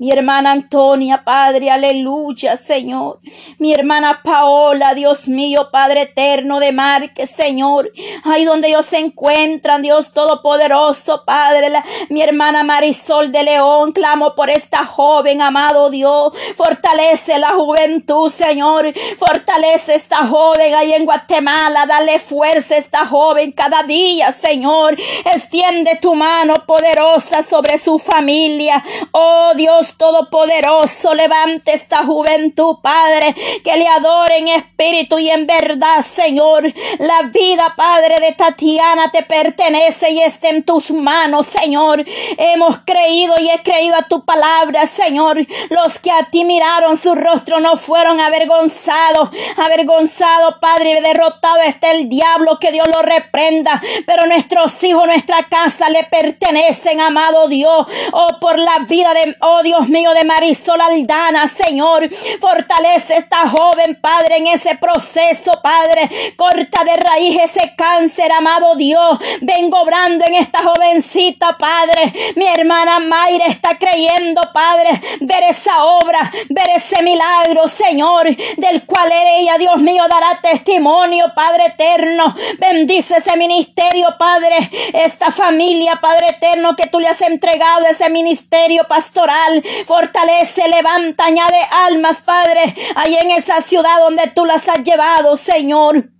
Mi 0.00 0.10
hermana 0.10 0.52
Antonia, 0.52 1.24
Padre, 1.24 1.70
aleluya, 1.70 2.56
Señor. 2.56 3.20
Mi 3.58 3.74
hermana 3.74 4.22
Paola, 4.24 4.94
Dios 4.94 5.28
mío, 5.28 5.68
Padre 5.70 6.00
eterno 6.04 6.58
de 6.58 6.72
Marque, 6.72 7.26
Señor. 7.26 7.92
Ahí 8.24 8.46
donde 8.46 8.68
ellos 8.68 8.86
se 8.86 8.96
encuentran, 8.96 9.82
Dios 9.82 10.14
Todopoderoso, 10.14 11.22
Padre. 11.26 11.68
mi 12.08 12.22
hermana 12.22 12.64
Marisol 12.64 13.30
de 13.30 13.42
León, 13.42 13.92
clamo 13.92 14.34
por 14.34 14.48
esta 14.48 14.86
joven, 14.86 15.42
amado 15.42 15.90
Dios. 15.90 16.32
Fortalece 16.56 17.38
la 17.38 17.50
juventud, 17.50 18.30
Señor. 18.30 18.94
Fortalece 19.18 19.96
esta 19.96 20.26
joven 20.26 20.72
ahí 20.76 20.94
en 20.94 21.04
Guatemala. 21.04 21.84
Dale 21.84 22.18
fuerza 22.20 22.74
a 22.74 22.78
esta 22.78 23.04
joven 23.04 23.52
cada 23.52 23.82
día, 23.82 24.32
Señor. 24.32 24.96
Extiende 25.26 25.98
tu 26.00 26.14
mano 26.14 26.54
poderosa 26.66 27.42
sobre 27.42 27.76
su 27.76 27.98
familia. 27.98 28.82
Oh 29.12 29.52
Dios 29.54 29.89
Todopoderoso, 29.96 31.14
levante 31.14 31.72
esta 31.72 32.04
juventud, 32.04 32.76
Padre, 32.82 33.34
que 33.62 33.76
le 33.76 33.86
adore 33.86 34.38
en 34.38 34.48
espíritu 34.48 35.18
y 35.18 35.30
en 35.30 35.46
verdad, 35.46 36.00
Señor. 36.02 36.72
La 36.98 37.22
vida, 37.22 37.74
Padre, 37.76 38.20
de 38.20 38.32
Tatiana 38.32 39.10
te 39.10 39.22
pertenece 39.22 40.10
y 40.10 40.20
está 40.20 40.48
en 40.48 40.62
tus 40.62 40.90
manos, 40.90 41.46
Señor. 41.46 42.04
Hemos 42.36 42.78
creído 42.86 43.34
y 43.40 43.50
he 43.50 43.62
creído 43.62 43.96
a 43.96 44.02
tu 44.02 44.24
palabra, 44.24 44.86
Señor. 44.86 45.46
Los 45.68 45.98
que 45.98 46.10
a 46.10 46.24
ti 46.30 46.44
miraron 46.44 46.96
su 46.96 47.14
rostro 47.14 47.60
no 47.60 47.76
fueron 47.76 48.20
avergonzados, 48.20 49.30
avergonzados, 49.56 50.56
Padre, 50.60 51.00
derrotado 51.00 51.60
está 51.62 51.90
el 51.90 52.08
diablo, 52.08 52.58
que 52.58 52.72
Dios 52.72 52.88
lo 52.88 53.02
reprenda. 53.02 53.80
Pero 54.06 54.26
nuestros 54.26 54.82
hijos, 54.82 55.06
nuestra 55.06 55.44
casa 55.44 55.88
le 55.90 56.04
pertenecen, 56.04 57.00
amado 57.00 57.48
Dios. 57.48 57.86
Oh, 58.12 58.28
por 58.40 58.58
la 58.58 58.78
vida 58.88 59.14
de, 59.14 59.36
oh 59.40 59.62
Dios 59.62 59.79
mío, 59.88 60.12
de 60.12 60.24
Marisol 60.24 60.80
Aldana, 60.80 61.48
Señor. 61.48 62.08
Fortalece 62.40 63.16
esta 63.16 63.48
joven, 63.48 63.98
Padre, 64.00 64.38
en 64.38 64.46
ese 64.48 64.76
proceso, 64.76 65.52
Padre. 65.62 66.34
Corta 66.36 66.84
de 66.84 66.94
raíz 66.96 67.38
ese 67.42 67.74
cáncer, 67.76 68.32
amado 68.32 68.74
Dios. 68.76 69.18
Vengo 69.40 69.80
obrando 69.80 70.24
en 70.26 70.34
esta 70.34 70.60
jovencita, 70.60 71.56
Padre. 71.58 72.34
Mi 72.36 72.46
hermana 72.46 72.98
Mayra 73.00 73.46
está 73.46 73.76
creyendo, 73.78 74.40
Padre, 74.52 75.00
ver 75.20 75.44
esa 75.48 75.84
obra, 75.84 76.30
ver 76.48 76.70
ese 76.76 77.02
milagro, 77.02 77.68
Señor, 77.68 78.34
del 78.56 78.84
cual 78.84 79.10
ella, 79.12 79.58
Dios 79.58 79.78
mío, 79.78 80.04
dará 80.08 80.40
testimonio, 80.40 81.32
Padre 81.34 81.66
eterno. 81.66 82.34
Bendice 82.58 83.16
ese 83.18 83.36
ministerio, 83.36 84.08
Padre, 84.18 84.56
esta 84.92 85.30
familia, 85.30 85.96
Padre 86.00 86.28
eterno, 86.30 86.76
que 86.76 86.86
tú 86.86 87.00
le 87.00 87.08
has 87.08 87.20
entregado 87.22 87.86
ese 87.86 88.08
ministerio 88.10 88.84
pastoral. 88.84 89.62
Fortalece, 89.86 90.68
levanta, 90.68 91.26
añade 91.26 91.58
almas, 91.86 92.22
Padre, 92.22 92.74
ahí 92.94 93.16
en 93.16 93.30
esa 93.30 93.60
ciudad 93.60 93.98
donde 94.00 94.30
tú 94.34 94.44
las 94.44 94.68
has 94.68 94.82
llevado, 94.82 95.36
Señor 95.36 96.19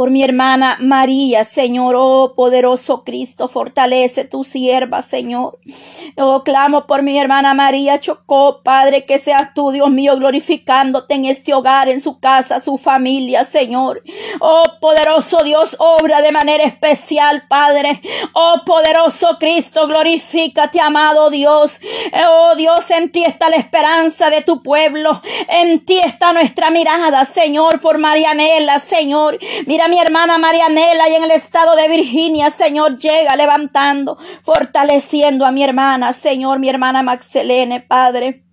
por 0.00 0.08
mi 0.10 0.24
hermana 0.24 0.78
María, 0.80 1.44
Señor, 1.44 1.94
oh 1.98 2.32
poderoso 2.34 3.04
Cristo, 3.04 3.48
fortalece 3.48 4.24
tu 4.24 4.44
sierva, 4.44 5.02
Señor. 5.02 5.58
Oh, 6.16 6.42
clamo 6.42 6.86
por 6.86 7.02
mi 7.02 7.18
hermana 7.18 7.52
María 7.52 8.00
Chocó, 8.00 8.62
Padre, 8.62 9.04
que 9.04 9.18
seas 9.18 9.52
tú, 9.52 9.72
Dios 9.72 9.90
mío, 9.90 10.16
glorificándote 10.16 11.16
en 11.16 11.26
este 11.26 11.52
hogar, 11.52 11.90
en 11.90 12.00
su 12.00 12.18
casa, 12.18 12.60
su 12.60 12.78
familia, 12.78 13.44
Señor. 13.44 14.02
Oh, 14.40 14.62
poderoso 14.80 15.44
Dios, 15.44 15.76
obra 15.78 16.22
de 16.22 16.32
manera 16.32 16.64
especial, 16.64 17.44
Padre. 17.46 18.00
Oh, 18.32 18.62
poderoso 18.64 19.36
Cristo, 19.38 19.86
glorifícate, 19.86 20.80
amado 20.80 21.28
Dios. 21.28 21.78
Oh, 22.26 22.54
Dios, 22.56 22.90
en 22.90 23.12
ti 23.12 23.22
está 23.22 23.50
la 23.50 23.56
esperanza 23.56 24.30
de 24.30 24.40
tu 24.40 24.62
pueblo. 24.62 25.20
En 25.48 25.84
ti 25.84 25.98
está 25.98 26.32
nuestra 26.32 26.70
mirada, 26.70 27.26
Señor, 27.26 27.82
por 27.82 27.98
Marianela, 27.98 28.78
Señor. 28.78 29.38
Mira 29.66 29.89
mi 29.90 29.98
hermana 29.98 30.38
Marianela 30.38 31.08
y 31.08 31.16
en 31.16 31.24
el 31.24 31.32
estado 31.32 31.74
de 31.74 31.88
Virginia, 31.88 32.48
Señor, 32.50 32.96
llega 32.96 33.34
levantando, 33.34 34.16
fortaleciendo 34.42 35.44
a 35.44 35.50
mi 35.50 35.64
hermana, 35.64 36.12
Señor, 36.12 36.60
mi 36.60 36.68
hermana 36.68 37.02
Maxelene, 37.02 37.80
Padre. 37.80 38.44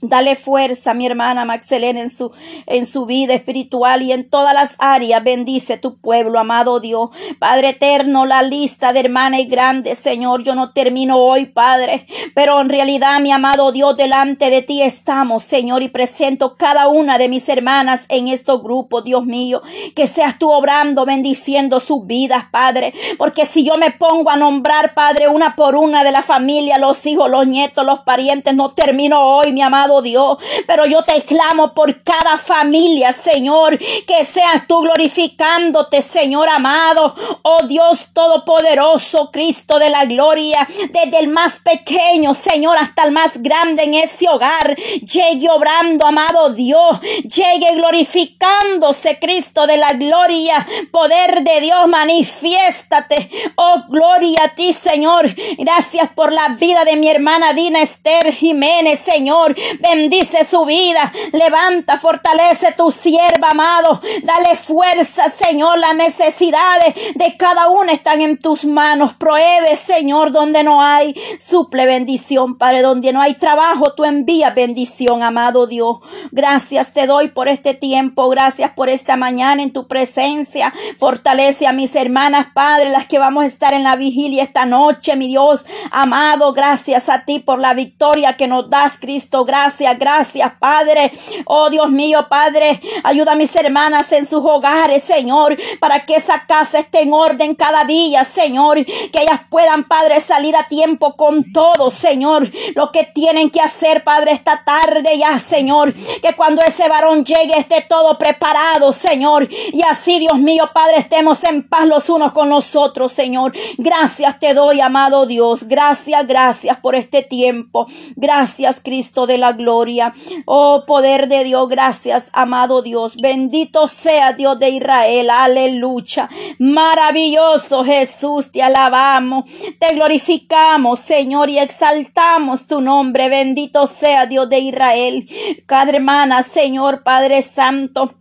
Dale 0.00 0.36
fuerza, 0.36 0.94
mi 0.94 1.06
hermana 1.06 1.44
Maxelena, 1.44 2.00
en 2.00 2.10
su, 2.10 2.30
en 2.66 2.86
su 2.86 3.04
vida 3.04 3.34
espiritual 3.34 4.02
y 4.02 4.12
en 4.12 4.30
todas 4.30 4.54
las 4.54 4.76
áreas. 4.78 5.24
Bendice 5.24 5.76
tu 5.76 5.98
pueblo, 5.98 6.38
amado 6.38 6.78
Dios. 6.78 7.10
Padre 7.40 7.70
eterno, 7.70 8.24
la 8.24 8.42
lista 8.42 8.92
de 8.92 9.00
hermanas 9.00 9.40
y 9.40 9.46
grandes, 9.46 9.98
Señor. 9.98 10.44
Yo 10.44 10.54
no 10.54 10.72
termino 10.72 11.16
hoy, 11.16 11.46
Padre, 11.46 12.06
pero 12.36 12.60
en 12.60 12.68
realidad, 12.68 13.18
mi 13.18 13.32
amado 13.32 13.72
Dios, 13.72 13.96
delante 13.96 14.50
de 14.50 14.62
ti 14.62 14.82
estamos, 14.82 15.42
Señor, 15.42 15.82
y 15.82 15.88
presento 15.88 16.56
cada 16.56 16.86
una 16.86 17.18
de 17.18 17.28
mis 17.28 17.48
hermanas 17.48 18.02
en 18.08 18.28
estos 18.28 18.62
grupos, 18.62 19.02
Dios 19.02 19.26
mío. 19.26 19.62
Que 19.96 20.06
seas 20.06 20.38
tú 20.38 20.48
obrando, 20.52 21.06
bendiciendo 21.06 21.80
sus 21.80 22.06
vidas, 22.06 22.44
Padre. 22.52 22.94
Porque 23.18 23.46
si 23.46 23.64
yo 23.64 23.74
me 23.74 23.90
pongo 23.90 24.30
a 24.30 24.36
nombrar, 24.36 24.94
Padre, 24.94 25.26
una 25.26 25.56
por 25.56 25.74
una 25.74 26.04
de 26.04 26.12
la 26.12 26.22
familia, 26.22 26.78
los 26.78 27.04
hijos, 27.04 27.28
los 27.28 27.48
nietos, 27.48 27.84
los 27.84 28.00
parientes, 28.00 28.54
no 28.54 28.68
termino 28.68 29.20
hoy, 29.20 29.52
mi 29.52 29.60
amado 29.60 29.87
Dios. 30.02 30.38
Pero 30.66 30.86
yo 30.86 31.02
te 31.02 31.22
clamo 31.22 31.74
por 31.74 32.02
cada 32.02 32.38
familia, 32.38 33.12
Señor, 33.12 33.78
que 33.78 34.24
seas 34.24 34.66
tú 34.66 34.80
glorificándote, 34.80 36.02
Señor 36.02 36.48
amado. 36.48 37.14
Oh 37.42 37.62
Dios 37.64 38.06
Todopoderoso, 38.12 39.30
Cristo 39.30 39.78
de 39.78 39.90
la 39.90 40.04
gloria, 40.04 40.66
desde 40.90 41.18
el 41.18 41.28
más 41.28 41.58
pequeño, 41.60 42.34
Señor, 42.34 42.76
hasta 42.78 43.04
el 43.04 43.12
más 43.12 43.42
grande 43.42 43.84
en 43.84 43.94
ese 43.94 44.28
hogar. 44.28 44.76
Llegue 44.76 45.48
obrando, 45.50 46.06
amado 46.06 46.50
Dios. 46.50 47.00
Llegue 47.22 47.74
glorificándose, 47.74 49.18
Cristo 49.18 49.66
de 49.66 49.76
la 49.76 49.92
gloria. 49.92 50.66
Poder 50.90 51.42
de 51.42 51.60
Dios, 51.60 51.86
manifiéstate. 51.88 53.30
Oh, 53.56 53.84
gloria 53.88 54.44
a 54.44 54.54
ti, 54.54 54.72
Señor. 54.72 55.34
Gracias 55.58 56.10
por 56.14 56.32
la 56.32 56.48
vida 56.48 56.84
de 56.84 56.96
mi 56.96 57.08
hermana 57.08 57.52
Dina 57.52 57.82
Esther 57.82 58.32
Jiménez, 58.32 58.98
Señor. 58.98 59.54
Bendice 59.80 60.44
su 60.44 60.64
vida. 60.64 61.12
Levanta, 61.32 61.98
fortalece 61.98 62.72
tu 62.76 62.90
sierva, 62.90 63.48
amado. 63.50 64.00
Dale 64.22 64.56
fuerza, 64.56 65.30
Señor. 65.30 65.78
Las 65.78 65.94
necesidades 65.94 66.94
de 67.14 67.36
cada 67.36 67.68
una 67.68 67.92
están 67.92 68.20
en 68.20 68.38
tus 68.38 68.64
manos. 68.64 69.14
Prohíbe, 69.14 69.76
Señor, 69.76 70.32
donde 70.32 70.62
no 70.62 70.82
hay. 70.82 71.14
Suple 71.38 71.86
bendición, 71.86 72.58
Padre. 72.58 72.82
Donde 72.82 73.12
no 73.12 73.20
hay 73.20 73.34
trabajo, 73.34 73.94
tú 73.94 74.04
envías 74.04 74.54
bendición, 74.54 75.22
amado 75.22 75.66
Dios. 75.66 75.98
Gracias 76.32 76.92
te 76.92 77.06
doy 77.06 77.28
por 77.28 77.48
este 77.48 77.74
tiempo. 77.74 78.28
Gracias 78.28 78.72
por 78.72 78.88
esta 78.88 79.16
mañana 79.16 79.62
en 79.62 79.72
tu 79.72 79.86
presencia. 79.86 80.72
Fortalece 80.98 81.66
a 81.66 81.72
mis 81.72 81.94
hermanas, 81.94 82.48
Padre, 82.54 82.90
las 82.90 83.06
que 83.06 83.18
vamos 83.18 83.44
a 83.44 83.46
estar 83.46 83.72
en 83.72 83.84
la 83.84 83.96
vigilia 83.96 84.42
esta 84.42 84.66
noche, 84.66 85.16
mi 85.16 85.28
Dios. 85.28 85.66
Amado, 85.90 86.52
gracias 86.52 87.08
a 87.08 87.24
ti 87.24 87.38
por 87.38 87.60
la 87.60 87.74
victoria 87.74 88.36
que 88.36 88.48
nos 88.48 88.68
das, 88.70 88.98
Cristo. 88.98 89.44
Gracias, 89.44 89.67
gracias, 89.98 90.52
Padre. 90.58 91.12
Oh 91.44 91.70
Dios 91.70 91.90
mío, 91.90 92.26
Padre, 92.28 92.80
ayuda 93.04 93.32
a 93.32 93.36
mis 93.36 93.54
hermanas 93.56 94.10
en 94.12 94.26
sus 94.26 94.44
hogares, 94.44 95.02
Señor, 95.02 95.56
para 95.80 96.04
que 96.04 96.14
esa 96.14 96.46
casa 96.46 96.78
esté 96.78 97.02
en 97.02 97.12
orden 97.12 97.54
cada 97.54 97.84
día, 97.84 98.24
Señor. 98.24 98.84
Que 98.84 99.22
ellas 99.22 99.40
puedan, 99.50 99.84
Padre, 99.84 100.20
salir 100.20 100.56
a 100.56 100.68
tiempo 100.68 101.16
con 101.16 101.52
todo, 101.52 101.90
Señor. 101.90 102.50
Lo 102.74 102.90
que 102.92 103.04
tienen 103.04 103.50
que 103.50 103.60
hacer, 103.60 104.04
Padre, 104.04 104.32
esta 104.32 104.62
tarde 104.64 105.18
ya, 105.18 105.38
Señor. 105.38 105.94
Que 105.94 106.34
cuando 106.34 106.62
ese 106.62 106.88
varón 106.88 107.24
llegue 107.24 107.58
esté 107.58 107.84
todo 107.88 108.18
preparado, 108.18 108.92
Señor. 108.92 109.48
Y 109.50 109.82
así, 109.82 110.18
Dios 110.18 110.38
mío, 110.38 110.70
Padre, 110.72 110.98
estemos 110.98 111.42
en 111.44 111.68
paz 111.68 111.86
los 111.86 112.08
unos 112.08 112.32
con 112.32 112.48
los 112.48 112.76
otros, 112.76 113.12
Señor. 113.12 113.52
Gracias 113.76 114.38
te 114.38 114.54
doy, 114.54 114.80
amado 114.80 115.26
Dios. 115.26 115.64
Gracias, 115.64 116.26
gracias 116.26 116.78
por 116.78 116.94
este 116.94 117.22
tiempo. 117.22 117.86
Gracias, 118.16 118.80
Cristo 118.82 119.26
de 119.26 119.38
la 119.38 119.52
gloria. 119.58 120.14
Oh, 120.46 120.84
poder 120.86 121.28
de 121.28 121.44
Dios, 121.44 121.68
gracias, 121.68 122.30
amado 122.32 122.80
Dios. 122.80 123.16
Bendito 123.16 123.86
sea 123.86 124.32
Dios 124.32 124.58
de 124.58 124.70
Israel. 124.70 125.28
Aleluya. 125.28 126.30
Maravilloso 126.58 127.84
Jesús, 127.84 128.50
te 128.50 128.62
alabamos. 128.62 129.44
Te 129.78 129.94
glorificamos, 129.94 131.00
Señor, 131.00 131.50
y 131.50 131.58
exaltamos 131.58 132.66
tu 132.66 132.80
nombre. 132.80 133.28
Bendito 133.28 133.86
sea 133.86 134.24
Dios 134.24 134.48
de 134.48 134.60
Israel. 134.60 135.28
Cada 135.66 135.90
hermana, 135.92 136.42
Señor, 136.42 137.02
Padre 137.02 137.42
Santo. 137.42 138.17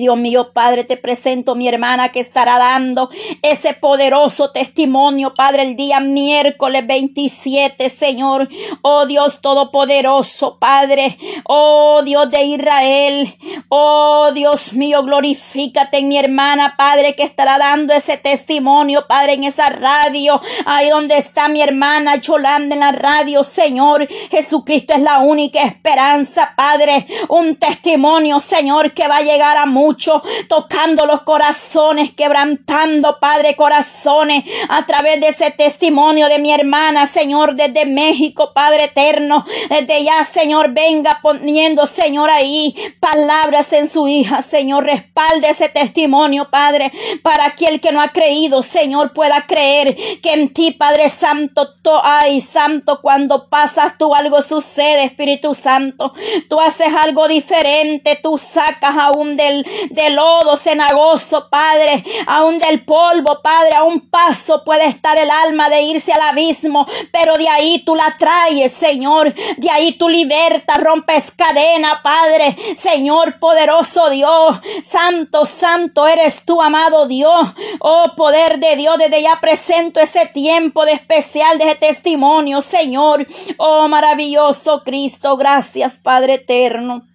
Dios 0.00 0.16
mío, 0.16 0.52
Padre, 0.52 0.84
te 0.84 0.96
presento 0.96 1.54
mi 1.54 1.68
hermana 1.68 2.10
que 2.10 2.20
estará 2.20 2.58
dando 2.58 3.08
ese 3.42 3.74
poderoso 3.74 4.50
testimonio, 4.50 5.34
Padre, 5.34 5.62
el 5.62 5.76
día 5.76 6.00
miércoles 6.00 6.86
27, 6.86 7.88
Señor. 7.88 8.48
Oh 8.82 9.06
Dios 9.06 9.40
Todopoderoso, 9.40 10.58
Padre. 10.58 11.18
Oh 11.44 12.02
Dios 12.04 12.30
de 12.30 12.44
Israel. 12.44 13.36
Oh 13.68 14.30
Dios 14.34 14.72
mío, 14.72 15.02
glorifícate 15.02 15.98
en 15.98 16.08
mi 16.08 16.18
hermana, 16.18 16.74
Padre, 16.76 17.14
que 17.14 17.22
estará 17.22 17.58
dando 17.58 17.94
ese 17.94 18.16
testimonio, 18.16 19.06
Padre, 19.06 19.34
en 19.34 19.44
esa 19.44 19.68
radio. 19.68 20.40
Ahí 20.64 20.90
donde 20.90 21.16
está 21.16 21.48
mi 21.48 21.62
hermana 21.62 22.16
Yolanda 22.16 22.74
en 22.74 22.80
la 22.80 22.92
radio, 22.92 23.44
Señor. 23.44 24.06
Jesucristo 24.30 24.94
es 24.94 25.00
la 25.00 25.18
única 25.18 25.62
esperanza, 25.62 26.52
Padre. 26.56 27.06
Un 27.28 27.56
testimonio, 27.56 28.40
Señor, 28.40 28.92
que 28.92 29.08
va 29.08 29.18
a 29.18 29.22
llegar 29.22 29.56
a 29.56 29.66
mucho, 29.86 30.20
tocando 30.48 31.06
los 31.06 31.22
corazones, 31.22 32.12
quebrantando, 32.12 33.20
Padre, 33.20 33.54
corazones 33.54 34.42
a 34.68 34.84
través 34.84 35.20
de 35.20 35.28
ese 35.28 35.52
testimonio 35.52 36.28
de 36.28 36.40
mi 36.40 36.52
hermana, 36.52 37.06
Señor, 37.06 37.54
desde 37.54 37.86
México, 37.86 38.50
Padre 38.52 38.84
eterno, 38.84 39.44
desde 39.68 40.02
ya, 40.02 40.24
Señor, 40.24 40.72
venga 40.72 41.20
poniendo, 41.22 41.86
Señor, 41.86 42.30
ahí 42.30 42.74
palabras 42.98 43.72
en 43.72 43.88
su 43.88 44.08
hija, 44.08 44.42
Señor, 44.42 44.84
respalde 44.84 45.50
ese 45.50 45.68
testimonio, 45.68 46.48
Padre, 46.50 46.90
para 47.22 47.54
que 47.54 47.66
el 47.66 47.80
que 47.80 47.92
no 47.92 48.02
ha 48.02 48.08
creído, 48.08 48.64
Señor, 48.64 49.12
pueda 49.12 49.46
creer 49.46 49.96
que 50.20 50.32
en 50.32 50.52
ti, 50.52 50.72
Padre 50.72 51.08
Santo, 51.10 51.76
ay, 52.02 52.40
Santo, 52.40 53.00
cuando 53.00 53.48
pasas 53.48 53.96
tú 53.98 54.14
algo 54.16 54.42
sucede, 54.42 55.04
Espíritu 55.04 55.54
Santo, 55.54 56.12
tú 56.48 56.60
haces 56.60 56.92
algo 56.92 57.28
diferente, 57.28 58.18
tú 58.20 58.36
sacas 58.36 58.96
aún 58.96 59.36
del 59.36 59.64
del, 59.90 60.16
lodo 60.16 60.56
cenagoso, 60.56 61.48
Padre, 61.50 62.02
aún 62.26 62.58
del 62.58 62.84
polvo, 62.84 63.40
Padre, 63.42 63.76
a 63.76 63.84
un 63.84 64.08
paso 64.08 64.64
puede 64.64 64.86
estar 64.86 65.18
el 65.18 65.30
alma 65.30 65.68
de 65.68 65.82
irse 65.82 66.12
al 66.12 66.22
abismo, 66.22 66.86
pero 67.12 67.34
de 67.36 67.48
ahí 67.48 67.82
tú 67.84 67.94
la 67.94 68.14
traes, 68.18 68.72
Señor, 68.72 69.34
de 69.56 69.70
ahí 69.70 69.92
tú 69.92 70.08
libertas, 70.08 70.78
rompes 70.78 71.30
cadena, 71.32 72.00
Padre, 72.02 72.56
Señor 72.76 73.38
poderoso 73.38 74.10
Dios, 74.10 74.56
santo, 74.82 75.44
santo 75.44 76.06
eres 76.06 76.44
tú, 76.44 76.62
amado 76.62 77.06
Dios, 77.06 77.48
oh 77.80 78.04
poder 78.16 78.58
de 78.58 78.76
Dios, 78.76 78.96
desde 78.98 79.22
ya 79.22 79.38
presento 79.40 80.00
ese 80.00 80.26
tiempo 80.26 80.84
de 80.84 80.92
especial 80.92 81.58
de 81.58 81.74
testimonio, 81.74 82.62
Señor, 82.62 83.26
oh 83.58 83.88
maravilloso 83.88 84.82
Cristo, 84.84 85.36
gracias, 85.36 85.96
Padre 85.96 86.34
eterno. 86.34 87.06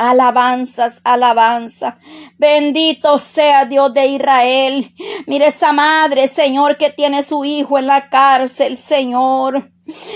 Alabanzas, 0.00 1.02
alabanza. 1.04 1.98
Bendito 2.38 3.18
sea 3.18 3.66
Dios 3.66 3.92
de 3.92 4.06
Israel. 4.06 4.94
Mire 5.26 5.48
esa 5.48 5.74
madre, 5.74 6.26
Señor, 6.26 6.78
que 6.78 6.88
tiene 6.88 7.22
su 7.22 7.44
hijo 7.44 7.78
en 7.78 7.86
la 7.86 8.08
cárcel, 8.08 8.78
Señor. 8.78 9.70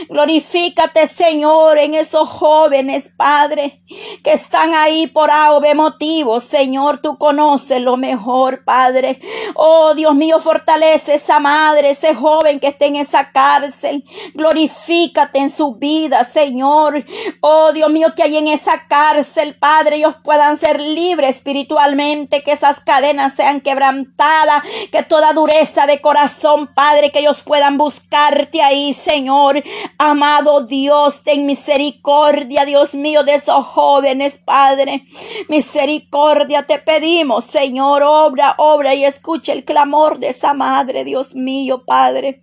Glorifícate, 0.09 1.07
Señor, 1.07 1.79
en 1.79 1.95
esos 1.95 2.29
jóvenes, 2.29 3.09
Padre, 3.17 3.83
que 4.23 4.33
están 4.33 4.75
ahí 4.75 5.07
por 5.07 5.31
AOB 5.31 5.75
motivos. 5.75 6.45
Señor, 6.45 7.01
tú 7.01 7.19
conoces 7.19 7.81
lo 7.81 7.97
mejor, 7.97 8.65
Padre. 8.65 9.21
Oh, 9.55 9.95
Dios 9.95 10.15
mío, 10.15 10.41
fortalece 10.41 11.15
esa 11.15 11.41
madre, 11.41 11.91
ese 11.91 12.15
joven 12.15 12.61
que 12.61 12.69
esté 12.69 12.87
en 12.87 12.97
esa 12.97 13.33
cárcel. 13.33 14.05
Glorifícate 14.35 15.39
en 15.39 15.51
su 15.51 15.75
vida, 15.75 16.25
Señor. 16.25 17.05
Oh, 17.41 17.73
Dios 17.73 17.91
mío, 17.91 18.09
que 18.15 18.23
hay 18.23 18.37
en 18.37 18.49
esa 18.49 18.87
cárcel, 18.87 19.57
Padre, 19.57 19.97
ellos 19.97 20.17
puedan 20.23 20.57
ser 20.57 20.81
libres 20.81 21.37
espiritualmente, 21.37 22.43
que 22.43 22.53
esas 22.53 22.81
cadenas 22.81 23.35
sean 23.35 23.61
quebrantadas, 23.61 24.63
que 24.93 25.03
toda 25.03 25.33
dureza 25.33 25.87
de 25.87 26.01
corazón, 26.01 26.69
Padre, 26.69 27.11
que 27.11 27.21
ellos 27.21 27.43
puedan 27.43 27.79
buscarte 27.79 28.63
ahí, 28.63 28.93
Señor. 28.93 29.63
Amado 29.99 30.67
Dios, 30.67 31.23
ten 31.23 31.47
misericordia, 31.47 32.65
Dios 32.65 32.95
mío, 32.95 33.25
de 33.25 33.35
esos 33.35 33.65
jóvenes, 33.67 34.39
Padre. 34.45 35.07
Misericordia 35.49 36.67
te 36.67 36.79
pedimos, 36.79 37.45
Señor, 37.45 38.03
obra, 38.03 38.55
obra 38.59 38.95
y 38.95 39.05
escucha 39.05 39.53
el 39.53 39.65
clamor 39.65 40.19
de 40.19 40.29
esa 40.29 40.55
madre, 40.55 41.05
Dios 41.05 41.35
mío, 41.35 41.85
Padre. 41.85 42.43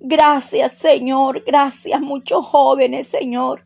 Gracias, 0.00 0.72
Señor, 0.72 1.42
gracias, 1.46 2.00
muchos 2.00 2.44
jóvenes, 2.46 3.06
Señor. 3.06 3.64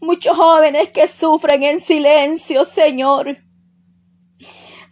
Muchos 0.00 0.36
jóvenes 0.36 0.90
que 0.90 1.06
sufren 1.06 1.62
en 1.62 1.80
silencio, 1.80 2.64
Señor. 2.64 3.38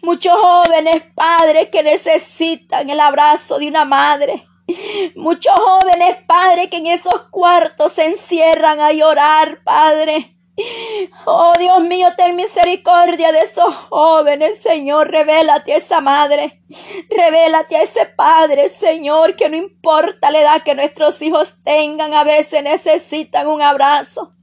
Muchos 0.02 0.32
jóvenes, 0.32 1.04
padres, 1.14 1.68
que 1.70 1.82
necesitan 1.82 2.90
el 2.90 2.98
abrazo 2.98 3.58
de 3.58 3.68
una 3.68 3.84
madre. 3.84 4.44
Muchos 5.16 5.54
jóvenes, 5.54 6.18
Padre, 6.26 6.68
que 6.68 6.78
en 6.78 6.86
esos 6.86 7.28
cuartos 7.30 7.92
se 7.92 8.04
encierran 8.04 8.80
a 8.80 8.92
llorar, 8.92 9.62
Padre. 9.64 10.36
Oh 11.24 11.54
Dios 11.58 11.80
mío, 11.80 12.08
ten 12.16 12.36
misericordia 12.36 13.32
de 13.32 13.40
esos 13.40 13.74
jóvenes, 13.88 14.58
Señor. 14.58 15.10
Revélate 15.10 15.72
a 15.72 15.76
esa 15.78 16.00
madre. 16.00 16.62
Revélate 17.08 17.76
a 17.76 17.82
ese 17.82 18.06
padre, 18.06 18.68
Señor, 18.68 19.34
que 19.34 19.48
no 19.48 19.56
importa 19.56 20.30
la 20.30 20.40
edad 20.40 20.62
que 20.62 20.74
nuestros 20.74 21.20
hijos 21.22 21.54
tengan, 21.64 22.12
a 22.14 22.24
veces 22.24 22.62
necesitan 22.62 23.46
un 23.46 23.62
abrazo. 23.62 24.34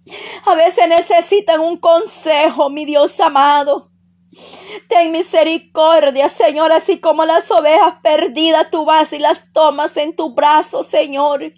A 0.45 0.55
veces 0.55 0.87
necesitan 0.87 1.59
un 1.59 1.77
consejo, 1.77 2.69
mi 2.69 2.85
Dios 2.85 3.19
amado. 3.19 3.88
Ten 4.87 5.11
misericordia, 5.11 6.29
Señor, 6.29 6.71
así 6.71 6.99
como 6.99 7.25
las 7.25 7.49
ovejas 7.51 7.95
perdidas 8.01 8.69
tú 8.71 8.85
vas 8.85 9.13
y 9.13 9.19
las 9.19 9.51
tomas 9.53 9.95
en 9.97 10.15
tu 10.15 10.31
brazo, 10.33 10.83
Señor. 10.83 11.53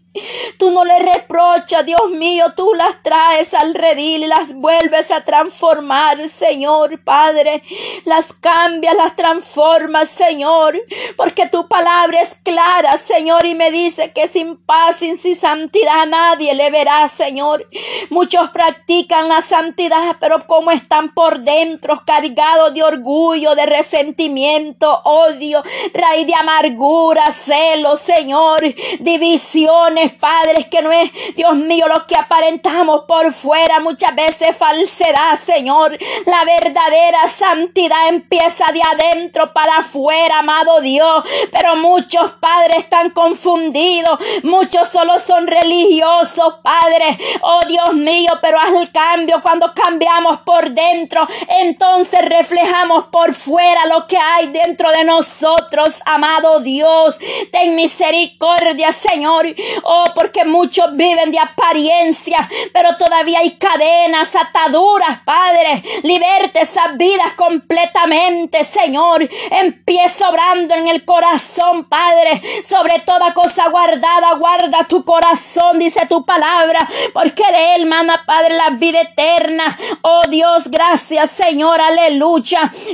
Tú 0.58 0.72
no 0.72 0.84
le 0.84 1.00
reprochas, 1.00 1.86
Dios 1.86 2.10
mío, 2.12 2.48
tú 2.56 2.74
las 2.74 3.02
traes 3.02 3.54
al 3.54 3.74
redil 3.74 4.24
y 4.24 4.28
las 4.28 4.54
vuelves 4.54 5.10
a 5.10 5.24
transformar, 5.24 6.28
Señor 6.28 7.02
Padre. 7.04 7.64
Las 8.04 8.34
cambias, 8.34 8.96
las 8.96 9.16
transformas, 9.16 10.10
Señor, 10.10 10.78
porque 11.16 11.48
tu 11.48 11.68
palabra 11.70 12.20
es 12.20 12.36
clara, 12.44 12.98
Señor, 12.98 13.46
y 13.46 13.56
me 13.56 13.72
dice 13.72 14.12
que 14.12 14.28
sin 14.28 14.58
paz, 14.58 14.98
sin, 14.98 15.18
sin 15.18 15.36
santidad 15.36 16.06
nadie 16.06 16.54
le 16.56 16.70
verá, 16.72 17.08
Señor. 17.08 17.70
Muchos 18.10 18.50
practican 18.50 19.30
la 19.30 19.42
santidad, 19.42 20.18
pero 20.20 20.46
como 20.46 20.72
están 20.72 21.14
por 21.14 21.40
dentro, 21.40 22.04
cargados 22.06 22.71
de 22.72 22.84
orgullo, 22.84 23.56
de 23.56 23.66
resentimiento, 23.66 25.02
odio, 25.04 25.64
raíz 25.94 26.28
de 26.28 26.34
amargura, 26.36 27.24
celo, 27.32 27.96
Señor, 27.96 28.60
divisiones 29.00 30.14
padres, 30.14 30.68
que 30.68 30.82
no 30.82 30.92
es, 30.92 31.12
Dios 31.36 31.56
mío, 31.56 31.88
lo 31.88 32.06
que 32.08 32.16
aparentamos 32.16 33.06
por 33.08 33.34
fuera, 33.34 33.80
muchas 33.80 34.16
veces 34.16 34.56
falsedad, 34.56 35.36
Señor. 35.44 35.98
La 36.26 36.44
verdadera 36.46 37.28
santidad 37.28 38.10
empieza 38.10 38.72
de 38.72 38.82
adentro 38.82 39.54
para 39.54 39.78
afuera, 39.78 40.40
amado 40.40 40.82
Dios. 40.82 41.24
Pero 41.52 41.76
muchos 41.76 42.32
padres 42.34 42.78
están 42.80 43.12
confundidos, 43.12 44.20
muchos 44.44 44.88
solo 44.90 45.20
son 45.20 45.48
religiosos, 45.48 46.56
Padre. 46.62 47.18
Oh 47.42 47.62
Dios 47.68 47.94
mío, 47.94 48.32
pero 48.42 48.60
haz 48.60 48.74
el 48.74 48.92
cambio 48.92 49.42
cuando 49.42 49.74
cambiamos 49.74 50.40
por 50.42 50.72
dentro, 50.72 51.28
entonces 51.48 52.28
reflejamos 52.52 53.06
por 53.06 53.34
fuera 53.34 53.86
lo 53.86 54.08
que 54.08 54.18
hay 54.18 54.48
dentro 54.48 54.92
de 54.92 55.04
nosotros, 55.04 55.96
amado 56.06 56.60
Dios. 56.60 57.18
Ten 57.52 57.76
misericordia, 57.76 58.92
Señor. 58.92 59.48
Oh, 59.84 60.04
porque 60.14 60.44
muchos 60.44 60.96
viven 60.96 61.32
de 61.32 61.40
apariencia, 61.40 62.38
pero 62.74 62.98
todavía 62.98 63.40
hay 63.40 63.52
cadenas, 63.52 64.36
ataduras, 64.36 65.20
Padre. 65.24 65.84
Liberte 66.04 66.62
esas 66.62 66.98
vidas 66.98 67.34
completamente, 67.36 68.64
Señor. 68.64 69.28
Empieza 69.50 70.30
obrando 70.30 70.76
en 70.76 70.88
el 70.88 71.06
corazón, 71.06 71.86
Padre. 71.86 72.42
Sobre 72.68 73.00
toda 73.00 73.34
cosa 73.34 73.70
guardada, 73.70 74.34
guarda 74.36 74.88
tu 74.88 75.04
corazón, 75.06 75.80
dice 75.80 76.06
tu 76.08 76.26
palabra, 76.26 76.88
porque 77.14 77.44
de 77.52 77.76
él 77.76 77.86
mana, 77.86 78.24
Padre, 78.26 78.56
la 78.56 78.72
vida 78.72 79.02
eterna. 79.02 79.78
Oh 80.02 80.22
Dios, 80.30 80.70
gracias, 80.70 81.32
Señor, 81.32 81.80
aleluya. 81.80 82.41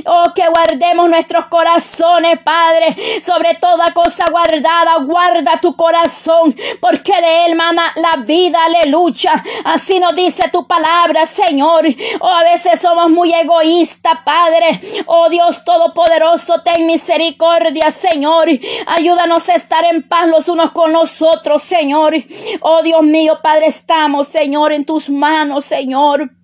Oh, 0.06 0.24
que 0.34 0.48
guardemos 0.48 1.08
nuestros 1.08 1.46
corazones, 1.46 2.38
Padre. 2.40 3.22
Sobre 3.22 3.54
toda 3.54 3.92
cosa 3.92 4.24
guardada, 4.30 4.96
guarda 5.04 5.60
tu 5.60 5.74
corazón, 5.76 6.54
porque 6.80 7.12
de 7.20 7.46
él 7.46 7.56
mana 7.56 7.92
la 7.96 8.22
vida, 8.22 8.58
aleluya. 8.64 9.42
Así 9.64 9.98
nos 9.98 10.14
dice 10.14 10.48
tu 10.50 10.66
palabra, 10.66 11.26
Señor. 11.26 11.86
Oh, 12.20 12.28
a 12.28 12.44
veces 12.44 12.80
somos 12.80 13.10
muy 13.10 13.32
egoístas, 13.32 14.18
Padre. 14.24 14.80
Oh 15.06 15.28
Dios 15.28 15.64
Todopoderoso, 15.64 16.62
ten 16.62 16.86
misericordia, 16.86 17.90
Señor. 17.90 18.48
Ayúdanos 18.86 19.48
a 19.48 19.54
estar 19.54 19.84
en 19.84 20.02
paz 20.02 20.28
los 20.28 20.48
unos 20.48 20.70
con 20.72 20.92
los 20.92 21.22
otros, 21.22 21.62
Señor. 21.62 22.14
Oh 22.60 22.82
Dios 22.82 23.02
mío, 23.02 23.38
Padre, 23.42 23.66
estamos, 23.66 24.28
Señor, 24.28 24.72
en 24.72 24.84
tus 24.84 25.10
manos, 25.10 25.64
Señor. 25.64 26.37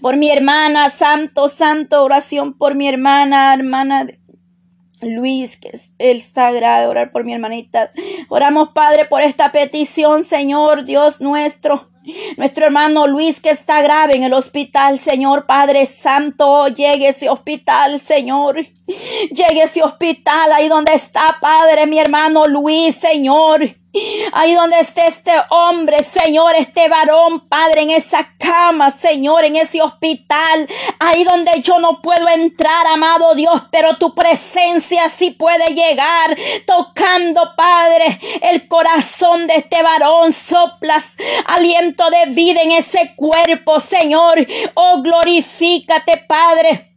Por 0.00 0.16
mi 0.16 0.30
hermana, 0.30 0.90
santo, 0.90 1.48
santo, 1.48 2.02
oración 2.02 2.54
por 2.54 2.74
mi 2.74 2.88
hermana, 2.88 3.52
hermana 3.54 4.06
Luis, 5.02 5.56
que 5.56 5.70
él 5.98 6.16
está 6.18 6.50
grave, 6.52 6.86
orar 6.86 7.12
por 7.12 7.24
mi 7.24 7.32
hermanita. 7.32 7.92
Oramos, 8.28 8.70
Padre, 8.70 9.04
por 9.06 9.22
esta 9.22 9.52
petición, 9.52 10.24
Señor, 10.24 10.84
Dios 10.84 11.20
nuestro. 11.20 11.90
Nuestro 12.38 12.64
hermano 12.64 13.06
Luis 13.06 13.40
que 13.40 13.50
está 13.50 13.82
grave 13.82 14.16
en 14.16 14.22
el 14.22 14.32
hospital, 14.32 14.98
Señor 14.98 15.44
Padre 15.46 15.84
Santo, 15.84 16.68
llegue 16.68 17.08
ese 17.08 17.28
hospital, 17.28 18.00
Señor. 18.00 18.66
Llegue 18.86 19.62
ese 19.62 19.82
hospital 19.82 20.50
ahí 20.52 20.68
donde 20.68 20.94
está, 20.94 21.36
Padre, 21.40 21.86
mi 21.86 21.98
hermano 21.98 22.44
Luis, 22.46 22.96
Señor. 22.96 23.79
Ahí 24.32 24.54
donde 24.54 24.78
esté 24.78 25.08
este 25.08 25.32
hombre, 25.50 26.04
Señor, 26.04 26.54
este 26.56 26.88
varón, 26.88 27.40
Padre, 27.48 27.82
en 27.82 27.90
esa 27.90 28.34
cama, 28.38 28.90
Señor, 28.92 29.44
en 29.44 29.56
ese 29.56 29.82
hospital, 29.82 30.68
ahí 31.00 31.24
donde 31.24 31.60
yo 31.60 31.80
no 31.80 32.00
puedo 32.00 32.28
entrar, 32.28 32.86
amado 32.86 33.34
Dios, 33.34 33.62
pero 33.72 33.96
tu 33.96 34.14
presencia 34.14 35.08
sí 35.08 35.32
puede 35.32 35.74
llegar, 35.74 36.36
tocando, 36.66 37.54
Padre, 37.56 38.20
el 38.42 38.68
corazón 38.68 39.48
de 39.48 39.56
este 39.56 39.82
varón, 39.82 40.32
soplas 40.32 41.16
aliento 41.46 42.04
de 42.10 42.32
vida 42.32 42.62
en 42.62 42.72
ese 42.72 43.14
cuerpo, 43.16 43.80
Señor. 43.80 44.46
Oh, 44.74 45.02
glorifícate, 45.02 46.24
Padre. 46.28 46.94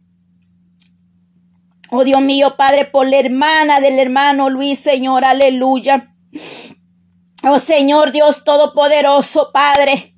Oh 1.90 2.04
Dios 2.04 2.20
mío, 2.20 2.54
Padre, 2.56 2.84
por 2.84 3.08
la 3.08 3.18
hermana 3.18 3.80
del 3.80 3.98
hermano 3.98 4.48
Luis, 4.48 4.78
Señor, 4.78 5.24
aleluya. 5.24 6.14
Oh 7.46 7.58
Señor 7.58 8.10
Dios 8.10 8.42
Todopoderoso, 8.42 9.50
Padre. 9.52 10.14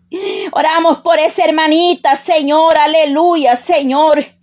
Oramos 0.53 0.99
por 0.99 1.19
esa 1.19 1.43
hermanita, 1.43 2.15
Señor, 2.15 2.79
aleluya, 2.79 3.57
Señor. 3.57 4.36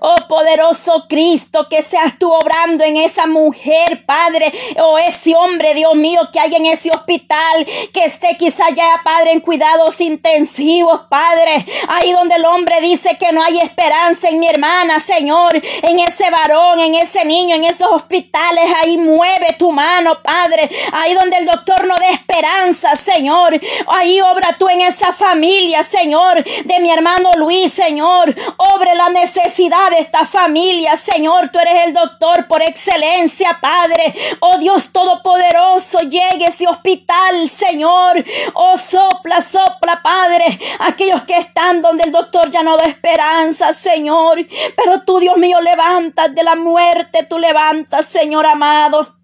Oh 0.00 0.14
poderoso 0.28 1.06
Cristo, 1.08 1.66
que 1.68 1.82
seas 1.82 2.18
tú 2.18 2.32
obrando 2.32 2.84
en 2.84 2.96
esa 2.96 3.26
mujer, 3.26 4.04
Padre, 4.06 4.52
o 4.78 4.92
oh, 4.92 4.98
ese 4.98 5.34
hombre, 5.34 5.74
Dios 5.74 5.94
mío, 5.94 6.20
que 6.32 6.38
hay 6.38 6.54
en 6.54 6.66
ese 6.66 6.90
hospital, 6.90 7.66
que 7.92 8.04
esté 8.04 8.36
quizá 8.36 8.70
ya, 8.70 9.00
Padre, 9.02 9.32
en 9.32 9.40
cuidados 9.40 10.00
intensivos, 10.00 11.00
Padre, 11.08 11.66
ahí 11.88 12.12
donde 12.12 12.36
el 12.36 12.44
hombre 12.44 12.80
dice 12.80 13.16
que 13.18 13.32
no 13.32 13.42
hay 13.42 13.58
esperanza 13.58 14.28
en 14.28 14.38
mi 14.38 14.46
hermana, 14.46 15.00
Señor, 15.00 15.60
en 15.82 15.98
ese 15.98 16.30
varón, 16.30 16.78
en 16.78 16.94
ese 16.94 17.24
niño, 17.24 17.56
en 17.56 17.64
esos 17.64 17.90
hospitales, 17.90 18.64
ahí 18.80 18.96
mueve 18.96 19.56
tu 19.58 19.72
mano, 19.72 20.22
Padre, 20.22 20.70
ahí 20.92 21.14
donde 21.14 21.38
el 21.38 21.46
doctor 21.46 21.86
no 21.86 21.96
dé 21.96 22.10
esperanza, 22.10 22.94
Señor, 22.94 23.58
ahí 23.88 24.20
obra 24.20 24.56
tú 24.58 24.68
en 24.68 24.82
esa 24.82 25.12
familia, 25.12 25.82
Señor, 25.82 26.44
de 26.44 26.80
mi 26.80 26.92
hermano 26.92 27.30
Luis, 27.36 27.72
Señor, 27.72 28.34
obre 28.56 28.94
la 28.94 29.08
necesidad 29.08 29.47
de 29.56 29.98
esta 30.00 30.26
familia, 30.26 30.96
Señor. 30.96 31.48
Tú 31.50 31.58
eres 31.58 31.86
el 31.86 31.94
doctor 31.94 32.46
por 32.46 32.62
excelencia, 32.62 33.58
Padre. 33.60 34.14
Oh 34.40 34.58
Dios 34.58 34.92
Todopoderoso, 34.92 36.00
llegue 36.00 36.44
ese 36.46 36.66
hospital, 36.66 37.48
Señor. 37.48 38.24
Oh, 38.54 38.76
sopla, 38.76 39.40
sopla, 39.40 40.00
Padre. 40.02 40.58
Aquellos 40.80 41.22
que 41.22 41.38
están 41.38 41.80
donde 41.80 42.04
el 42.04 42.12
doctor 42.12 42.50
ya 42.50 42.62
no 42.62 42.76
da 42.76 42.84
esperanza, 42.84 43.72
Señor. 43.72 44.46
Pero 44.76 45.02
tú, 45.02 45.18
Dios 45.18 45.38
mío, 45.38 45.60
levantas 45.60 46.34
de 46.34 46.42
la 46.44 46.54
muerte, 46.54 47.24
tú 47.24 47.38
levantas, 47.38 48.06
Señor 48.06 48.46
amado. 48.46 49.16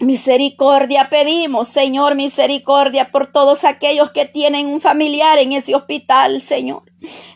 Misericordia 0.00 1.08
pedimos, 1.08 1.68
Señor, 1.68 2.14
misericordia 2.14 3.10
por 3.10 3.30
todos 3.30 3.64
aquellos 3.64 4.10
que 4.10 4.26
tienen 4.26 4.66
un 4.66 4.80
familiar 4.80 5.38
en 5.38 5.52
ese 5.52 5.74
hospital, 5.74 6.40
Señor. 6.40 6.82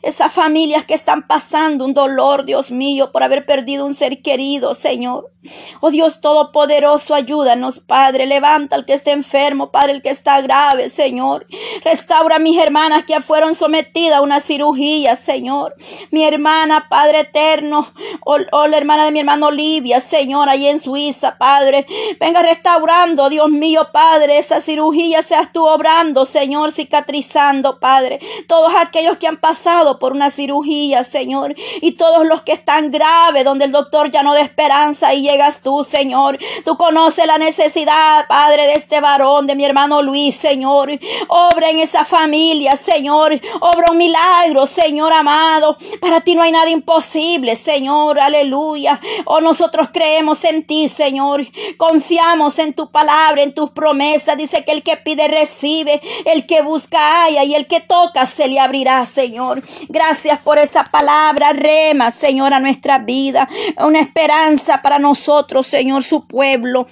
Esas 0.02 0.32
familias 0.32 0.84
que 0.84 0.94
están 0.94 1.26
pasando 1.26 1.84
un 1.84 1.94
dolor, 1.94 2.44
Dios 2.44 2.70
mío, 2.70 3.12
por 3.12 3.22
haber 3.22 3.46
perdido 3.46 3.84
un 3.84 3.94
ser 3.94 4.22
querido, 4.22 4.74
Señor. 4.74 5.32
Oh 5.80 5.90
Dios 5.90 6.20
Todopoderoso, 6.20 7.14
ayúdanos, 7.14 7.78
Padre. 7.78 8.26
Levanta 8.26 8.76
al 8.76 8.84
que 8.84 8.94
esté 8.94 9.12
enfermo, 9.12 9.70
Padre, 9.70 9.92
el 9.92 10.02
que 10.02 10.10
está 10.10 10.40
grave, 10.40 10.88
Señor. 10.88 11.46
Restaura 11.84 12.36
a 12.36 12.38
mis 12.38 12.58
hermanas 12.58 13.04
que 13.04 13.20
fueron 13.20 13.54
sometidas 13.54 14.18
a 14.18 14.22
una 14.22 14.40
cirugía, 14.40 15.16
Señor. 15.16 15.76
Mi 16.10 16.24
hermana, 16.24 16.88
Padre 16.88 17.20
eterno. 17.20 17.92
Oh, 18.24 18.66
la 18.66 18.76
hermana 18.76 19.04
de 19.04 19.12
mi 19.12 19.20
hermano 19.20 19.46
Olivia, 19.46 20.00
Señor, 20.00 20.48
ahí 20.48 20.66
en 20.66 20.82
Suiza, 20.82 21.38
Padre. 21.38 21.86
Venga 22.20 22.42
restaurando, 22.42 23.28
Dios 23.28 23.48
mío, 23.48 23.88
Padre. 23.92 24.38
Esa 24.38 24.60
cirugía 24.60 25.22
seas 25.22 25.52
tú 25.52 25.66
obrando, 25.66 26.24
Señor, 26.24 26.72
cicatrizando, 26.72 27.78
Padre. 27.78 28.20
Todos 28.48 28.72
aquellos 28.74 29.18
que 29.18 29.28
han 29.28 29.38
pasado 29.58 29.98
por 29.98 30.12
una 30.12 30.30
cirugía, 30.30 31.02
Señor. 31.02 31.54
Y 31.80 31.92
todos 31.92 32.26
los 32.26 32.42
que 32.42 32.52
están 32.52 32.90
graves, 32.92 33.44
donde 33.44 33.64
el 33.64 33.72
doctor 33.72 34.10
ya 34.10 34.22
no 34.22 34.34
da 34.34 34.40
esperanza 34.40 35.14
y 35.14 35.22
llegas 35.22 35.62
tú, 35.62 35.82
Señor. 35.82 36.38
Tú 36.64 36.76
conoces 36.76 37.26
la 37.26 37.38
necesidad, 37.38 38.26
Padre, 38.28 38.66
de 38.66 38.74
este 38.74 39.00
varón, 39.00 39.48
de 39.48 39.56
mi 39.56 39.64
hermano 39.64 40.00
Luis, 40.00 40.36
Señor. 40.36 40.90
Obra 41.26 41.70
en 41.70 41.80
esa 41.80 42.04
familia, 42.04 42.76
Señor. 42.76 43.32
Obra 43.60 43.86
un 43.90 43.98
milagro, 43.98 44.64
Señor 44.64 45.12
amado. 45.12 45.76
Para 46.00 46.20
ti 46.20 46.36
no 46.36 46.42
hay 46.42 46.52
nada 46.52 46.70
imposible, 46.70 47.56
Señor. 47.56 48.20
Aleluya. 48.20 49.00
Oh, 49.24 49.40
nosotros 49.40 49.88
creemos 49.92 50.44
en 50.44 50.64
ti, 50.64 50.86
Señor. 50.88 51.46
Confiamos 51.76 52.60
en 52.60 52.74
tu 52.74 52.90
palabra, 52.90 53.42
en 53.42 53.52
tus 53.54 53.70
promesas. 53.70 54.36
Dice 54.36 54.64
que 54.64 54.70
el 54.70 54.84
que 54.84 54.96
pide 54.96 55.26
recibe, 55.26 56.00
el 56.26 56.46
que 56.46 56.62
busca 56.62 57.24
haya 57.24 57.42
y 57.42 57.56
el 57.56 57.66
que 57.66 57.80
toca 57.80 58.26
se 58.26 58.46
le 58.46 58.60
abrirá, 58.60 59.04
Señor. 59.04 59.47
Gracias 59.88 60.38
por 60.40 60.58
esa 60.58 60.84
palabra, 60.84 61.52
rema, 61.52 62.10
Señor, 62.10 62.54
a 62.54 62.60
nuestra 62.60 62.98
vida. 62.98 63.48
Una 63.78 64.00
esperanza 64.00 64.82
para 64.82 64.98
nosotros, 64.98 65.66
Señor, 65.66 66.02
su 66.02 66.26
pueblo. 66.26 66.86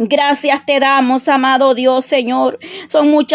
Gracias 0.00 0.64
te 0.64 0.78
damos, 0.78 1.26
amado 1.26 1.74
Dios, 1.74 2.04
Señor. 2.04 2.60
Son 2.86 3.10
muchas 3.10 3.26